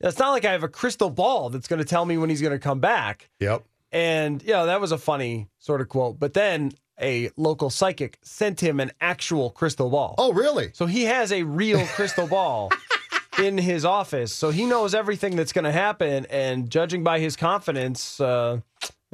"It's 0.00 0.18
not 0.18 0.30
like 0.32 0.44
I 0.44 0.52
have 0.52 0.62
a 0.62 0.68
crystal 0.68 1.10
ball 1.10 1.48
that's 1.50 1.66
going 1.66 1.78
to 1.80 1.84
tell 1.84 2.04
me 2.04 2.18
when 2.18 2.28
he's 2.30 2.42
going 2.42 2.52
to 2.52 2.58
come 2.58 2.78
back." 2.78 3.30
Yep. 3.40 3.64
And 3.96 4.42
you 4.42 4.52
know 4.52 4.66
that 4.66 4.78
was 4.78 4.92
a 4.92 4.98
funny 4.98 5.48
sort 5.58 5.80
of 5.80 5.88
quote. 5.88 6.20
But 6.20 6.34
then 6.34 6.72
a 7.00 7.30
local 7.36 7.70
psychic 7.70 8.18
sent 8.22 8.60
him 8.62 8.78
an 8.78 8.92
actual 9.00 9.48
crystal 9.50 9.88
ball. 9.88 10.14
Oh, 10.18 10.34
really? 10.34 10.70
So 10.74 10.84
he 10.84 11.04
has 11.04 11.32
a 11.32 11.44
real 11.44 11.84
crystal 11.86 12.26
ball 12.26 12.70
in 13.42 13.56
his 13.56 13.86
office. 13.86 14.34
So 14.34 14.50
he 14.50 14.66
knows 14.66 14.94
everything 14.94 15.34
that's 15.34 15.52
going 15.52 15.64
to 15.64 15.72
happen. 15.72 16.26
And 16.28 16.68
judging 16.68 17.04
by 17.04 17.20
his 17.20 17.36
confidence, 17.36 18.20
uh, 18.20 18.60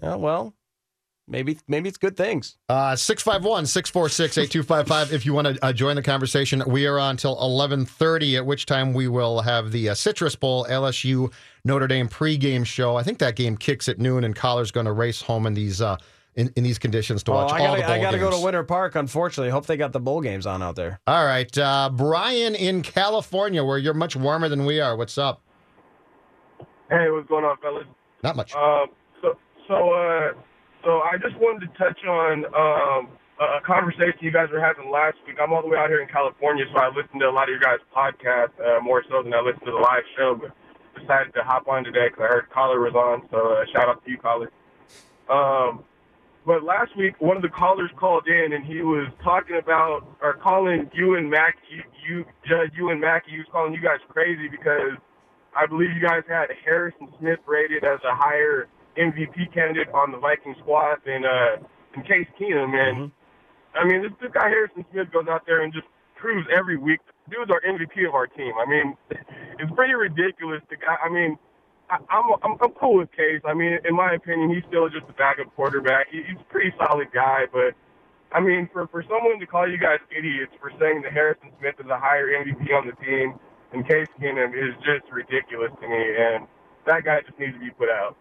yeah, 0.03 0.17
well, 0.17 0.53
maybe 1.29 1.59
maybe 1.69 1.89
it's 1.89 1.99
good 1.99 2.17
things. 2.17 2.57
Uh, 2.69 2.97
651 2.97 3.67
646 3.67 4.39
8255 4.39 5.13
if 5.13 5.27
you 5.27 5.33
want 5.33 5.49
to 5.49 5.65
uh, 5.65 5.73
join 5.73 5.97
the 5.97 6.03
conversation. 6.03 6.63
We 6.67 6.87
are 6.87 6.99
on 6.99 7.13
until 7.13 7.33
1130, 7.33 8.37
at 8.37 8.47
which 8.47 8.67
time 8.67 8.93
we 8.93 9.09
will 9.09 9.41
have 9.41 9.73
the 9.73 9.91
uh, 9.91 9.95
Citrus 9.95 10.35
Bowl 10.37 10.67
LSU 10.69 11.33
Notre 11.65 11.87
Dame 11.87 12.09
pregame 12.09 12.65
show. 12.67 12.97
I 12.97 13.03
think 13.03 13.19
that 13.19 13.37
game 13.37 13.57
kicks 13.57 13.89
at 13.89 13.99
noon, 13.99 14.25
and 14.25 14.35
Coller's 14.35 14.71
going 14.71 14.87
to 14.87 14.93
race 14.93 15.21
home 15.23 15.47
in 15.47 15.55
these 15.55 15.81
uh, 15.81 15.97
in, 16.35 16.51
in 16.57 16.65
these 16.65 16.79
conditions 16.79 17.23
to 17.25 17.33
Oh, 17.33 17.35
watch 17.35 17.53
I 17.53 17.59
gotta, 17.59 17.81
the 17.83 17.87
bowl 17.87 17.93
I 17.93 18.01
gotta 18.01 18.19
go 18.19 18.31
to 18.31 18.39
Winter 18.39 18.65
Park. 18.65 18.95
Unfortunately, 18.95 19.51
hope 19.51 19.67
they 19.67 19.77
got 19.77 19.93
the 19.93 20.01
bowl 20.01 20.21
games 20.23 20.47
on 20.47 20.63
out 20.63 20.77
there. 20.77 20.99
All 21.07 21.25
right. 21.27 21.57
Uh, 21.59 21.91
Brian 21.93 22.55
in 22.55 22.83
California, 22.83 23.63
where 23.63 23.77
you're 23.79 23.93
much 23.95 24.17
warmer 24.17 24.49
than 24.49 24.65
we 24.65 24.81
are. 24.81 24.97
What's 24.97 25.19
up? 25.19 25.43
Hey, 26.89 27.11
what's 27.11 27.29
going 27.29 27.45
on, 27.45 27.57
fellas? 27.59 27.87
Not 28.23 28.37
much. 28.37 28.55
Um, 28.55 28.87
so, 29.21 29.37
so, 29.69 29.91
uh, 29.93 30.33
so 30.85 31.01
I 31.01 31.19
just 31.21 31.37
wanted 31.39 31.67
to 31.67 31.79
touch 31.79 31.99
on 32.05 32.45
um, 32.55 33.09
a 33.41 33.61
conversation 33.65 34.19
you 34.21 34.33
guys 34.33 34.49
were 34.53 34.61
having 34.61 34.91
last 34.91 35.17
week. 35.27 35.37
I'm 35.43 35.53
all 35.53 35.63
the 35.63 35.69
way 35.69 35.79
out 35.79 35.89
here 35.89 36.03
in 36.03 36.09
California, 36.09 36.65
so 36.73 36.81
I 36.81 36.89
listened 36.89 37.21
to 37.21 37.29
a 37.29 37.35
lot 37.35 37.45
of 37.45 37.55
your 37.55 37.61
guys' 37.61 37.81
podcasts 37.95 38.55
uh, 38.61 38.81
more 38.81 39.03
so 39.09 39.23
than 39.23 39.35
I 39.35 39.41
listened 39.41 39.67
to 39.67 39.73
the 39.73 39.83
live 39.83 40.05
show. 40.17 40.39
But 40.41 40.53
decided 41.01 41.35
to 41.35 41.43
hop 41.43 41.69
on 41.69 41.85
today 41.85 42.09
because 42.09 42.25
I 42.25 42.29
heard 42.29 42.51
Coller 42.51 42.81
was 42.81 42.95
on. 42.95 43.29
So 43.31 43.57
uh, 43.57 43.65
shout 43.73 43.89
out 43.89 44.05
to 44.05 44.11
you, 44.11 44.19
Coller. 44.19 44.51
Um, 45.29 45.85
but 46.45 46.65
last 46.65 46.97
week, 46.97 47.15
one 47.21 47.37
of 47.37 47.43
the 47.43 47.49
callers 47.49 47.91
called 47.97 48.27
in 48.27 48.53
and 48.53 48.65
he 48.65 48.83
was 48.83 49.07
talking 49.23 49.57
about 49.57 50.07
or 50.21 50.35
calling 50.35 50.91
you 50.93 51.15
and 51.17 51.31
Mac, 51.31 51.57
you, 51.71 51.83
you 52.07 52.25
Judge, 52.47 52.73
you 52.77 52.91
and 52.91 53.01
Mackey. 53.01 53.33
He 53.33 53.39
was 53.39 53.47
calling 53.53 53.73
you 53.73 53.81
guys 53.81 54.01
crazy 54.09 54.49
because 54.49 54.99
I 55.57 55.67
believe 55.67 55.91
you 55.95 56.03
guys 56.03 56.23
had 56.29 56.47
Harrison 56.65 57.09
Smith 57.19 57.39
rated 57.47 57.85
as 57.85 58.01
a 58.05 58.15
higher 58.15 58.67
MVP 58.97 59.53
candidate 59.55 59.89
on 59.95 60.13
the 60.13 60.19
Viking 60.19 60.55
squad 60.61 60.99
than 61.07 61.25
uh, 61.25 61.63
than 61.95 62.03
Case 62.05 62.29
Keenum. 62.41 62.75
And 62.75 63.11
I 63.75 63.85
mean, 63.85 64.03
this, 64.03 64.13
this 64.21 64.31
guy 64.33 64.49
Harrison 64.49 64.85
Smith 64.93 65.09
goes 65.13 65.27
out 65.29 65.47
there 65.47 65.63
and 65.63 65.73
just 65.73 65.87
proves 66.17 66.47
every 66.55 66.77
week. 66.77 67.01
Dude's 67.31 67.51
our 67.51 67.61
MVP 67.63 68.07
of 68.07 68.15
our 68.15 68.27
team. 68.27 68.53
I 68.59 68.69
mean, 68.69 68.97
it's 69.59 69.73
pretty 69.75 69.95
ridiculous. 69.95 70.61
To, 70.71 70.77
I 70.87 71.07
I 71.07 71.09
mean, 71.09 71.39
I, 71.91 71.97
I'm, 72.11 72.25
I'm 72.43 72.59
I'm 72.61 72.73
cool 72.81 72.99
with 72.99 73.11
Case. 73.13 73.41
I 73.45 73.55
mean, 73.55 73.79
in 73.85 73.95
my 73.95 74.15
opinion, 74.15 74.55
he's 74.55 74.65
still 74.69 74.89
just 74.89 75.09
a 75.09 75.13
backup 75.15 75.55
quarterback. 75.55 76.09
He, 76.11 76.23
he's 76.27 76.41
a 76.41 76.53
pretty 76.53 76.73
solid 76.79 77.09
guy, 77.13 77.47
but 77.53 77.75
I 78.33 78.41
mean, 78.41 78.69
for 78.73 78.87
for 78.89 79.03
someone 79.05 79.39
to 79.41 79.47
call 79.47 79.69
you 79.69 79.79
guys 79.79 80.01
idiots 80.11 80.53
for 80.61 80.73
saying 80.81 81.03
that 81.03 81.13
Harrison 81.13 81.51
Smith 81.61 81.77
is 81.79 81.91
a 81.91 81.99
higher 81.99 82.29
MVP 82.29 82.73
on 82.73 82.87
the 82.87 82.97
team 83.05 83.39
than 83.73 83.85
Case 83.85 84.09
Keenum 84.21 84.53
is 84.57 84.75
just 84.85 85.11
ridiculous 85.13 85.71
to 85.81 85.89
me. 85.89 86.03
And 86.17 86.47
that 86.87 87.05
guy 87.05 87.21
just 87.21 87.39
needs 87.39 87.53
to 87.55 87.61
be 87.61 87.71
put 87.71 87.89
out. 87.89 88.17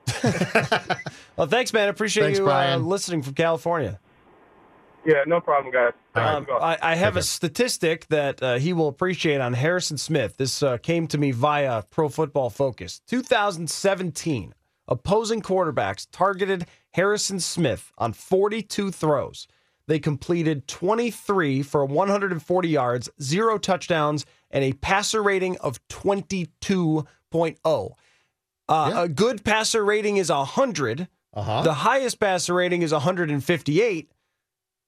Well, 1.37 1.47
thanks, 1.47 1.71
man. 1.73 1.87
Appreciate 1.89 2.25
Thanks, 2.25 2.39
you 2.39 2.45
uh, 2.45 2.49
Brian. 2.49 2.85
listening 2.85 3.23
from 3.23 3.33
California. 3.33 3.99
Yeah, 5.03 5.23
no 5.25 5.41
problem, 5.41 5.73
guys. 5.73 5.93
Um, 6.13 6.45
I, 6.51 6.77
I 6.79 6.93
have 6.95 7.17
a 7.17 7.23
statistic 7.23 8.05
that 8.09 8.43
uh, 8.43 8.59
he 8.59 8.73
will 8.73 8.87
appreciate 8.87 9.41
on 9.41 9.53
Harrison 9.53 9.97
Smith. 9.97 10.37
This 10.37 10.61
uh, 10.61 10.77
came 10.77 11.07
to 11.07 11.17
me 11.17 11.31
via 11.31 11.81
Pro 11.89 12.09
Football 12.09 12.51
Focus. 12.51 13.01
2017, 13.07 14.53
opposing 14.87 15.41
quarterbacks 15.41 16.05
targeted 16.11 16.67
Harrison 16.91 17.39
Smith 17.39 17.91
on 17.97 18.13
42 18.13 18.91
throws. 18.91 19.47
They 19.87 19.97
completed 19.97 20.67
23 20.67 21.63
for 21.63 21.83
140 21.85 22.69
yards, 22.69 23.09
zero 23.19 23.57
touchdowns, 23.57 24.27
and 24.51 24.63
a 24.63 24.73
passer 24.73 25.23
rating 25.23 25.57
of 25.57 25.79
22.0. 25.87 27.93
Uh, 28.71 29.03
A 29.03 29.09
good 29.09 29.43
passer 29.43 29.83
rating 29.83 30.17
is 30.17 30.29
100. 30.29 31.07
Uh-huh. 31.33 31.61
The 31.61 31.73
highest 31.73 32.19
passer 32.19 32.53
rating 32.53 32.81
is 32.81 32.91
158. 32.91 34.11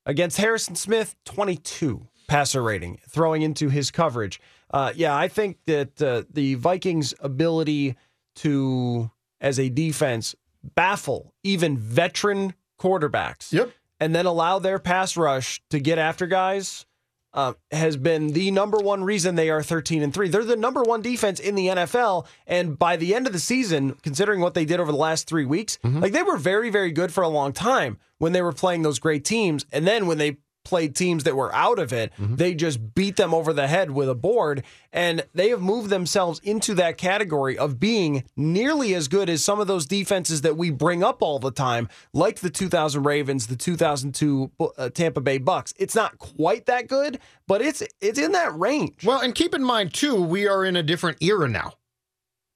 Against 0.05 0.37
Harrison 0.37 0.75
Smith, 0.75 1.15
22 1.25 2.07
passer 2.27 2.61
rating, 2.61 2.99
throwing 3.09 3.41
into 3.41 3.69
his 3.69 3.91
coverage. 3.91 4.39
Uh, 4.71 4.91
yeah, 4.95 5.15
I 5.15 5.27
think 5.27 5.57
that 5.67 6.01
uh, 6.01 6.23
the 6.31 6.55
Vikings' 6.55 7.13
ability 7.19 7.95
to, 8.37 9.11
as 9.39 9.59
a 9.59 9.69
defense, 9.69 10.35
baffle 10.75 11.33
even 11.43 11.77
veteran 11.77 12.53
quarterbacks 12.79 13.51
Yep. 13.53 13.71
and 13.99 14.13
then 14.15 14.25
allow 14.25 14.59
their 14.59 14.79
pass 14.79 15.15
rush 15.15 15.61
to 15.69 15.79
get 15.79 15.97
after 15.97 16.25
guys 16.27 16.85
uh, 17.33 17.53
has 17.71 17.97
been 17.97 18.33
the 18.33 18.51
number 18.51 18.77
one 18.77 19.03
reason 19.03 19.35
they 19.35 19.49
are 19.49 19.63
13 19.63 20.03
and 20.03 20.13
3. 20.13 20.29
They're 20.29 20.43
the 20.43 20.55
number 20.55 20.83
one 20.83 21.01
defense 21.01 21.39
in 21.39 21.55
the 21.55 21.67
NFL. 21.67 22.25
And 22.45 22.77
by 22.77 22.95
the 22.95 23.15
end 23.15 23.25
of 23.27 23.33
the 23.33 23.39
season, 23.39 23.95
considering 24.03 24.39
what 24.39 24.53
they 24.53 24.65
did 24.65 24.79
over 24.79 24.91
the 24.91 24.97
last 24.97 25.27
three 25.27 25.45
weeks, 25.45 25.79
like 25.83 26.13
they 26.13 26.23
were 26.23 26.37
very, 26.37 26.69
very 26.69 26.91
good 26.91 27.11
for 27.11 27.23
a 27.23 27.27
long 27.27 27.51
time 27.53 27.97
when 28.19 28.33
they 28.33 28.41
were 28.41 28.53
playing 28.53 28.83
those 28.83 28.99
great 28.99 29.25
teams. 29.25 29.65
And 29.71 29.87
then 29.87 30.05
when 30.07 30.17
they 30.19 30.37
played 30.63 30.95
teams 30.95 31.23
that 31.23 31.35
were 31.35 31.53
out 31.53 31.79
of 31.79 31.91
it, 31.93 32.11
they 32.17 32.53
just 32.53 32.93
beat 32.95 33.15
them 33.15 33.33
over 33.33 33.53
the 33.53 33.67
head 33.67 33.91
with 33.91 34.09
a 34.09 34.15
board. 34.15 34.63
And 34.91 35.25
they 35.33 35.49
have 35.49 35.61
moved 35.61 35.89
themselves 35.89 36.39
into 36.43 36.73
that 36.75 36.97
category 36.97 37.57
of 37.57 37.79
being 37.79 38.23
nearly 38.35 38.93
as 38.93 39.07
good 39.07 39.29
as 39.29 39.43
some 39.43 39.59
of 39.59 39.67
those 39.67 39.85
defenses 39.85 40.41
that 40.41 40.55
we 40.55 40.69
bring 40.69 41.03
up 41.03 41.21
all 41.21 41.39
the 41.39 41.51
time, 41.51 41.89
like 42.13 42.39
the 42.39 42.49
2000 42.49 43.03
Ravens, 43.03 43.47
the 43.47 43.55
2002 43.55 44.51
uh, 44.77 44.89
Tampa 44.89 45.21
Bay 45.21 45.37
Bucks. 45.39 45.73
It's 45.77 45.95
not 45.95 46.17
quite 46.19 46.67
that 46.67 46.87
good, 46.87 47.19
but 47.47 47.61
it's 47.61 47.83
it's 48.01 48.19
in 48.19 48.33
that 48.33 48.57
range. 48.57 49.03
Well, 49.03 49.19
and 49.21 49.33
keep 49.33 49.55
in 49.55 49.63
mind 49.63 49.93
too, 49.93 50.21
we 50.21 50.47
are 50.47 50.63
in 50.63 50.75
a 50.75 50.83
different 50.83 51.17
era 51.21 51.47
now. 51.47 51.73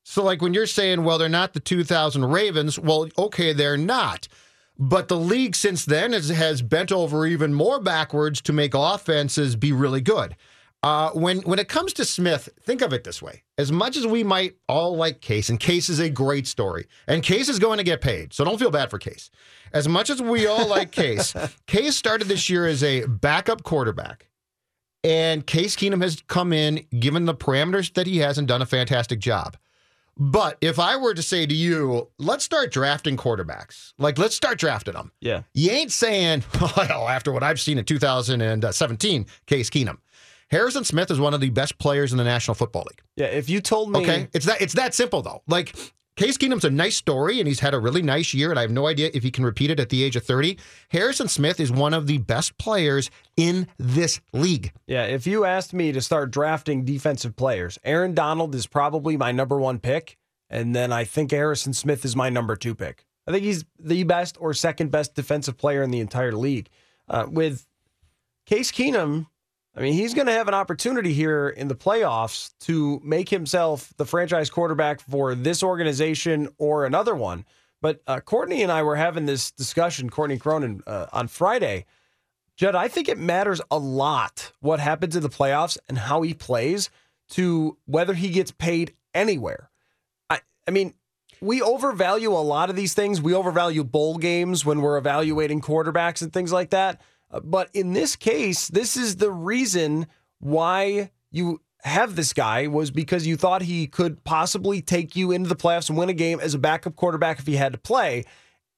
So, 0.09 0.23
like 0.23 0.41
when 0.41 0.53
you're 0.53 0.67
saying, 0.67 1.03
well, 1.03 1.17
they're 1.17 1.27
not 1.27 1.53
the 1.53 1.59
2000 1.59 2.23
Ravens, 2.23 2.79
well, 2.79 3.09
okay, 3.17 3.51
they're 3.51 3.75
not. 3.75 4.29
But 4.79 5.07
the 5.07 5.17
league 5.17 5.55
since 5.55 5.85
then 5.85 6.13
has, 6.13 6.29
has 6.29 6.61
bent 6.61 6.91
over 6.91 7.25
even 7.25 7.53
more 7.53 7.79
backwards 7.79 8.41
to 8.41 8.53
make 8.53 8.73
offenses 8.75 9.55
be 9.55 9.71
really 9.71 10.01
good. 10.01 10.35
Uh, 10.83 11.09
when 11.11 11.39
when 11.39 11.57
it 11.57 11.67
comes 11.67 11.91
to 11.91 12.05
Smith, 12.05 12.49
think 12.61 12.81
of 12.81 12.93
it 12.93 13.03
this 13.03 13.19
way: 13.19 13.43
as 13.57 13.71
much 13.71 13.97
as 13.97 14.05
we 14.05 14.23
might 14.23 14.55
all 14.69 14.95
like 14.95 15.21
Case, 15.21 15.49
and 15.49 15.59
Case 15.59 15.89
is 15.89 15.99
a 15.99 16.09
great 16.09 16.45
story, 16.45 16.87
and 17.07 17.23
Case 17.23 17.49
is 17.49 17.57
going 17.57 17.79
to 17.79 17.83
get 17.83 17.99
paid, 17.99 18.31
so 18.31 18.45
don't 18.45 18.59
feel 18.59 18.69
bad 18.69 18.91
for 18.91 18.99
Case. 18.99 19.31
As 19.73 19.87
much 19.87 20.11
as 20.11 20.21
we 20.21 20.45
all 20.45 20.67
like 20.67 20.91
Case, 20.91 21.33
Case 21.67 21.95
started 21.95 22.27
this 22.27 22.47
year 22.47 22.67
as 22.67 22.83
a 22.83 23.05
backup 23.05 23.63
quarterback, 23.63 24.29
and 25.03 25.47
Case 25.47 25.75
Keenum 25.75 26.03
has 26.03 26.21
come 26.27 26.53
in, 26.53 26.85
given 26.99 27.25
the 27.25 27.33
parameters 27.33 27.91
that 27.95 28.05
he 28.05 28.19
has, 28.19 28.37
and 28.37 28.47
done 28.47 28.61
a 28.61 28.65
fantastic 28.67 29.19
job. 29.19 29.57
But 30.19 30.57
if 30.61 30.79
I 30.79 30.97
were 30.97 31.13
to 31.13 31.21
say 31.21 31.45
to 31.45 31.53
you, 31.53 32.09
let's 32.17 32.43
start 32.43 32.71
drafting 32.71 33.17
quarterbacks, 33.17 33.93
like 33.97 34.17
let's 34.17 34.35
start 34.35 34.57
drafting 34.57 34.93
them. 34.95 35.11
Yeah. 35.21 35.43
You 35.53 35.71
ain't 35.71 35.91
saying, 35.91 36.43
well, 36.77 37.07
after 37.07 37.31
what 37.31 37.43
I've 37.43 37.59
seen 37.59 37.77
in 37.77 37.85
2017, 37.85 39.25
Case 39.45 39.69
Keenum. 39.69 39.97
Harrison 40.49 40.83
Smith 40.85 41.11
is 41.11 41.19
one 41.19 41.33
of 41.33 41.41
the 41.41 41.49
best 41.49 41.77
players 41.77 42.13
in 42.13 42.17
the 42.17 42.23
National 42.23 42.55
Football 42.55 42.85
League. 42.89 43.01
Yeah, 43.17 43.25
if 43.27 43.49
you 43.49 43.59
told 43.59 43.91
me 43.91 43.99
Okay, 43.99 44.27
it's 44.33 44.45
that 44.45 44.61
it's 44.61 44.73
that 44.73 44.93
simple 44.93 45.21
though. 45.21 45.43
Like 45.47 45.75
Case 46.17 46.35
Keenum's 46.35 46.65
a 46.65 46.71
nice 46.71 46.97
story, 46.97 47.39
and 47.39 47.47
he's 47.47 47.59
had 47.59 47.75
a 47.75 47.79
really 47.79 48.01
nice 48.01 48.33
year, 48.33 48.49
and 48.49 48.57
I 48.57 48.63
have 48.63 48.71
no 48.71 48.87
idea 48.87 49.11
if 49.13 49.21
he 49.21 49.29
can 49.29 49.45
repeat 49.45 49.69
it 49.69 49.79
at 49.79 49.89
the 49.89 50.03
age 50.03 50.15
of 50.15 50.23
30. 50.23 50.57
Harrison 50.89 51.27
Smith 51.27 51.59
is 51.59 51.71
one 51.71 51.93
of 51.93 52.07
the 52.07 52.17
best 52.17 52.57
players 52.57 53.11
in 53.35 53.67
this 53.77 54.19
league. 54.33 54.73
Yeah, 54.87 55.03
if 55.03 55.27
you 55.27 55.45
asked 55.45 55.75
me 55.75 55.91
to 55.91 56.01
start 56.01 56.31
drafting 56.31 56.83
defensive 56.83 57.35
players, 57.35 57.77
Aaron 57.83 58.15
Donald 58.15 58.55
is 58.55 58.65
probably 58.65 59.15
my 59.15 59.31
number 59.31 59.59
one 59.59 59.77
pick. 59.77 60.17
And 60.49 60.75
then 60.75 60.91
I 60.91 61.03
think 61.03 61.29
Harrison 61.29 61.73
Smith 61.73 62.03
is 62.03 62.15
my 62.15 62.29
number 62.29 62.55
two 62.55 62.73
pick. 62.73 63.05
I 63.27 63.31
think 63.31 63.43
he's 63.43 63.65
the 63.77 64.03
best 64.03 64.37
or 64.39 64.55
second 64.55 64.89
best 64.89 65.13
defensive 65.13 65.57
player 65.57 65.83
in 65.83 65.91
the 65.91 65.99
entire 65.99 66.31
league. 66.31 66.69
Uh, 67.07 67.27
with 67.29 67.67
Case 68.47 68.71
Keenum, 68.71 69.27
I 69.77 69.81
mean, 69.81 69.93
he's 69.93 70.15
going 70.15 70.25
to 70.25 70.33
have 70.33 70.47
an 70.47 70.55
opportunity 70.55 71.13
here 71.13 71.49
in 71.49 71.67
the 71.67 71.75
playoffs 71.75 72.51
to 72.61 72.99
make 73.03 73.29
himself 73.29 73.93
the 73.97 74.05
franchise 74.05 74.49
quarterback 74.49 74.99
for 74.99 75.35
this 75.35 75.61
organization 75.61 76.49
or 76.57 76.85
another 76.85 77.13
one. 77.13 77.45
But 77.79 78.01
uh, 78.07 78.19
Courtney 78.21 78.63
and 78.63 78.71
I 78.71 78.81
were 78.81 78.95
having 78.95 79.27
this 79.27 79.51
discussion, 79.51 80.09
Courtney 80.09 80.39
Cronin, 80.39 80.81
uh, 80.87 81.05
on 81.13 81.27
Friday. 81.27 81.85
Judd, 82.55 82.73
I 82.73 82.87
think 82.87 83.07
it 83.07 83.19
matters 83.19 83.61
a 83.69 83.77
lot 83.77 84.51
what 84.61 84.79
happens 84.79 85.15
in 85.15 85.21
the 85.21 85.29
playoffs 85.29 85.77
and 85.87 85.99
how 85.99 86.23
he 86.23 86.33
plays 86.33 86.89
to 87.29 87.77
whether 87.85 88.15
he 88.15 88.29
gets 88.29 88.49
paid 88.49 88.95
anywhere. 89.13 89.69
I, 90.27 90.39
I 90.67 90.71
mean, 90.71 90.95
we 91.39 91.61
overvalue 91.61 92.31
a 92.31 92.41
lot 92.41 92.71
of 92.71 92.75
these 92.75 92.95
things. 92.95 93.21
We 93.21 93.35
overvalue 93.35 93.83
bowl 93.83 94.17
games 94.17 94.65
when 94.65 94.81
we're 94.81 94.97
evaluating 94.97 95.61
quarterbacks 95.61 96.23
and 96.23 96.33
things 96.33 96.51
like 96.51 96.71
that. 96.71 96.99
Uh, 97.31 97.39
But 97.39 97.69
in 97.73 97.93
this 97.93 98.15
case, 98.15 98.67
this 98.67 98.97
is 98.97 99.17
the 99.17 99.31
reason 99.31 100.07
why 100.39 101.11
you 101.31 101.61
have 101.83 102.15
this 102.15 102.33
guy 102.33 102.67
was 102.67 102.91
because 102.91 103.27
you 103.27 103.37
thought 103.37 103.61
he 103.61 103.87
could 103.87 104.23
possibly 104.23 104.81
take 104.81 105.15
you 105.15 105.31
into 105.31 105.47
the 105.47 105.55
playoffs 105.55 105.89
and 105.89 105.97
win 105.97 106.09
a 106.09 106.13
game 106.13 106.39
as 106.39 106.53
a 106.53 106.59
backup 106.59 106.95
quarterback 106.95 107.39
if 107.39 107.47
he 107.47 107.55
had 107.55 107.71
to 107.71 107.77
play. 107.77 108.25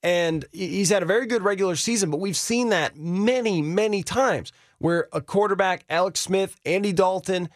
And 0.01 0.45
he's 0.51 0.89
had 0.89 1.03
a 1.03 1.07
very 1.07 1.25
good 1.25 1.43
regular 1.43 1.75
season, 1.75 2.09
but 2.09 2.19
we've 2.19 2.37
seen 2.37 2.69
that 2.69 2.97
many, 2.97 3.61
many 3.61 4.03
times 4.03 4.51
where 4.77 5.09
a 5.11 5.21
quarterback, 5.21 5.83
Alex 5.89 6.21
Smith, 6.21 6.55
Andy 6.65 6.93
Dalton, 6.93 7.49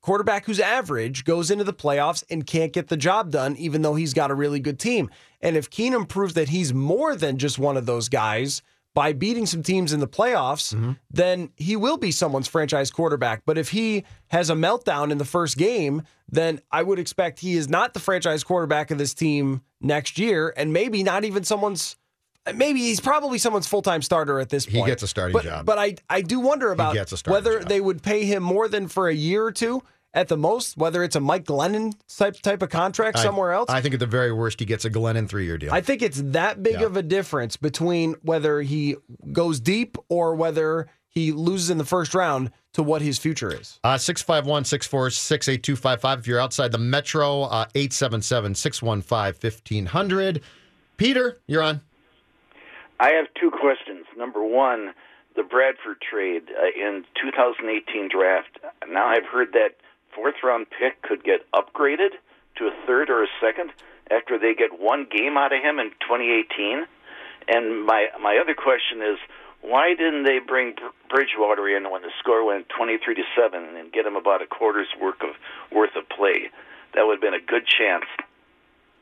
quarterback 0.00 0.46
who's 0.46 0.60
average 0.60 1.24
goes 1.24 1.50
into 1.50 1.64
the 1.64 1.74
playoffs 1.74 2.24
and 2.30 2.46
can't 2.46 2.72
get 2.72 2.88
the 2.88 2.96
job 2.96 3.30
done, 3.30 3.54
even 3.56 3.82
though 3.82 3.94
he's 3.94 4.14
got 4.14 4.30
a 4.30 4.34
really 4.34 4.60
good 4.60 4.78
team. 4.78 5.10
And 5.42 5.56
if 5.56 5.68
Keenum 5.68 6.08
proves 6.08 6.34
that 6.34 6.48
he's 6.48 6.72
more 6.72 7.14
than 7.14 7.36
just 7.36 7.58
one 7.58 7.76
of 7.76 7.84
those 7.84 8.08
guys 8.08 8.62
by 8.94 9.12
beating 9.12 9.46
some 9.46 9.62
teams 9.62 9.92
in 9.92 10.00
the 10.00 10.08
playoffs, 10.08 10.74
mm-hmm. 10.74 10.92
then 11.10 11.50
he 11.56 11.76
will 11.76 11.96
be 11.96 12.10
someone's 12.10 12.48
franchise 12.48 12.90
quarterback. 12.90 13.42
But 13.46 13.56
if 13.56 13.70
he 13.70 14.04
has 14.28 14.50
a 14.50 14.54
meltdown 14.54 15.10
in 15.10 15.18
the 15.18 15.24
first 15.24 15.56
game, 15.56 16.02
then 16.28 16.60
I 16.70 16.82
would 16.82 16.98
expect 16.98 17.40
he 17.40 17.54
is 17.54 17.68
not 17.68 17.94
the 17.94 18.00
franchise 18.00 18.42
quarterback 18.42 18.90
of 18.90 18.98
this 18.98 19.14
team 19.14 19.62
next 19.80 20.18
year, 20.18 20.52
and 20.56 20.72
maybe 20.72 21.02
not 21.02 21.24
even 21.24 21.44
someone's. 21.44 21.96
Maybe 22.54 22.80
he's 22.80 23.00
probably 23.00 23.38
someone's 23.38 23.66
full 23.66 23.82
time 23.82 24.00
starter 24.02 24.40
at 24.40 24.48
this 24.48 24.64
point. 24.64 24.76
He 24.76 24.84
gets 24.86 25.02
a 25.02 25.08
starting 25.08 25.34
but, 25.34 25.44
job. 25.44 25.66
But 25.66 25.78
I 25.78 25.96
I 26.08 26.22
do 26.22 26.40
wonder 26.40 26.72
about 26.72 26.94
gets 26.94 27.12
a 27.12 27.18
starting 27.18 27.34
whether 27.34 27.60
job. 27.60 27.68
they 27.68 27.80
would 27.80 28.02
pay 28.02 28.24
him 28.24 28.42
more 28.42 28.66
than 28.66 28.88
for 28.88 29.08
a 29.08 29.14
year 29.14 29.44
or 29.44 29.52
two 29.52 29.82
at 30.12 30.28
the 30.28 30.36
most, 30.36 30.76
whether 30.76 31.02
it's 31.04 31.14
a 31.16 31.20
Mike 31.20 31.44
Glennon 31.44 31.92
type 32.16 32.34
type 32.42 32.62
of 32.62 32.68
contract 32.70 33.18
I- 33.18 33.22
somewhere 33.22 33.52
else. 33.52 33.70
I 33.70 33.80
think 33.80 33.94
at 33.94 34.00
the 34.00 34.06
very 34.06 34.32
worst, 34.32 34.58
he 34.60 34.66
gets 34.66 34.84
a 34.84 34.90
Glennon 34.90 35.28
three 35.28 35.44
year 35.44 35.58
deal. 35.58 35.72
I 35.72 35.80
think 35.80 36.02
it's 36.02 36.20
that 36.26 36.62
big 36.62 36.80
Yeah. 36.80 36.86
of 36.86 36.96
a 36.96 37.02
difference 37.02 37.56
between 37.56 38.14
whether 38.22 38.60
he 38.62 38.96
goes 39.32 39.60
deep 39.60 39.96
or 40.08 40.34
whether 40.34 40.88
he 41.08 41.32
loses 41.32 41.70
in 41.70 41.78
the 41.78 41.84
first 41.84 42.14
round 42.14 42.50
to 42.72 42.82
what 42.84 43.02
his 43.02 43.18
future 43.18 43.52
is. 43.52 43.80
Uh, 43.82 43.98
651 43.98 44.64
646 44.64 45.48
8255. 45.48 46.18
If 46.20 46.26
you're 46.28 46.38
outside 46.40 46.70
the 46.72 46.78
metro, 46.78 47.42
uh, 47.42 47.66
877 47.74 48.54
615 48.54 49.34
1500. 49.34 50.40
Peter, 50.96 51.36
you're 51.46 51.62
on. 51.62 51.80
I 53.00 53.10
have 53.12 53.26
two 53.40 53.50
questions. 53.50 54.06
Number 54.16 54.44
one, 54.44 54.92
the 55.34 55.42
Bradford 55.42 56.00
trade 56.00 56.42
uh, 56.50 56.66
in 56.76 57.04
2018 57.20 58.08
draft. 58.08 58.58
Now 58.88 59.06
I've 59.06 59.24
heard 59.26 59.52
that 59.52 59.76
fourth 60.14 60.36
round 60.42 60.66
pick 60.70 61.02
could 61.02 61.24
get 61.24 61.50
upgraded 61.52 62.10
to 62.56 62.66
a 62.66 62.86
third 62.86 63.10
or 63.10 63.22
a 63.22 63.28
second 63.40 63.70
after 64.10 64.38
they 64.38 64.54
get 64.54 64.78
one 64.78 65.06
game 65.10 65.36
out 65.36 65.52
of 65.52 65.62
him 65.62 65.78
in 65.78 65.90
2018. 66.00 66.86
And 67.48 67.84
my 67.86 68.06
my 68.20 68.38
other 68.38 68.54
question 68.54 69.02
is, 69.02 69.18
why 69.62 69.94
didn't 69.94 70.24
they 70.24 70.38
bring 70.38 70.74
Bridgewater 71.08 71.68
in 71.68 71.90
when 71.90 72.02
the 72.02 72.10
score 72.18 72.44
went 72.44 72.68
23 72.76 73.14
to 73.14 73.22
seven 73.36 73.76
and 73.76 73.92
get 73.92 74.06
him 74.06 74.16
about 74.16 74.42
a 74.42 74.46
quarter's 74.46 74.88
worth 75.00 75.20
of 75.22 75.34
worth 75.72 75.96
of 75.96 76.08
play? 76.08 76.50
That 76.94 77.06
would 77.06 77.14
have 77.14 77.22
been 77.22 77.34
a 77.34 77.44
good 77.44 77.66
chance. 77.66 78.04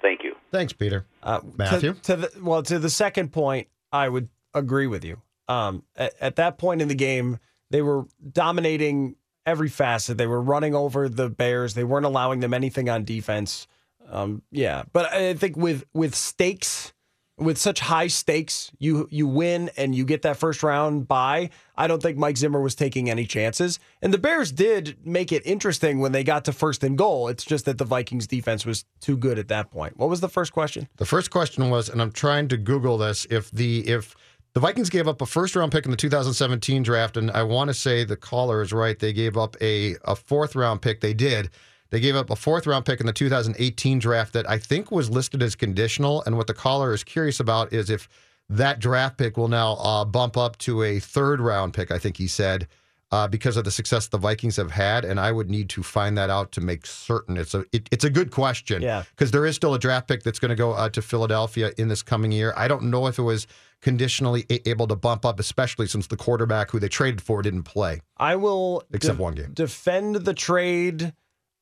Thank 0.01 0.23
you. 0.23 0.35
Thanks, 0.53 0.73
Peter. 0.73 1.07
Uh, 1.23 1.41
Matthew? 1.57 1.95
To, 1.95 2.01
to 2.03 2.17
the, 2.17 2.33
well, 2.41 2.63
to 2.63 2.79
the 2.79 2.91
second 2.91 3.33
point, 3.33 3.69
I 3.93 4.09
would 4.09 4.29
agree 4.55 4.87
with 4.87 5.05
you. 5.05 5.21
Um, 5.49 5.83
at, 5.97 6.15
at 6.21 6.37
that 6.37 6.59
point 6.59 6.83
in 6.83 6.89
the 6.89 6.95
game, 6.95 7.39
they 7.71 7.83
were 7.83 8.05
dominating 8.33 9.17
every 9.49 9.69
facet. 9.69 10.19
They 10.19 10.27
were 10.27 10.41
running 10.41 10.75
over 10.75 11.09
the 11.09 11.29
Bears. 11.29 11.75
They 11.75 11.85
weren't 11.85 12.07
allowing 12.07 12.41
them 12.41 12.55
anything 12.55 12.89
on 12.89 13.05
defense. 13.05 13.67
Um, 14.11 14.43
yeah, 14.51 14.85
but 14.93 15.13
I 15.13 15.35
think 15.35 15.57
with 15.57 15.85
with 15.93 16.15
stakes, 16.15 16.93
with 17.37 17.59
such 17.59 17.81
high 17.81 18.07
stakes, 18.07 18.71
you 18.79 19.07
you 19.11 19.27
win 19.27 19.71
and 19.77 19.95
you 19.95 20.05
get 20.05 20.23
that 20.23 20.37
first 20.37 20.63
round 20.63 21.09
bye. 21.09 21.51
I 21.77 21.87
don't 21.87 22.03
think 22.03 22.17
Mike 22.19 22.37
Zimmer 22.37 22.61
was 22.61 22.75
taking 22.75 23.11
any 23.11 23.27
chances. 23.27 23.79
And 24.03 24.13
the 24.13 24.19
Bears 24.19 24.51
did 24.51 24.97
make 25.05 25.31
it 25.31 25.43
interesting 25.47 26.01
when 26.01 26.13
they 26.13 26.25
got 26.25 26.45
to 26.47 26.53
first 26.53 26.83
and 26.83 26.97
goal. 26.97 27.29
It's 27.29 27.45
just 27.45 27.65
that 27.67 27.79
the 27.79 27.85
Vikings 27.85 28.27
defense 28.27 28.67
was 28.67 28.85
too 29.01 29.17
good 29.17 29.39
at 29.39 29.49
that 29.49 29.71
point. 29.71 29.97
What 29.99 30.09
was 30.09 30.21
the 30.21 30.29
first 30.29 30.53
question? 30.53 30.89
The 30.97 31.07
first 31.07 31.31
question 31.31 31.71
was, 31.71 31.89
and 31.89 32.03
I'm 32.03 32.13
trying 32.13 32.49
to 32.49 32.57
Google 32.57 32.99
this, 32.99 33.27
if 33.31 33.51
the 33.51 33.87
if 33.87 34.15
the 34.55 34.61
Vikings 34.61 34.91
gave 34.91 35.07
up 35.07 35.21
a 35.21 35.27
first 35.27 35.55
round 35.55 35.73
pick 35.73 35.85
in 35.85 35.91
the 35.91 35.97
2017 35.97 36.83
draft, 36.83 37.17
and 37.17 37.31
I 37.31 37.43
want 37.43 37.69
to 37.69 37.75
say 37.75 38.05
the 38.05 38.17
caller 38.17 38.63
is 38.63 38.73
right, 38.73 38.99
they 38.99 39.13
gave 39.13 39.37
up 39.37 39.57
a, 39.61 39.97
a 40.05 40.17
fourth 40.17 40.55
round 40.55 40.83
pick. 40.83 41.01
They 41.01 41.15
did. 41.15 41.51
They 41.91 42.01
gave 42.01 42.17
up 42.17 42.31
a 42.31 42.37
fourth 42.37 42.67
round 42.67 42.85
pick 42.85 43.01
in 43.01 43.07
the 43.07 43.13
2018 43.13 43.99
draft 43.99 44.33
that 44.35 44.49
I 44.49 44.59
think 44.59 44.91
was 44.91 45.11
listed 45.11 45.43
as 45.43 45.55
conditional. 45.55 46.23
And 46.25 46.37
what 46.37 46.47
the 46.47 46.55
caller 46.55 46.93
is 46.93 47.05
curious 47.05 47.41
about 47.41 47.73
is 47.73 47.89
if 47.89 48.09
that 48.51 48.79
draft 48.79 49.19
pick 49.19 49.37
will 49.37 49.49
now 49.49 49.75
uh, 49.75 50.05
bump 50.05 50.37
up 50.37 50.59
to 50.59 50.83
a 50.83 50.99
third 50.99 51.41
round 51.41 51.75
pick, 51.75 51.91
I 51.91 51.99
think 51.99 52.17
he 52.17 52.27
said, 52.27 52.69
uh, 53.11 53.27
because 53.29 53.57
of 53.57 53.65
the 53.65 53.71
success 53.71 54.09
the 54.09 54.19
Vikings 54.19 54.57
have 54.57 54.71
had. 54.71 55.05
And 55.05 55.19
I 55.19 55.33
would 55.33 55.49
need 55.49 55.69
to 55.71 55.83
find 55.83 56.17
that 56.19 56.29
out 56.31 56.53
to 56.53 56.61
make 56.61 56.85
certain. 56.87 57.37
It's 57.37 57.55
a 57.55 57.65
it, 57.73 57.89
it's 57.91 58.05
a 58.05 58.11
good 58.11 58.31
question. 58.31 58.83
Yeah. 58.83 59.05
Because 59.11 59.31
there 59.31 59.47
is 59.47 59.57
still 59.57 59.75
a 59.75 59.79
draft 59.79 60.09
pick 60.09 60.23
that's 60.23 60.39
going 60.39 60.51
to 60.51 60.55
go 60.57 60.73
uh, 60.73 60.89
to 60.91 61.01
Philadelphia 61.03 61.73
in 61.79 61.89
this 61.89 62.03
coming 62.03 62.33
year. 62.33 62.53
I 62.57 62.69
don't 62.69 62.85
know 62.85 63.07
if 63.07 63.19
it 63.19 63.23
was 63.23 63.47
conditionally 63.81 64.45
a- 64.51 64.69
able 64.69 64.87
to 64.89 64.97
bump 64.97 65.25
up, 65.25 65.39
especially 65.41 65.87
since 65.87 66.07
the 66.09 66.17
quarterback 66.17 66.71
who 66.71 66.79
they 66.81 66.89
traded 66.89 67.23
for 67.23 67.41
didn't 67.43 67.63
play. 67.63 68.01
I 68.17 68.37
will 68.37 68.83
Except 68.93 69.17
de- 69.17 69.23
one 69.23 69.35
game. 69.35 69.53
defend 69.55 70.17
the 70.17 70.35
trade 70.35 71.15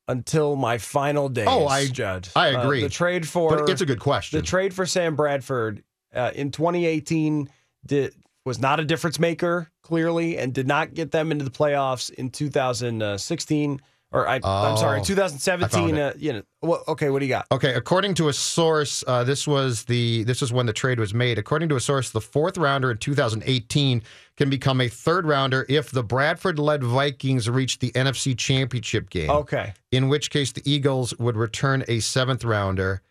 until 0.09 0.55
my 0.55 0.77
final 0.77 1.29
days. 1.29 1.47
Oh, 1.49 1.67
I- 1.67 1.87
judge. 1.87 2.29
I 2.35 2.53
Uh, 2.55 2.63
agree. 2.63 2.81
the 2.81 2.89
trade 2.89 3.27
for 3.27 3.57
But 3.57 3.69
it's 3.69 3.81
a 3.81 3.85
good 3.85 3.99
question. 3.99 4.39
The 4.39 4.45
trade 4.45 4.73
for 4.73 4.85
Sam 4.85 5.15
Bradford 5.15 5.83
uh, 6.15 6.31
in 6.35 6.51
2018 6.51 7.49
did 7.85 8.13
was 8.45 8.59
not 8.59 8.79
a 8.79 8.85
difference 8.85 9.19
maker 9.19 9.69
clearly, 9.87 10.37
and 10.37 10.53
did 10.53 10.67
not 10.67 10.93
get 10.93 11.11
them 11.11 11.31
into 11.31 11.45
the 11.45 11.51
playoffs 11.51 12.11
in 12.11 12.29
2016. 12.29 13.81
Or 14.13 14.25
I, 14.25 14.35
I'm 14.35 14.77
sorry, 14.77 15.01
Oh, 15.01 15.03
2017. 15.03 15.97
Uh, 15.97 16.13
you 16.17 16.31
know, 16.31 16.41
well, 16.61 16.81
okay, 16.87 17.09
what 17.09 17.19
do 17.19 17.25
you 17.25 17.29
got? 17.29 17.45
Okay, 17.51 17.73
according 17.73 18.13
to 18.15 18.29
a 18.29 18.33
source, 18.33 19.03
uh, 19.05 19.25
this 19.25 19.45
was 19.45 19.83
the 19.83 20.23
this 20.23 20.41
is 20.41 20.53
when 20.53 20.65
the 20.65 20.71
trade 20.71 20.97
was 20.97 21.13
made. 21.13 21.37
According 21.37 21.67
to 21.69 21.75
a 21.75 21.81
source, 21.81 22.09
the 22.11 22.21
fourth 22.21 22.57
rounder 22.57 22.91
in 22.91 22.97
2018 22.99 24.01
can 24.37 24.49
become 24.49 24.79
a 24.79 24.87
third 24.87 25.25
rounder 25.25 25.65
if 25.67 25.91
the 25.91 26.03
Bradford-led 26.03 26.83
Vikings 26.83 27.49
reach 27.49 27.79
the 27.79 27.91
NFC 27.91 28.37
Championship 28.37 29.09
game. 29.09 29.29
Okay. 29.29 29.73
In 29.91 30.07
which 30.07 30.29
case, 30.29 30.53
the 30.53 30.61
Eagles 30.63 31.13
would 31.19 31.35
return 31.35 31.83
a 31.89 31.99
seventh 31.99 32.45
rounder. 32.45 33.01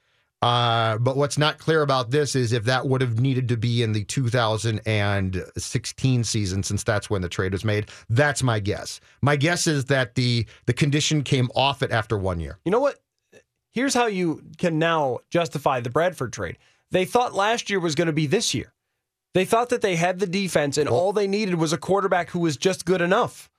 Uh, 0.43 0.99
but 0.99 1.17
what's 1.17 1.39
not 1.39 1.59
clear 1.59 1.81
about 1.83 2.11
this 2.11 2.37
is 2.37 2.53
if 2.53 2.65
that 2.65 2.87
would 2.87 3.01
have 3.01 3.21
needed 3.21 3.49
to 3.49 3.57
be 3.57 3.83
in 3.83 3.93
the 3.93 4.05
2016 4.05 6.25
season, 6.25 6.63
since 6.63 6.85
that's 6.85 7.09
when 7.09 7.23
the 7.23 7.29
trade 7.29 7.53
was 7.53 7.65
made. 7.65 7.89
That's 8.11 8.43
my 8.43 8.61
guess. 8.61 9.01
My 9.23 9.37
guess 9.37 9.67
is 9.67 9.87
that 9.87 10.15
the 10.15 10.45
the 10.67 10.75
condition 10.75 11.23
came 11.23 11.49
off 11.55 11.83
it 11.83 11.91
after 11.91 12.19
one 12.19 12.41
year. 12.41 12.59
You 12.65 12.73
know 12.73 12.81
what? 12.81 12.99
Here's 13.73 13.95
how 13.95 14.07
you 14.07 14.43
can 14.59 14.79
now 14.79 15.21
justify 15.31 15.81
the 15.81 15.91
Bradford 15.91 16.33
trade. 16.33 16.57
They 16.91 17.05
thought 17.05 17.35
last 17.35 17.69
year 17.69 17.81
was 17.81 17.95
going 17.95 18.07
to 18.07 18.13
be 18.13 18.27
this 18.27 18.55
year. 18.55 18.73
They 19.35 19.45
thought 19.45 19.69
that 19.71 19.83
they 19.83 19.97
had 19.97 20.19
the 20.19 20.27
defense 20.27 20.79
and 20.79 20.89
all 20.89 21.13
they 21.13 21.27
needed 21.27 21.57
was 21.57 21.75
a 21.75 21.79
quarterback 21.79 22.31
who 22.31 22.39
was 22.39 22.57
just 22.57 22.87
good 22.87 23.03
enough. 23.03 23.51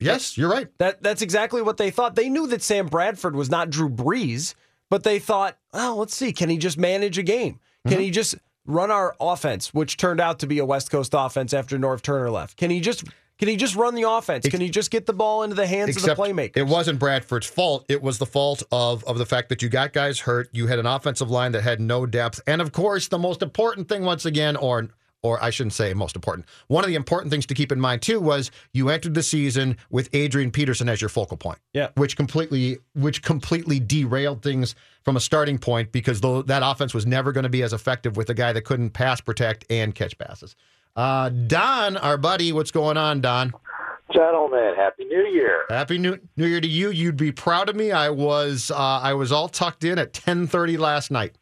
Yes, 0.00 0.36
you're 0.36 0.50
right. 0.50 0.68
That 0.78 1.02
that's 1.02 1.22
exactly 1.22 1.62
what 1.62 1.76
they 1.76 1.90
thought. 1.90 2.16
They 2.16 2.28
knew 2.28 2.48
that 2.48 2.62
Sam 2.62 2.86
Bradford 2.86 3.36
was 3.36 3.48
not 3.48 3.70
Drew 3.70 3.88
Brees, 3.88 4.54
but 4.90 5.02
they 5.02 5.18
thought, 5.18 5.58
oh, 5.72 5.96
let's 5.98 6.14
see, 6.14 6.32
can 6.32 6.48
he 6.48 6.58
just 6.58 6.78
manage 6.78 7.18
a 7.18 7.22
game? 7.22 7.60
Can 7.86 7.94
mm-hmm. 7.94 8.02
he 8.02 8.10
just 8.10 8.36
run 8.66 8.90
our 8.90 9.14
offense, 9.20 9.74
which 9.74 9.96
turned 9.96 10.20
out 10.20 10.38
to 10.40 10.46
be 10.46 10.58
a 10.58 10.64
West 10.64 10.90
Coast 10.90 11.14
offense 11.16 11.52
after 11.52 11.78
Norv 11.78 12.02
Turner 12.02 12.30
left? 12.30 12.56
Can 12.56 12.70
he 12.70 12.80
just 12.80 13.04
can 13.38 13.48
he 13.48 13.56
just 13.56 13.74
run 13.74 13.94
the 13.94 14.08
offense? 14.08 14.46
Can 14.48 14.60
he 14.60 14.70
just 14.70 14.90
get 14.90 15.06
the 15.06 15.12
ball 15.12 15.42
into 15.42 15.56
the 15.56 15.66
hands 15.66 15.90
Except 15.90 16.10
of 16.10 16.16
the 16.16 16.22
playmaker? 16.22 16.56
It 16.56 16.66
wasn't 16.66 17.00
Bradford's 17.00 17.46
fault. 17.46 17.84
It 17.88 18.00
was 18.00 18.18
the 18.18 18.26
fault 18.26 18.62
of 18.70 19.04
of 19.04 19.18
the 19.18 19.26
fact 19.26 19.48
that 19.48 19.60
you 19.60 19.68
got 19.68 19.92
guys 19.92 20.20
hurt. 20.20 20.48
You 20.52 20.68
had 20.68 20.78
an 20.78 20.86
offensive 20.86 21.30
line 21.30 21.52
that 21.52 21.62
had 21.62 21.80
no 21.80 22.06
depth, 22.06 22.40
and 22.46 22.60
of 22.62 22.72
course, 22.72 23.08
the 23.08 23.18
most 23.18 23.42
important 23.42 23.88
thing, 23.88 24.04
once 24.04 24.24
again, 24.24 24.56
or 24.56 24.88
or 25.24 25.42
I 25.42 25.48
shouldn't 25.50 25.72
say 25.72 25.92
most 25.94 26.14
important. 26.14 26.46
One 26.68 26.84
of 26.84 26.88
the 26.88 26.94
important 26.94 27.32
things 27.32 27.46
to 27.46 27.54
keep 27.54 27.72
in 27.72 27.80
mind 27.80 28.02
too 28.02 28.20
was 28.20 28.50
you 28.72 28.90
entered 28.90 29.14
the 29.14 29.22
season 29.22 29.78
with 29.90 30.10
Adrian 30.12 30.50
Peterson 30.50 30.88
as 30.88 31.00
your 31.00 31.08
focal 31.08 31.38
point. 31.38 31.58
Yeah. 31.72 31.88
which 31.96 32.16
completely 32.16 32.78
which 32.94 33.22
completely 33.22 33.80
derailed 33.80 34.42
things 34.42 34.74
from 35.02 35.16
a 35.16 35.20
starting 35.20 35.58
point 35.58 35.90
because 35.90 36.20
though 36.20 36.42
that 36.42 36.62
offense 36.64 36.92
was 36.94 37.06
never 37.06 37.32
going 37.32 37.44
to 37.44 37.48
be 37.48 37.62
as 37.62 37.72
effective 37.72 38.16
with 38.16 38.28
a 38.28 38.34
guy 38.34 38.52
that 38.52 38.62
couldn't 38.62 38.90
pass 38.90 39.20
protect 39.20 39.64
and 39.70 39.94
catch 39.94 40.16
passes. 40.18 40.54
Uh, 40.94 41.30
Don, 41.30 41.96
our 41.96 42.16
buddy, 42.16 42.52
what's 42.52 42.70
going 42.70 42.96
on, 42.96 43.20
Don? 43.20 43.52
Gentlemen, 44.12 44.74
happy 44.76 45.04
New 45.06 45.26
Year. 45.26 45.64
Happy 45.70 45.96
New 45.96 46.18
New 46.36 46.46
Year 46.46 46.60
to 46.60 46.68
you. 46.68 46.90
You'd 46.90 47.16
be 47.16 47.32
proud 47.32 47.70
of 47.70 47.74
me. 47.76 47.90
I 47.90 48.10
was 48.10 48.70
uh, 48.70 48.76
I 48.76 49.14
was 49.14 49.32
all 49.32 49.48
tucked 49.48 49.82
in 49.82 49.98
at 49.98 50.12
ten 50.12 50.46
thirty 50.46 50.76
last 50.76 51.10
night. 51.10 51.34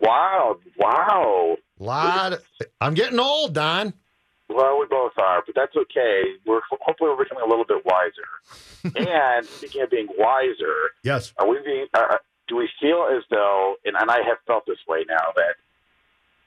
Wow, 0.00 0.56
wow. 0.78 1.56
Lot. 1.78 2.40
I'm 2.80 2.94
getting 2.94 3.18
old, 3.18 3.54
Don. 3.54 3.92
Well, 4.48 4.80
we 4.80 4.86
both 4.86 5.12
are, 5.18 5.42
but 5.46 5.54
that's 5.54 5.76
okay. 5.76 6.22
We're 6.46 6.60
hopefully 6.80 7.10
we're 7.10 7.22
becoming 7.24 7.44
a 7.44 7.48
little 7.48 7.64
bit 7.64 7.84
wiser. 7.84 8.96
and 9.08 9.46
speaking 9.46 9.82
of 9.82 9.90
being 9.90 10.08
wiser, 10.18 10.90
Yes. 11.04 11.32
are 11.38 11.46
we 11.48 11.58
being? 11.64 11.86
Uh, 11.94 12.16
do 12.48 12.56
we 12.56 12.68
feel 12.80 13.06
as 13.16 13.22
though, 13.30 13.76
and, 13.84 13.96
and 13.96 14.10
I 14.10 14.18
have 14.26 14.38
felt 14.46 14.64
this 14.66 14.78
way 14.88 15.04
now 15.08 15.32
that 15.36 15.54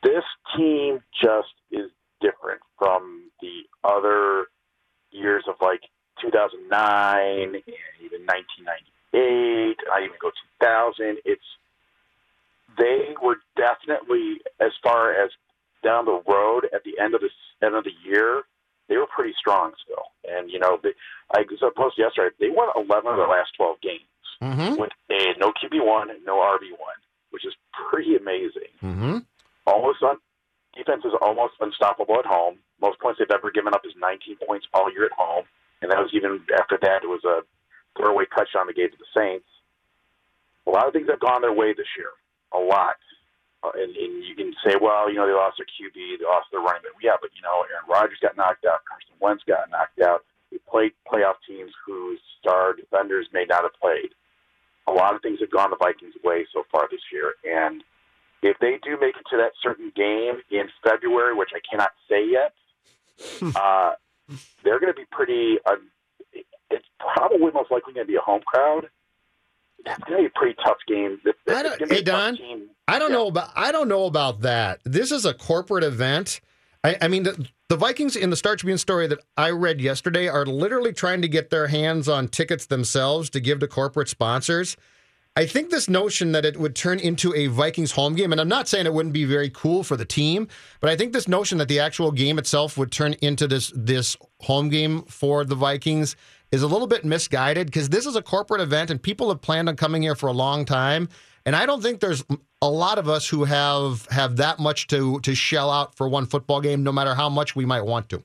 this 0.04 0.24
team 0.58 1.00
just 1.22 1.54
is 1.72 1.90
different 2.20 2.60
from 2.78 3.30
the 3.42 3.62
other 3.88 4.48
years 5.12 5.44
of 5.48 5.56
like 5.62 5.82
2009 6.22 7.56
and 7.56 7.56
even 8.04 8.26
1998. 8.26 9.78
I 9.94 10.00
even 10.04 10.18
go 10.22 10.32
2000. 10.60 11.18
It's 11.24 11.42
they 12.78 13.14
were 13.22 13.38
definitely 13.56 14.42
as 14.60 14.72
far 14.84 15.14
as 15.14 15.32
down 15.84 16.06
the 16.06 16.22
road 16.28 16.66
at 16.74 16.84
the 16.84 17.00
end 17.02 17.14
of 17.14 17.22
the 17.22 17.30
end 17.66 17.76
of 17.76 17.84
the 17.84 17.94
year, 18.06 18.44
they 18.90 18.98
were 18.98 19.08
pretty 19.08 19.34
strong 19.38 19.74
still. 19.84 20.06
And 20.30 20.50
you 20.50 20.60
know, 20.60 20.80
they, 20.82 20.94
I 21.36 21.44
was 21.50 21.74
posted 21.76 22.06
yesterday. 22.06 22.36
They 22.40 22.50
won 22.50 22.70
11 22.76 23.12
of 23.12 23.18
their 23.18 23.28
last 23.28 23.52
12 23.58 23.82
games 23.82 24.08
Mm-hmm. 24.42 24.76
with 24.76 24.92
a 25.10 25.40
no 25.40 25.54
QB 25.56 25.86
one 25.86 26.10
and 26.10 26.20
no 26.26 26.36
RB 26.36 26.72
one, 26.76 27.00
which 27.30 27.46
is 27.46 27.54
pretty 27.90 28.16
amazing. 28.16 28.68
Mm-hmm. 28.84 29.18
Almost 29.66 30.04
un, 30.04 30.18
defense 30.76 31.04
is 31.06 31.14
almost 31.22 31.54
unstoppable 31.62 32.20
at 32.20 32.26
home. 32.26 32.58
Most 32.82 33.00
points 33.00 33.20
they've 33.20 33.32
ever 33.32 33.52
given 33.52 33.74
up 33.74 33.84
is 33.86 33.94
19 33.98 34.36
points 34.46 34.68
all 34.74 34.92
year 34.92 35.06
at 35.06 35.14
home, 35.14 35.46
and 35.82 35.92
that 35.92 36.00
was 36.00 36.10
even 36.14 36.42
after 36.60 36.78
that. 36.82 37.04
It 37.04 37.08
was 37.08 37.24
a 37.24 37.42
throwaway 37.98 38.26
touchdown 38.36 38.68
they 38.68 38.74
gave 38.74 38.92
to 38.92 38.98
the 38.98 39.08
Saints. 39.16 39.48
A 40.68 40.72
lot 40.72 40.88
of 40.88 40.94
things 40.94 41.08
have 41.10 41.22
gone 41.22 41.42
their 41.42 41.54
way 41.54 41.72
this 41.72 41.88
year. 41.98 42.12
A 42.54 42.60
lot. 42.60 42.98
Uh, 43.64 43.72
and, 43.76 43.96
and 43.96 44.24
you 44.24 44.36
can 44.36 44.54
say, 44.66 44.76
well, 44.80 45.10
you 45.10 45.16
know, 45.16 45.26
they 45.26 45.34
lost 45.34 45.58
their 45.58 45.68
QB, 45.68 46.20
they 46.20 46.26
lost 46.26 46.48
their 46.52 46.60
running 46.60 46.84
back. 46.84 46.92
Yeah, 47.02 47.16
but 47.22 47.32
you 47.36 47.42
know, 47.42 47.64
Aaron 47.72 47.88
Rodgers 47.90 48.20
got 48.22 48.36
knocked 48.36 48.66
out, 48.66 48.84
Carson 48.86 49.16
Wentz 49.20 49.44
got 49.48 49.70
knocked 49.72 50.02
out. 50.02 50.26
They 50.52 50.60
played 50.70 50.92
playoff 51.08 51.40
teams 51.48 51.72
whose 51.86 52.20
star 52.40 52.74
defenders 52.74 53.28
may 53.34 53.46
not 53.48 53.64
have 53.64 53.74
played. 53.80 54.12
A 54.86 54.92
lot 54.92 55.16
of 55.16 55.22
things 55.22 55.40
have 55.40 55.50
gone 55.50 55.72
the 55.72 55.78
Vikings' 55.78 56.14
way 56.24 56.46
so 56.54 56.64
far 56.70 56.88
this 56.92 57.00
year, 57.12 57.36
and 57.48 57.84
if 58.44 58.60
they 58.60 58.78
do 58.84 58.98
make 59.00 59.16
it 59.16 59.24
to 59.32 59.38
that 59.38 59.54
certain 59.62 59.92
game 59.96 60.42
in 60.52 60.68
February, 60.84 61.34
which 61.34 61.52
I 61.56 61.60
cannot 61.70 61.92
say 62.10 62.28
yet, 62.30 62.54
uh, 63.56 63.94
they're 64.64 64.80
going 64.80 64.92
to 64.92 65.00
be 65.00 65.06
pretty. 65.10 65.58
Uh, 65.66 65.76
it's 66.70 66.86
probably 67.00 67.52
most 67.52 67.72
likely 67.72 67.94
going 67.94 68.06
to 68.06 68.12
be 68.12 68.18
a 68.18 68.22
home 68.22 68.42
crowd. 68.46 68.90
It's 69.86 70.04
going 70.06 70.24
to 70.24 70.24
be 70.24 70.26
a 70.26 70.40
pretty 70.40 70.56
tough 70.64 70.78
game. 70.88 71.20
I 71.50 71.64
don't, 71.64 71.92
hey 71.92 72.02
Don. 72.02 72.38
I 72.88 73.00
don't 73.00 73.12
know 73.12 73.28
about 73.28 73.50
I 73.56 73.72
don't 73.72 73.88
know 73.88 74.06
about 74.06 74.42
that. 74.42 74.80
This 74.84 75.12
is 75.12 75.26
a 75.26 75.34
corporate 75.34 75.84
event. 75.84 76.42
I, 76.84 76.98
I 77.02 77.08
mean, 77.08 77.24
the, 77.24 77.48
the 77.70 77.78
Vikings 77.78 78.16
in 78.16 78.30
the 78.30 78.36
Star 78.36 78.56
Tribune 78.56 78.78
story 78.78 79.08
that 79.08 79.20
I 79.38 79.50
read 79.52 79.80
yesterday 79.82 80.28
are 80.28 80.46
literally 80.46 80.94
trying 80.94 81.22
to 81.22 81.28
get 81.28 81.50
their 81.50 81.68
hands 81.68 82.10
on 82.10 82.28
tickets 82.28 82.66
themselves 82.66 83.30
to 83.32 83.40
give 83.40 83.60
to 83.60 83.68
corporate 83.68 84.10
sponsors. 84.10 84.76
I 85.36 85.48
think 85.48 85.72
this 85.72 85.90
notion 85.90 86.32
that 86.34 86.46
it 86.46 86.58
would 86.60 86.76
turn 86.76 87.00
into 87.00 87.34
a 87.34 87.48
Vikings 87.48 87.94
home 87.94 88.14
game, 88.14 88.32
and 88.32 88.40
I'm 88.40 88.48
not 88.48 88.68
saying 88.68 88.86
it 88.86 88.94
wouldn't 88.94 89.14
be 89.14 89.26
very 89.26 89.50
cool 89.50 89.84
for 89.84 89.98
the 89.98 90.06
team, 90.06 90.48
but 90.80 90.92
I 90.92 90.96
think 90.96 91.12
this 91.12 91.28
notion 91.28 91.58
that 91.58 91.68
the 91.68 91.80
actual 91.80 92.12
game 92.12 92.38
itself 92.38 92.78
would 92.78 92.92
turn 92.92 93.14
into 93.14 93.48
this 93.48 93.74
this 93.76 94.16
home 94.42 94.70
game 94.70 95.02
for 95.04 95.44
the 95.44 95.56
Vikings 95.56 96.16
is 96.54 96.62
a 96.62 96.68
little 96.68 96.86
bit 96.86 97.04
misguided 97.04 97.66
because 97.66 97.90
this 97.90 98.06
is 98.06 98.16
a 98.16 98.22
corporate 98.22 98.62
event 98.62 98.92
and 98.92 99.02
people 99.02 99.30
have 99.30 99.42
planned 99.42 99.68
on 99.68 99.76
coming 99.76 100.04
here 100.04 100.14
for 100.14 100.28
a 100.28 100.32
long 100.32 100.66
time. 100.66 101.10
And 101.48 101.56
I 101.56 101.66
don't 101.66 101.82
think 101.82 102.00
there's 102.00 102.24
a 102.62 102.70
lot 102.70 103.00
of 103.00 103.10
us 103.10 103.28
who 103.28 103.44
have 103.44 104.06
have 104.12 104.38
that 104.38 104.60
much 104.60 104.86
to 104.88 105.20
to 105.22 105.34
shell 105.34 105.72
out 105.72 105.96
for 105.96 106.08
one 106.08 106.28
football 106.28 106.62
game, 106.62 106.84
no 106.84 106.92
matter 106.92 107.16
how 107.16 107.28
much 107.28 107.56
we 107.56 107.66
might 107.66 107.82
want 107.82 108.08
to. 108.10 108.24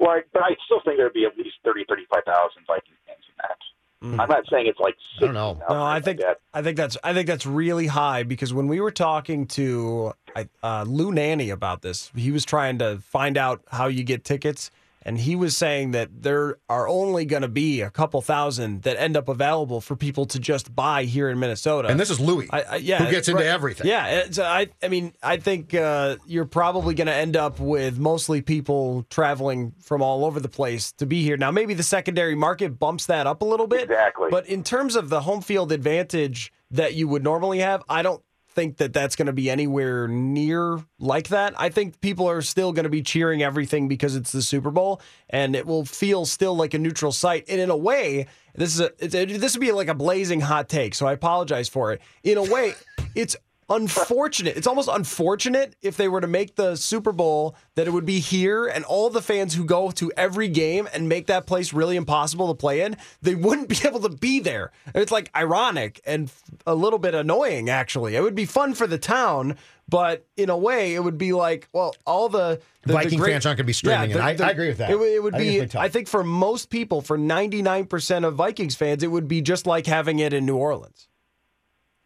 Well, 0.00 0.10
I, 0.10 0.20
but 0.32 0.42
I 0.42 0.56
still 0.64 0.80
think 0.82 0.96
there'd 0.96 1.12
be 1.12 1.26
at 1.26 1.36
least 1.36 1.56
30, 1.64 1.84
35,000 1.88 2.62
Vikings 2.66 2.96
fans 3.06 3.18
in 3.28 3.36
that. 3.36 4.22
I'm 4.22 4.28
not 4.28 4.44
saying 4.50 4.66
it's 4.66 4.78
like 4.80 4.94
I 5.20 5.26
don't 5.26 5.34
know. 5.34 5.60
No, 5.68 5.82
I 5.82 6.00
think 6.00 6.20
I 6.54 6.62
think 6.62 6.78
that's 6.78 6.96
I 7.04 7.12
think 7.12 7.26
that's 7.26 7.44
really 7.44 7.88
high 7.88 8.22
because 8.22 8.54
when 8.54 8.66
we 8.66 8.80
were 8.80 8.92
talking 8.92 9.46
to 9.48 10.14
uh, 10.62 10.84
Lou 10.88 11.12
Nanne 11.12 11.50
about 11.52 11.82
this, 11.82 12.10
he 12.16 12.30
was 12.30 12.46
trying 12.46 12.78
to 12.78 12.98
find 13.00 13.36
out 13.36 13.60
how 13.70 13.88
you 13.88 14.04
get 14.04 14.24
tickets, 14.24 14.70
and 15.08 15.18
he 15.18 15.36
was 15.36 15.56
saying 15.56 15.92
that 15.92 16.10
there 16.22 16.58
are 16.68 16.86
only 16.86 17.24
going 17.24 17.40
to 17.40 17.48
be 17.48 17.80
a 17.80 17.88
couple 17.88 18.20
thousand 18.20 18.82
that 18.82 19.00
end 19.00 19.16
up 19.16 19.26
available 19.26 19.80
for 19.80 19.96
people 19.96 20.26
to 20.26 20.38
just 20.38 20.76
buy 20.76 21.04
here 21.04 21.30
in 21.30 21.38
Minnesota. 21.38 21.88
And 21.88 21.98
this 21.98 22.10
is 22.10 22.20
Louis, 22.20 22.46
I, 22.50 22.60
I, 22.60 22.76
yeah, 22.76 23.02
who 23.02 23.10
gets 23.10 23.26
into 23.26 23.42
everything. 23.42 23.86
Yeah, 23.86 24.06
it's, 24.06 24.38
I, 24.38 24.66
I 24.82 24.88
mean, 24.88 25.14
I 25.22 25.38
think 25.38 25.72
uh, 25.72 26.16
you're 26.26 26.44
probably 26.44 26.94
going 26.94 27.06
to 27.06 27.14
end 27.14 27.38
up 27.38 27.58
with 27.58 27.98
mostly 27.98 28.42
people 28.42 29.06
traveling 29.08 29.72
from 29.80 30.02
all 30.02 30.26
over 30.26 30.40
the 30.40 30.48
place 30.50 30.92
to 30.92 31.06
be 31.06 31.22
here. 31.22 31.38
Now, 31.38 31.50
maybe 31.50 31.72
the 31.72 31.82
secondary 31.82 32.34
market 32.34 32.78
bumps 32.78 33.06
that 33.06 33.26
up 33.26 33.40
a 33.40 33.46
little 33.46 33.66
bit. 33.66 33.84
Exactly. 33.84 34.28
But 34.30 34.46
in 34.46 34.62
terms 34.62 34.94
of 34.94 35.08
the 35.08 35.22
home 35.22 35.40
field 35.40 35.72
advantage 35.72 36.52
that 36.70 36.92
you 36.92 37.08
would 37.08 37.24
normally 37.24 37.60
have, 37.60 37.82
I 37.88 38.02
don't 38.02 38.22
think 38.58 38.78
that 38.78 38.92
that's 38.92 39.14
going 39.14 39.26
to 39.26 39.32
be 39.32 39.48
anywhere 39.48 40.08
near 40.08 40.80
like 40.98 41.28
that. 41.28 41.54
I 41.56 41.68
think 41.68 42.00
people 42.00 42.28
are 42.28 42.42
still 42.42 42.72
going 42.72 42.82
to 42.82 42.90
be 42.90 43.02
cheering 43.02 43.40
everything 43.40 43.86
because 43.86 44.16
it's 44.16 44.32
the 44.32 44.42
Super 44.42 44.72
Bowl, 44.72 45.00
and 45.30 45.54
it 45.54 45.64
will 45.64 45.84
feel 45.84 46.26
still 46.26 46.56
like 46.56 46.74
a 46.74 46.78
neutral 46.78 47.12
site. 47.12 47.44
And 47.48 47.60
in 47.60 47.70
a 47.70 47.76
way, 47.76 48.26
this 48.56 48.74
is 48.74 48.80
a, 48.80 48.90
this 49.26 49.54
would 49.54 49.60
be 49.60 49.70
like 49.70 49.86
a 49.86 49.94
blazing 49.94 50.40
hot 50.40 50.68
take. 50.68 50.96
So 50.96 51.06
I 51.06 51.12
apologize 51.12 51.68
for 51.68 51.92
it. 51.92 52.02
In 52.24 52.36
a 52.36 52.42
way, 52.42 52.74
it's 53.14 53.36
unfortunate. 53.68 54.56
It's 54.56 54.66
almost 54.66 54.88
unfortunate 54.92 55.76
if 55.82 55.96
they 55.96 56.08
were 56.08 56.20
to 56.20 56.26
make 56.26 56.56
the 56.56 56.76
Super 56.76 57.12
Bowl 57.12 57.54
that 57.74 57.86
it 57.86 57.90
would 57.90 58.06
be 58.06 58.18
here 58.20 58.66
and 58.66 58.84
all 58.84 59.10
the 59.10 59.22
fans 59.22 59.54
who 59.54 59.64
go 59.64 59.90
to 59.92 60.10
every 60.16 60.48
game 60.48 60.88
and 60.92 61.08
make 61.08 61.26
that 61.26 61.46
place 61.46 61.72
really 61.72 61.96
impossible 61.96 62.48
to 62.48 62.54
play 62.54 62.80
in, 62.80 62.96
they 63.22 63.34
wouldn't 63.34 63.68
be 63.68 63.78
able 63.86 64.00
to 64.00 64.08
be 64.08 64.40
there. 64.40 64.72
It's 64.94 65.12
like 65.12 65.30
ironic 65.36 66.00
and 66.06 66.30
a 66.66 66.74
little 66.74 66.98
bit 66.98 67.14
annoying 67.14 67.68
actually. 67.70 68.16
It 68.16 68.22
would 68.22 68.34
be 68.34 68.46
fun 68.46 68.74
for 68.74 68.86
the 68.86 68.98
town, 68.98 69.56
but 69.88 70.26
in 70.36 70.50
a 70.50 70.56
way 70.56 70.94
it 70.94 71.00
would 71.04 71.18
be 71.18 71.32
like, 71.32 71.68
well, 71.72 71.94
all 72.06 72.28
the, 72.28 72.60
the 72.82 72.92
Viking 72.94 73.10
the 73.10 73.16
great- 73.16 73.32
fans 73.32 73.46
aren't 73.46 73.58
going 73.58 73.64
to 73.64 73.68
be 73.68 73.72
streaming 73.72 74.10
Yeah, 74.10 74.28
it. 74.28 74.40
I, 74.40 74.46
I 74.46 74.50
agree 74.50 74.68
with 74.68 74.78
that. 74.78 74.90
It, 74.90 74.98
would- 74.98 75.08
it 75.12 75.22
would 75.22 75.34
I 75.34 75.38
be. 75.38 75.68
I 75.76 75.88
think 75.88 76.08
for 76.08 76.24
most 76.24 76.70
people, 76.70 77.00
for 77.02 77.18
99% 77.18 78.24
of 78.26 78.34
Vikings 78.34 78.74
fans, 78.76 79.02
it 79.02 79.08
would 79.10 79.28
be 79.28 79.40
just 79.42 79.66
like 79.66 79.86
having 79.86 80.18
it 80.20 80.32
in 80.32 80.46
New 80.46 80.56
Orleans. 80.56 81.08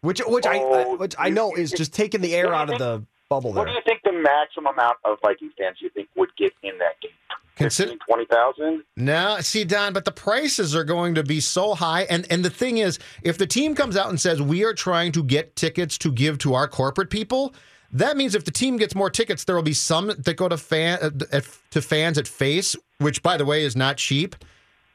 Which 0.03 0.19
which 0.27 0.45
I 0.45 0.59
Oh, 0.59 0.97
which 0.97 1.15
I 1.17 1.29
know 1.29 1.53
is 1.55 1.71
just 1.71 1.93
taking 1.93 2.19
the 2.19 2.35
air 2.35 2.53
out 2.53 2.69
of 2.69 2.77
the 2.77 3.03
bubble 3.29 3.53
There. 3.53 3.63
What 3.63 3.69
do 3.69 3.73
you 3.73 3.81
think 3.85 4.01
the 4.03 4.11
maximum 4.11 4.73
amount 4.73 4.97
of 5.05 5.17
Vikings 5.21 5.53
fans 5.57 5.77
you 5.79 5.89
think 5.89 6.09
would 6.17 6.29
get 6.37 6.51
in 6.61 6.77
that 6.79 6.99
game? 7.01 7.11
Consider- 7.55 7.95
20,000. 8.09 8.83
No, 8.97 9.37
see, 9.39 9.63
Don, 9.63 9.93
but 9.93 10.03
the 10.03 10.11
prices 10.11 10.75
are 10.75 10.83
going 10.83 11.15
to 11.15 11.23
be 11.23 11.39
so 11.39 11.73
high. 11.73 12.01
And 12.03 12.27
and 12.29 12.43
the 12.43 12.49
thing 12.49 12.79
is, 12.79 12.99
if 13.21 13.37
the 13.37 13.47
team 13.47 13.75
comes 13.75 13.95
out 13.95 14.09
and 14.09 14.19
says 14.19 14.41
we 14.41 14.65
are 14.65 14.73
trying 14.73 15.13
to 15.13 15.23
get 15.23 15.55
tickets 15.55 15.97
to 15.99 16.11
give 16.11 16.37
to 16.39 16.53
our 16.53 16.67
corporate 16.67 17.09
people, 17.09 17.53
that 17.93 18.17
means 18.17 18.35
if 18.35 18.43
the 18.43 18.51
team 18.51 18.75
gets 18.75 18.95
more 18.95 19.09
tickets, 19.09 19.45
there 19.45 19.55
will 19.55 19.63
be 19.63 19.73
some 19.73 20.07
that 20.17 20.35
go 20.35 20.49
to 20.49 20.57
fan 20.57 20.99
uh, 21.01 21.41
to 21.71 21.81
fans 21.81 22.17
at 22.17 22.27
face, 22.27 22.75
which 22.97 23.23
by 23.23 23.37
the 23.37 23.45
way 23.45 23.63
is 23.63 23.75
not 23.75 23.95
cheap. 23.95 24.35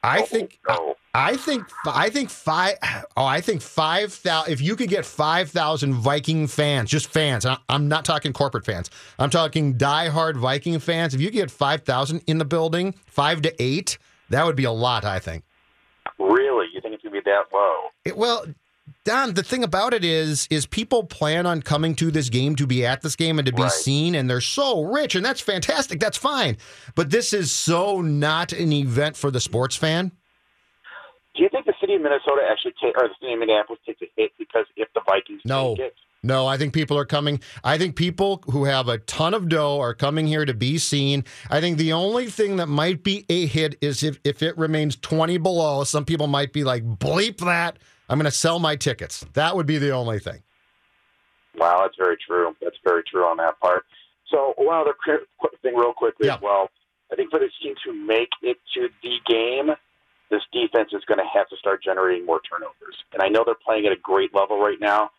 I 0.03 0.21
think 0.21 0.59
I 1.13 1.37
think 1.37 1.63
I 1.85 2.09
think 2.09 2.29
five 2.29 2.75
oh 3.17 3.25
I 3.25 3.41
think 3.41 3.61
five 3.61 4.13
thousand 4.13 4.53
if 4.53 4.61
you 4.61 4.75
could 4.75 4.89
get 4.89 5.05
five 5.05 5.49
thousand 5.49 5.93
Viking 5.95 6.47
fans 6.47 6.89
just 6.89 7.09
fans 7.09 7.45
I- 7.45 7.57
I'm 7.67 7.87
not 7.87 8.05
talking 8.05 8.31
corporate 8.33 8.65
fans 8.65 8.89
I'm 9.17 9.29
talking 9.29 9.75
diehard 9.75 10.37
Viking 10.37 10.77
fans 10.79 11.13
if 11.13 11.21
you 11.21 11.31
get 11.31 11.49
five 11.51 11.83
thousand 11.83 12.21
in 12.27 12.37
the 12.37 12.45
building 12.45 12.93
five 13.07 13.41
to 13.43 13.61
eight 13.61 13.97
that 14.29 14.45
would 14.45 14.55
be 14.55 14.65
a 14.65 14.71
lot 14.71 15.03
I 15.05 15.19
think 15.19 15.43
Really? 16.19 16.67
You 16.73 16.81
think 16.81 16.93
it's 16.95 17.03
to 17.03 17.09
be 17.09 17.21
that 17.25 17.43
low? 17.53 17.75
it, 18.05 18.15
well 18.17 18.45
Don 19.05 19.33
the 19.33 19.43
thing 19.43 19.63
about 19.63 19.93
it 19.93 20.03
is 20.03 20.47
is 20.51 20.65
people 20.65 21.03
plan 21.03 21.45
on 21.45 21.61
coming 21.61 21.95
to 21.95 22.11
this 22.11 22.29
game 22.29 22.55
to 22.55 22.67
be 22.67 22.85
at 22.85 23.01
this 23.01 23.15
game 23.15 23.39
and 23.39 23.45
to 23.45 23.53
be 23.53 23.67
seen 23.69 24.15
and 24.15 24.29
they're 24.29 24.41
so 24.41 24.83
rich 24.83 25.15
and 25.15 25.23
that's 25.25 25.41
fantastic 25.41 25.99
that's 25.99 26.17
fine 26.17 26.57
but 26.95 27.09
this 27.09 27.33
is 27.33 27.51
so 27.51 28.01
not 28.01 28.51
an 28.51 28.71
event 28.73 29.15
for 29.15 29.31
the 29.31 29.39
sports 29.39 29.75
fan 29.75 30.11
Do 31.39 31.43
you 31.45 31.49
think 31.49 31.65
the 31.65 31.73
city 31.79 31.95
of 31.95 32.01
Minnesota 32.01 32.41
actually 32.51 32.73
take, 32.83 32.97
or 32.97 33.07
the 33.07 33.13
city 33.21 33.31
of 33.31 33.39
Minneapolis 33.39 33.79
takes 33.85 34.01
a 34.01 34.07
hit 34.17 34.31
because 34.37 34.65
if 34.75 34.89
the 34.93 34.99
Vikings 35.05 35.39
No. 35.45 35.73
take 35.77 35.85
it? 35.85 35.95
No, 36.21 36.45
I 36.45 36.57
think 36.57 36.73
people 36.73 36.97
are 36.97 37.05
coming. 37.05 37.39
I 37.63 37.77
think 37.77 37.95
people 37.95 38.43
who 38.51 38.65
have 38.65 38.89
a 38.89 38.97
ton 38.97 39.33
of 39.33 39.47
dough 39.47 39.79
are 39.79 39.93
coming 39.93 40.27
here 40.27 40.43
to 40.43 40.53
be 40.53 40.77
seen. 40.77 41.23
I 41.49 41.61
think 41.61 41.77
the 41.77 41.93
only 41.93 42.25
thing 42.25 42.57
that 42.57 42.67
might 42.67 43.05
be 43.05 43.25
a 43.29 43.45
hit 43.45 43.77
is 43.79 44.03
if, 44.03 44.19
if 44.25 44.43
it 44.43 44.57
remains 44.57 44.97
20 44.97 45.37
below, 45.37 45.85
some 45.85 46.03
people 46.03 46.27
might 46.27 46.51
be 46.51 46.65
like, 46.65 46.83
bleep 46.83 47.37
that. 47.37 47.79
I'm 48.09 48.17
going 48.19 48.25
to 48.25 48.31
sell 48.31 48.59
my 48.59 48.75
tickets. 48.75 49.25
That 49.31 49.55
would 49.55 49.65
be 49.65 49.77
the 49.77 49.91
only 49.91 50.19
thing. 50.19 50.43
Wow, 51.55 51.83
that's 51.83 51.95
very 51.97 52.17
true. 52.17 52.53
That's 52.61 52.75
very 52.83 53.03
true 53.09 53.23
on 53.23 53.37
that 53.37 53.57
part. 53.61 53.85
So 54.29 54.55
one 54.57 54.75
other 54.75 54.93
quick 55.39 55.53
thing, 55.61 55.73
real 55.73 55.93
quickly 55.93 56.29
as 56.29 56.41
well. 56.41 56.69
I 57.13 57.15
think 57.15 57.31
for 57.31 57.39
this 57.39 57.51
team 57.63 57.75
to 57.85 57.93
make 57.93 58.29
it 58.41 58.57
to 58.73 58.89
the 59.01 59.15
game, 59.25 59.73
this 60.29 60.41
defense 60.53 60.89
is 60.93 61.03
going 61.05 61.17
to 61.17 61.29
have 61.33 61.47
to 61.49 61.57
start 61.57 61.83
generating 61.83 62.25
more 62.25 62.41
turnovers. 62.49 62.95
And 63.13 63.21
I 63.21 63.27
know 63.27 63.43
they're 63.45 63.55
playing 63.55 63.85
at 63.85 63.91
a 63.91 63.99
great 64.01 64.33
level 64.33 64.59
right 64.59 64.79
now. 64.79 65.09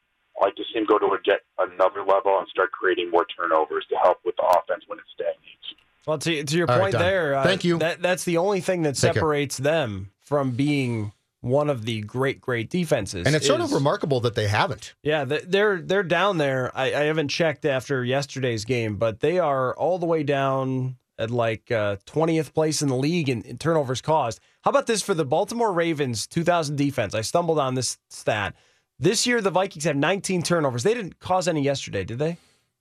I'd 0.40 0.46
like 0.46 0.56
to 0.56 0.62
see 0.72 0.78
them 0.78 0.86
go 0.86 0.98
to 0.98 1.06
a 1.06 1.18
get 1.22 1.40
another 1.58 2.00
level 2.04 2.38
and 2.38 2.46
start 2.48 2.72
creating 2.72 3.10
more 3.10 3.26
turnovers 3.36 3.84
to 3.90 3.96
help 3.96 4.18
with 4.24 4.36
the 4.36 4.44
offense 4.44 4.84
when 4.86 4.98
it 4.98 5.04
stagnates. 5.12 5.74
Well, 6.06 6.18
to, 6.18 6.44
to 6.44 6.56
your 6.56 6.70
All 6.70 6.76
right, 6.76 6.82
point 6.82 6.92
Don. 6.92 7.02
there, 7.02 7.34
uh, 7.34 7.42
Thank 7.44 7.64
you. 7.64 7.78
That, 7.78 8.00
that's 8.00 8.24
the 8.24 8.38
only 8.38 8.60
thing 8.60 8.82
that 8.82 8.94
Take 8.94 9.12
care. 9.12 9.14
separates 9.14 9.58
them 9.58 10.10
from 10.22 10.52
being 10.52 11.12
one 11.40 11.70
of 11.70 11.84
the 11.84 12.00
great, 12.02 12.40
great 12.40 12.70
defenses. 12.70 13.26
And 13.26 13.34
it's 13.34 13.46
sort 13.46 13.60
of 13.60 13.72
remarkable 13.72 14.20
that 14.20 14.34
they 14.34 14.46
haven't. 14.46 14.94
Yeah, 15.02 15.24
they're 15.24 15.80
they're 15.80 16.02
down 16.02 16.38
there. 16.38 16.70
I, 16.74 16.86
I 16.86 17.04
haven't 17.04 17.28
checked 17.28 17.64
after 17.64 18.04
yesterday's 18.04 18.64
game, 18.64 18.96
but 18.96 19.20
they 19.20 19.38
are 19.38 19.74
all 19.74 19.98
the 19.98 20.06
way 20.06 20.22
down 20.22 20.96
at 21.20 21.30
like 21.30 21.70
uh, 21.70 21.96
twentieth 22.06 22.52
place 22.54 22.82
in 22.82 22.88
the 22.88 22.96
league 22.96 23.28
in, 23.28 23.42
in 23.42 23.58
turnovers 23.58 24.00
caused. 24.00 24.40
How 24.62 24.70
about 24.70 24.86
this 24.86 25.02
for 25.02 25.14
the 25.14 25.24
Baltimore 25.24 25.72
Ravens 25.72 26.26
2000 26.26 26.76
defense? 26.76 27.14
I 27.14 27.20
stumbled 27.20 27.58
on 27.58 27.74
this 27.74 27.98
stat. 28.08 28.54
This 28.98 29.26
year, 29.26 29.40
the 29.40 29.50
Vikings 29.50 29.84
have 29.84 29.96
19 29.96 30.42
turnovers. 30.42 30.82
They 30.82 30.92
didn't 30.92 31.18
cause 31.20 31.48
any 31.48 31.62
yesterday, 31.62 32.04
did 32.04 32.18
they? 32.18 32.36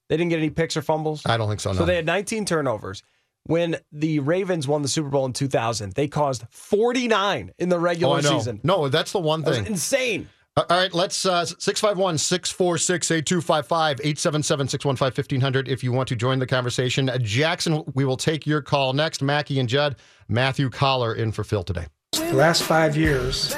They 0.09 0.17
didn't 0.17 0.31
get 0.31 0.39
any 0.39 0.49
picks 0.49 0.75
or 0.75 0.81
fumbles. 0.81 1.21
I 1.25 1.37
don't 1.37 1.47
think 1.47 1.61
so. 1.61 1.71
No. 1.71 1.77
So 1.79 1.85
they 1.85 1.95
had 1.95 2.05
19 2.05 2.45
turnovers. 2.45 3.03
When 3.43 3.77
the 3.91 4.19
Ravens 4.19 4.67
won 4.67 4.81
the 4.81 4.89
Super 4.89 5.07
Bowl 5.09 5.25
in 5.25 5.33
2000, 5.33 5.93
they 5.93 6.07
caused 6.07 6.43
49 6.49 7.51
in 7.57 7.69
the 7.69 7.77
oh, 7.77 7.79
regular 7.79 8.21
know. 8.21 8.37
season. 8.37 8.59
No, 8.63 8.89
that's 8.89 9.13
the 9.13 9.19
one 9.19 9.41
That 9.43 9.55
thing. 9.55 9.65
insane. 9.67 10.29
All 10.59 10.77
right, 10.77 10.93
let's 10.93 11.25
uh 11.25 11.45
651 11.45 12.17
646 12.17 13.11
8255 13.11 13.99
877 14.01 14.67
615 14.67 15.23
1500 15.23 15.67
if 15.69 15.83
you 15.83 15.93
want 15.93 16.09
to 16.09 16.17
join 16.17 16.39
the 16.39 16.47
conversation. 16.47 17.07
Uh, 17.07 17.17
Jackson, 17.17 17.83
we 17.93 18.03
will 18.03 18.17
take 18.17 18.45
your 18.45 18.61
call 18.61 18.91
next. 18.91 19.21
Mackey 19.21 19.59
and 19.59 19.69
Judd, 19.69 19.95
Matthew 20.27 20.69
Coller 20.69 21.13
in 21.13 21.31
for 21.31 21.45
Phil 21.45 21.63
today. 21.63 21.85
The 22.11 22.33
last 22.33 22.63
five 22.63 22.97
years 22.97 23.55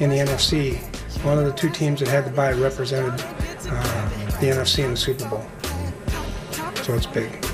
in 0.00 0.08
the 0.10 0.18
NFC, 0.18 0.76
one 1.24 1.38
of 1.38 1.46
the 1.46 1.52
two 1.52 1.70
teams 1.70 1.98
that 2.00 2.08
had 2.08 2.24
the 2.24 2.30
bye 2.30 2.52
represented 2.52 3.14
uh, 3.68 4.08
the 4.38 4.46
NFC 4.46 4.84
in 4.84 4.92
the 4.92 4.96
Super 4.96 5.28
Bowl. 5.28 5.44
So 6.84 6.94
it's 6.94 7.06
big. 7.06 7.44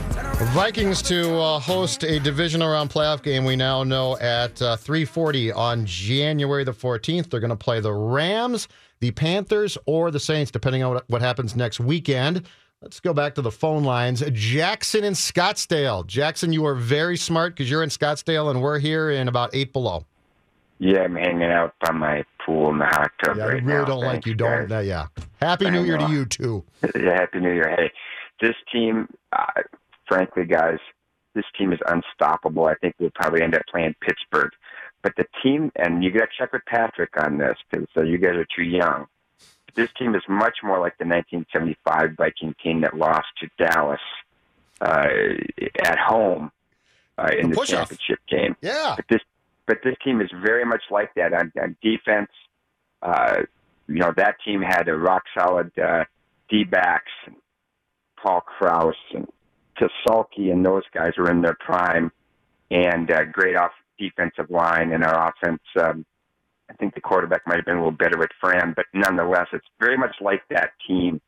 Vikings 0.50 1.00
to 1.02 1.34
uh, 1.38 1.58
host 1.58 2.02
a 2.04 2.18
divisional 2.20 2.68
round 2.68 2.90
playoff 2.90 3.22
game. 3.22 3.44
We 3.44 3.56
now 3.56 3.84
know 3.84 4.18
at 4.18 4.60
uh, 4.60 4.76
3:40 4.76 5.56
on 5.56 5.86
January 5.86 6.64
the 6.64 6.72
14th. 6.72 7.30
They're 7.30 7.40
going 7.40 7.50
to 7.50 7.56
play 7.56 7.80
the 7.80 7.92
Rams, 7.92 8.68
the 9.00 9.10
Panthers, 9.12 9.78
or 9.86 10.10
the 10.10 10.20
Saints, 10.20 10.50
depending 10.50 10.82
on 10.82 10.94
what, 10.94 11.04
what 11.08 11.22
happens 11.22 11.56
next 11.56 11.80
weekend. 11.80 12.46
Let's 12.82 13.00
go 13.00 13.14
back 13.14 13.34
to 13.36 13.42
the 13.42 13.50
phone 13.50 13.84
lines. 13.84 14.22
Jackson 14.32 15.04
in 15.04 15.14
Scottsdale. 15.14 16.06
Jackson, 16.06 16.52
you 16.52 16.66
are 16.66 16.74
very 16.74 17.16
smart 17.16 17.54
because 17.54 17.70
you're 17.70 17.82
in 17.82 17.88
Scottsdale 17.90 18.50
and 18.50 18.60
we're 18.60 18.78
here 18.80 19.10
in 19.10 19.28
about 19.28 19.50
eight 19.54 19.72
below. 19.72 20.04
Yeah, 20.80 21.02
I'm 21.02 21.14
hanging 21.14 21.44
out 21.44 21.74
by 21.80 21.92
my 21.92 22.24
pool 22.44 22.70
in 22.70 22.78
the 22.78 22.86
hot 22.86 23.12
tub 23.24 23.36
Yeah, 23.36 23.44
I 23.44 23.46
right 23.46 23.62
really 23.62 23.78
now. 23.78 23.84
don't 23.84 24.00
like 24.00 24.10
Thanks, 24.14 24.26
you. 24.26 24.34
Don't. 24.34 24.70
Uh, 24.72 24.80
yeah. 24.80 25.06
Happy 25.40 25.66
I 25.66 25.70
New 25.70 25.84
Year 25.84 25.96
to 25.98 26.08
you 26.10 26.24
too. 26.26 26.64
Yeah, 26.96 27.14
Happy 27.14 27.38
New 27.38 27.52
Year. 27.52 27.72
Hey, 27.78 27.92
this 28.40 28.56
team, 28.72 29.08
uh, 29.32 29.44
frankly, 30.06 30.44
guys, 30.44 30.78
this 31.34 31.44
team 31.58 31.72
is 31.72 31.80
unstoppable. 31.86 32.66
I 32.66 32.74
think 32.74 32.94
we'll 32.98 33.10
probably 33.14 33.42
end 33.42 33.54
up 33.54 33.62
playing 33.70 33.94
Pittsburgh. 34.00 34.52
But 35.02 35.14
the 35.16 35.24
team, 35.42 35.72
and 35.76 36.04
you 36.04 36.10
got 36.10 36.20
to 36.20 36.26
check 36.38 36.52
with 36.52 36.64
Patrick 36.66 37.10
on 37.16 37.38
this 37.38 37.56
because 37.70 37.88
uh, 37.96 38.02
you 38.02 38.18
guys 38.18 38.36
are 38.36 38.46
too 38.54 38.62
young. 38.62 39.06
This 39.74 39.88
team 39.98 40.14
is 40.14 40.22
much 40.28 40.58
more 40.62 40.78
like 40.78 40.98
the 40.98 41.06
1975 41.06 42.10
Viking 42.16 42.54
team 42.62 42.82
that 42.82 42.96
lost 42.96 43.26
to 43.40 43.48
Dallas 43.58 44.00
uh, 44.80 45.08
at 45.82 45.98
home 45.98 46.52
uh, 47.18 47.30
in 47.38 47.50
The 47.50 47.56
the 47.56 47.66
championship 47.66 48.18
game. 48.28 48.54
Yeah. 48.60 48.94
But 48.96 49.06
this, 49.08 49.20
but 49.66 49.78
this 49.82 49.96
team 50.04 50.20
is 50.20 50.30
very 50.44 50.64
much 50.64 50.82
like 50.90 51.14
that 51.14 51.32
on, 51.32 51.52
on 51.60 51.76
defense. 51.82 52.30
Uh, 53.00 53.42
you 53.88 53.98
know 53.98 54.12
that 54.16 54.36
team 54.44 54.62
had 54.62 54.88
a 54.88 54.96
rock 54.96 55.24
solid 55.36 55.76
uh, 55.78 56.04
D 56.48 56.64
backs, 56.64 57.10
Paul 58.22 58.40
Krause 58.40 58.94
and 59.14 59.26
Tasulki, 59.78 60.52
and 60.52 60.64
those 60.64 60.84
guys 60.92 61.12
were 61.16 61.30
in 61.30 61.42
their 61.42 61.56
prime, 61.60 62.10
and 62.70 63.10
uh, 63.10 63.24
great 63.24 63.56
off 63.56 63.72
defensive 63.98 64.50
line 64.50 64.92
and 64.92 65.04
our 65.04 65.28
offense. 65.28 65.62
Um, 65.80 66.04
I 66.70 66.74
think 66.74 66.94
the 66.94 67.00
quarterback 67.00 67.46
might 67.46 67.56
have 67.56 67.64
been 67.64 67.76
a 67.76 67.78
little 67.78 67.90
better 67.90 68.18
with 68.18 68.30
Fran, 68.40 68.72
but 68.74 68.86
nonetheless, 68.94 69.48
it's 69.52 69.66
very 69.78 69.98
much 69.98 70.16
like 70.20 70.42
that 70.50 70.70
team. 70.86 71.20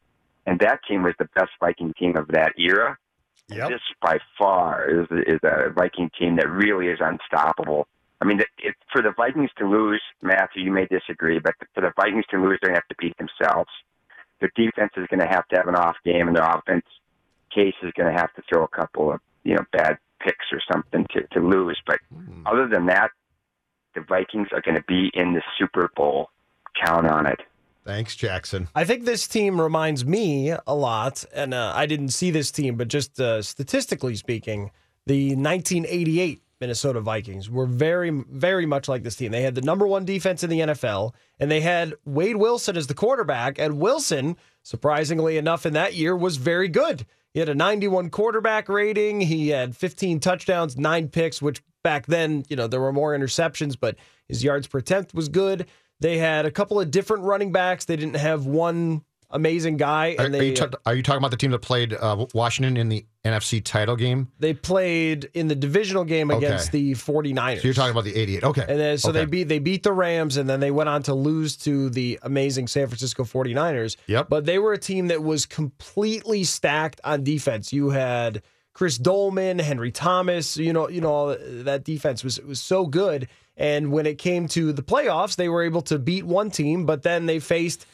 And 0.47 0.59
that 0.61 0.81
team 0.89 1.03
was 1.03 1.15
the 1.19 1.29
best 1.35 1.51
Viking 1.61 1.93
team 1.99 2.17
of 2.17 2.29
that 2.29 2.53
era. 2.59 2.97
Yep. 3.49 3.69
This 3.69 3.81
by 4.01 4.19
far 4.39 4.89
is 4.89 5.07
is 5.27 5.41
a 5.43 5.71
Viking 5.71 6.11
team 6.19 6.37
that 6.37 6.51
really 6.51 6.87
is 6.87 6.99
unstoppable. 7.01 7.87
I 8.23 8.25
mean, 8.25 8.41
it, 8.41 8.75
for 8.91 9.03
the 9.03 9.13
Vikings 9.15 9.51
to 9.59 9.69
lose, 9.69 10.01
Matthew, 10.23 10.63
you 10.63 10.73
may 10.73 10.87
disagree, 10.87 11.39
but 11.41 11.55
for 11.75 11.83
the 11.83 11.93
Vikings 11.95 12.25
to 12.31 12.39
lose, 12.39 12.59
they 12.63 12.73
have 12.73 12.87
to 12.89 12.95
beat 12.99 13.15
themselves. 13.19 13.69
Their 14.41 14.51
defense 14.57 14.93
is 14.97 15.07
going 15.09 15.21
to 15.21 15.27
have 15.27 15.47
to 15.49 15.57
have 15.57 15.69
an 15.69 15.75
off 15.75 15.97
game, 16.05 16.29
and 16.29 16.37
their 16.37 16.49
offense 16.49 16.87
case 17.55 17.75
is 17.83 17.93
going 17.97 18.13
to 18.13 18.19
have 18.19 18.33
to 18.35 18.43
throw 18.49 18.65
a 18.65 18.69
couple 18.69 19.13
of 19.13 19.21
you 19.45 19.55
know 19.55 19.65
bad 19.73 19.99
picks 20.21 20.47
or 20.53 20.61
something 20.73 21.07
to 21.13 21.27
to 21.33 21.41
lose. 21.41 21.81
But 21.87 21.99
other 22.47 22.69
than 22.69 22.87
that, 22.87 23.11
the 23.95 24.03
Vikings 24.03 24.49
are 24.53 24.63
going 24.63 24.77
to 24.77 24.85
be 24.87 25.11
in 25.15 25.35
the 25.35 25.43
Super 25.59 25.91
Bowl. 25.97 26.31
Count 26.85 27.07
on 27.07 27.27
it. 27.27 27.41
Thanks, 27.85 28.17
Jackson. 28.17 28.69
I 28.75 28.85
think 28.85 29.05
this 29.05 29.29
team 29.29 29.61
reminds 29.61 30.05
me 30.05 30.55
a 30.67 30.75
lot, 30.75 31.25
and 31.35 31.53
uh, 31.53 31.73
I 31.77 31.87
didn't 31.87 32.09
see 32.09 32.31
this 32.31 32.51
team, 32.51 32.77
but 32.77 32.89
just 32.89 33.21
uh, 33.21 33.43
statistically 33.43 34.17
speaking, 34.17 34.71
the 35.07 35.37
1988 35.37 36.41
Minnesota 36.61 37.01
Vikings 37.01 37.51
were 37.51 37.67
very, 37.67 38.09
very 38.11 38.65
much 38.65 38.89
like 38.89 39.03
this 39.03 39.17
team. 39.17 39.33
They 39.33 39.43
had 39.43 39.55
the 39.55 39.61
number 39.61 39.87
one 39.87 40.07
defense 40.07 40.43
in 40.43 40.49
the 40.49 40.61
NFL, 40.61 41.13
and 41.39 41.51
they 41.51 41.61
had 41.61 41.95
Wade 42.07 42.37
Wilson 42.37 42.77
as 42.79 42.87
the 42.87 42.95
quarterback. 42.95 43.59
And 43.59 43.79
Wilson, 43.79 44.39
surprisingly 44.63 45.37
enough, 45.37 45.67
in 45.67 45.75
that 45.75 45.93
year 45.93 46.17
was 46.17 46.39
very 46.39 46.69
good. 46.69 47.05
He 47.35 47.41
had 47.41 47.49
a 47.49 47.55
91 47.55 48.11
quarterback 48.11 48.68
rating. 48.68 49.20
He 49.20 49.49
had 49.49 49.76
15 49.76 50.20
touchdowns, 50.20 50.76
nine 50.78 51.09
picks, 51.09 51.43
which 51.43 51.62
back 51.82 52.07
then, 52.07 52.45
you 52.49 52.55
know, 52.55 52.68
there 52.68 52.80
were 52.80 52.93
more 52.93 53.16
interceptions, 53.16 53.76
but 53.78 53.97
his 54.28 54.45
yards 54.45 54.68
per 54.68 54.78
attempt 54.78 55.14
was 55.14 55.28
good. 55.28 55.66
They 56.01 56.18
had 56.18 56.47
a 56.47 56.51
couple 56.51 56.80
of 56.80 56.93
different 56.93 57.24
running 57.24 57.51
backs. 57.51 57.85
They 57.85 57.97
didn't 57.97 58.16
have 58.16 58.47
one 58.47 59.05
amazing 59.35 59.76
guy. 59.76 60.14
Are, 60.18 60.24
And 60.24 60.35
are 60.35 60.39
they, 60.39 60.49
you 60.51 60.55
ta- 60.57 60.70
are 60.87 60.95
you 60.95 61.03
talking 61.03 61.18
about 61.18 61.30
the 61.30 61.37
team 61.37 61.51
that 61.51 61.59
played 61.59 61.93
uh, 61.93 62.24
Washington 62.32 62.76
in 62.78 62.89
the 62.89 63.05
NFC 63.24 63.62
title 63.62 63.97
game? 63.97 64.28
they 64.39 64.55
played 64.55 65.28
in 65.35 65.49
the 65.49 65.55
divisional 65.55 66.05
game 66.05 66.30
Okay. 66.30 66.47
against 66.47 66.72
the 66.72 66.93
49ers. 66.93 67.59
So 67.61 67.64
you're 67.64 67.74
talking 67.74 67.91
about 67.91 68.05
the 68.05 68.14
88. 68.16 68.45
Okay. 68.45 68.64
And 68.68 68.78
then 68.80 68.99
so 68.99 69.12
they 69.12 69.26
beat 69.26 69.45
they 69.45 69.59
beat 69.59 69.82
the 69.82 69.93
Rams 69.93 70.37
and 70.39 70.49
then 70.49 70.61
they 70.61 70.70
went 70.70 70.89
on 70.89 71.03
to 71.05 71.14
lose 71.14 71.57
to 71.59 71.91
the 71.91 72.18
amazing 72.22 72.66
San 72.68 72.87
Francisco 72.87 73.24
49ers. 73.24 73.97
Yep. 74.07 74.28
But 74.30 74.47
they 74.47 74.59
were 74.59 74.72
a 74.72 74.78
team 74.78 75.09
that 75.09 75.22
was 75.22 75.45
completely 75.47 76.45
stacked 76.45 77.01
on 77.05 77.24
defense. 77.24 77.72
You 77.72 77.91
had 77.91 78.43
Chris 78.72 78.99
Doleman, 78.99 79.59
Henry 79.61 79.93
Thomas, 79.93 80.57
you 80.57 80.72
know, 80.72 80.89
you 80.89 81.01
know, 81.01 81.35
that 81.62 81.85
defense 81.85 82.24
was 82.24 82.41
was 82.41 82.61
so 82.61 82.87
good. 82.87 83.28
And 83.57 83.93
when 83.93 84.05
it 84.05 84.18
came 84.18 84.49
to 84.49 84.72
the 84.72 84.82
playoffs, 84.82 85.37
they 85.37 85.49
were 85.49 85.62
able 85.62 85.82
to 85.82 85.97
beat 85.99 86.24
one 86.24 86.51
team, 86.51 86.87
but 86.87 87.03
then 87.05 87.26
they 87.26 87.39
faced 87.39 87.87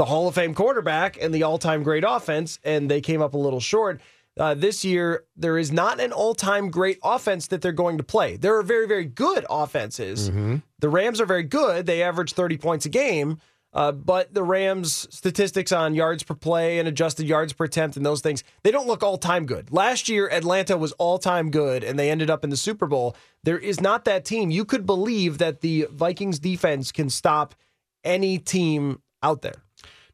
the 0.00 0.06
Hall 0.06 0.26
of 0.26 0.34
Fame 0.34 0.54
quarterback 0.54 1.18
and 1.20 1.34
the 1.34 1.42
all-time 1.42 1.82
great 1.82 2.04
offense, 2.08 2.58
and 2.64 2.90
they 2.90 3.02
came 3.02 3.20
up 3.20 3.34
a 3.34 3.36
little 3.36 3.60
short. 3.60 4.00
Uh, 4.38 4.54
this 4.54 4.82
year, 4.82 5.24
there 5.36 5.58
is 5.58 5.70
not 5.70 6.00
an 6.00 6.10
all-time 6.10 6.70
great 6.70 6.98
offense 7.04 7.48
that 7.48 7.60
they're 7.60 7.70
going 7.70 7.98
to 7.98 8.02
play. 8.02 8.38
There 8.38 8.56
are 8.56 8.62
very, 8.62 8.88
very 8.88 9.04
good 9.04 9.44
offenses. 9.50 10.30
The 10.78 10.88
Rams 10.88 11.20
are 11.20 11.26
very 11.26 11.42
good. 11.42 11.84
They 11.84 12.02
average 12.02 12.32
30 12.32 12.56
points 12.56 12.86
a 12.86 12.88
game. 12.88 13.40
Uh, 13.74 13.92
but 13.92 14.32
the 14.32 14.42
Rams' 14.42 15.06
statistics 15.14 15.70
on 15.70 15.94
yards 15.94 16.22
per 16.22 16.34
play 16.34 16.78
and 16.78 16.88
adjusted 16.88 17.26
yards 17.26 17.52
per 17.52 17.66
attempt 17.66 17.98
and 17.98 18.06
those 18.06 18.22
things, 18.22 18.42
they 18.62 18.70
don't 18.70 18.86
look 18.86 19.02
all 19.02 19.18
time 19.18 19.44
good. 19.44 19.70
Last 19.70 20.08
year, 20.08 20.30
Atlanta 20.30 20.78
was 20.78 20.92
all 20.92 21.18
time 21.18 21.50
good 21.50 21.84
and 21.84 21.98
they 21.98 22.10
ended 22.10 22.30
up 22.30 22.42
in 22.42 22.48
the 22.48 22.56
Super 22.56 22.86
Bowl. 22.86 23.16
There 23.44 23.58
is 23.58 23.82
not 23.82 24.06
that 24.06 24.24
team. 24.24 24.50
You 24.50 24.64
could 24.64 24.86
believe 24.86 25.36
that 25.36 25.60
the 25.60 25.88
Vikings 25.92 26.38
defense 26.38 26.90
can 26.90 27.10
stop 27.10 27.54
any 28.02 28.38
team 28.38 29.02
out 29.22 29.42
there. 29.42 29.62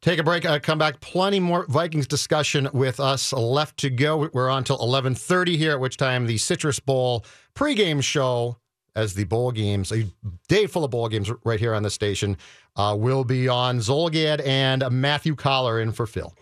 Take 0.00 0.18
a 0.18 0.22
break. 0.22 0.44
Uh, 0.44 0.58
come 0.58 0.78
back. 0.78 1.00
Plenty 1.00 1.40
more 1.40 1.66
Vikings 1.68 2.06
discussion 2.06 2.68
with 2.72 3.00
us 3.00 3.32
left 3.32 3.78
to 3.78 3.90
go. 3.90 4.28
We're 4.32 4.50
on 4.50 4.64
till 4.64 4.78
eleven 4.80 5.14
thirty 5.14 5.56
here, 5.56 5.72
at 5.72 5.80
which 5.80 5.96
time 5.96 6.26
the 6.26 6.38
Citrus 6.38 6.78
Bowl 6.78 7.24
pregame 7.54 8.02
show, 8.02 8.56
as 8.94 9.14
the 9.14 9.24
bowl 9.24 9.52
games, 9.52 9.92
a 9.92 10.04
day 10.48 10.66
full 10.66 10.84
of 10.84 10.90
bowl 10.90 11.08
games 11.08 11.30
right 11.44 11.60
here 11.60 11.74
on 11.74 11.82
the 11.82 11.90
station, 11.90 12.36
uh, 12.76 12.94
will 12.98 13.24
be 13.24 13.48
on 13.48 13.78
Zulgad 13.78 14.46
and 14.46 14.84
Matthew 14.90 15.34
Coller 15.34 15.80
in 15.80 15.92
for 15.92 16.06
Phil. 16.06 16.32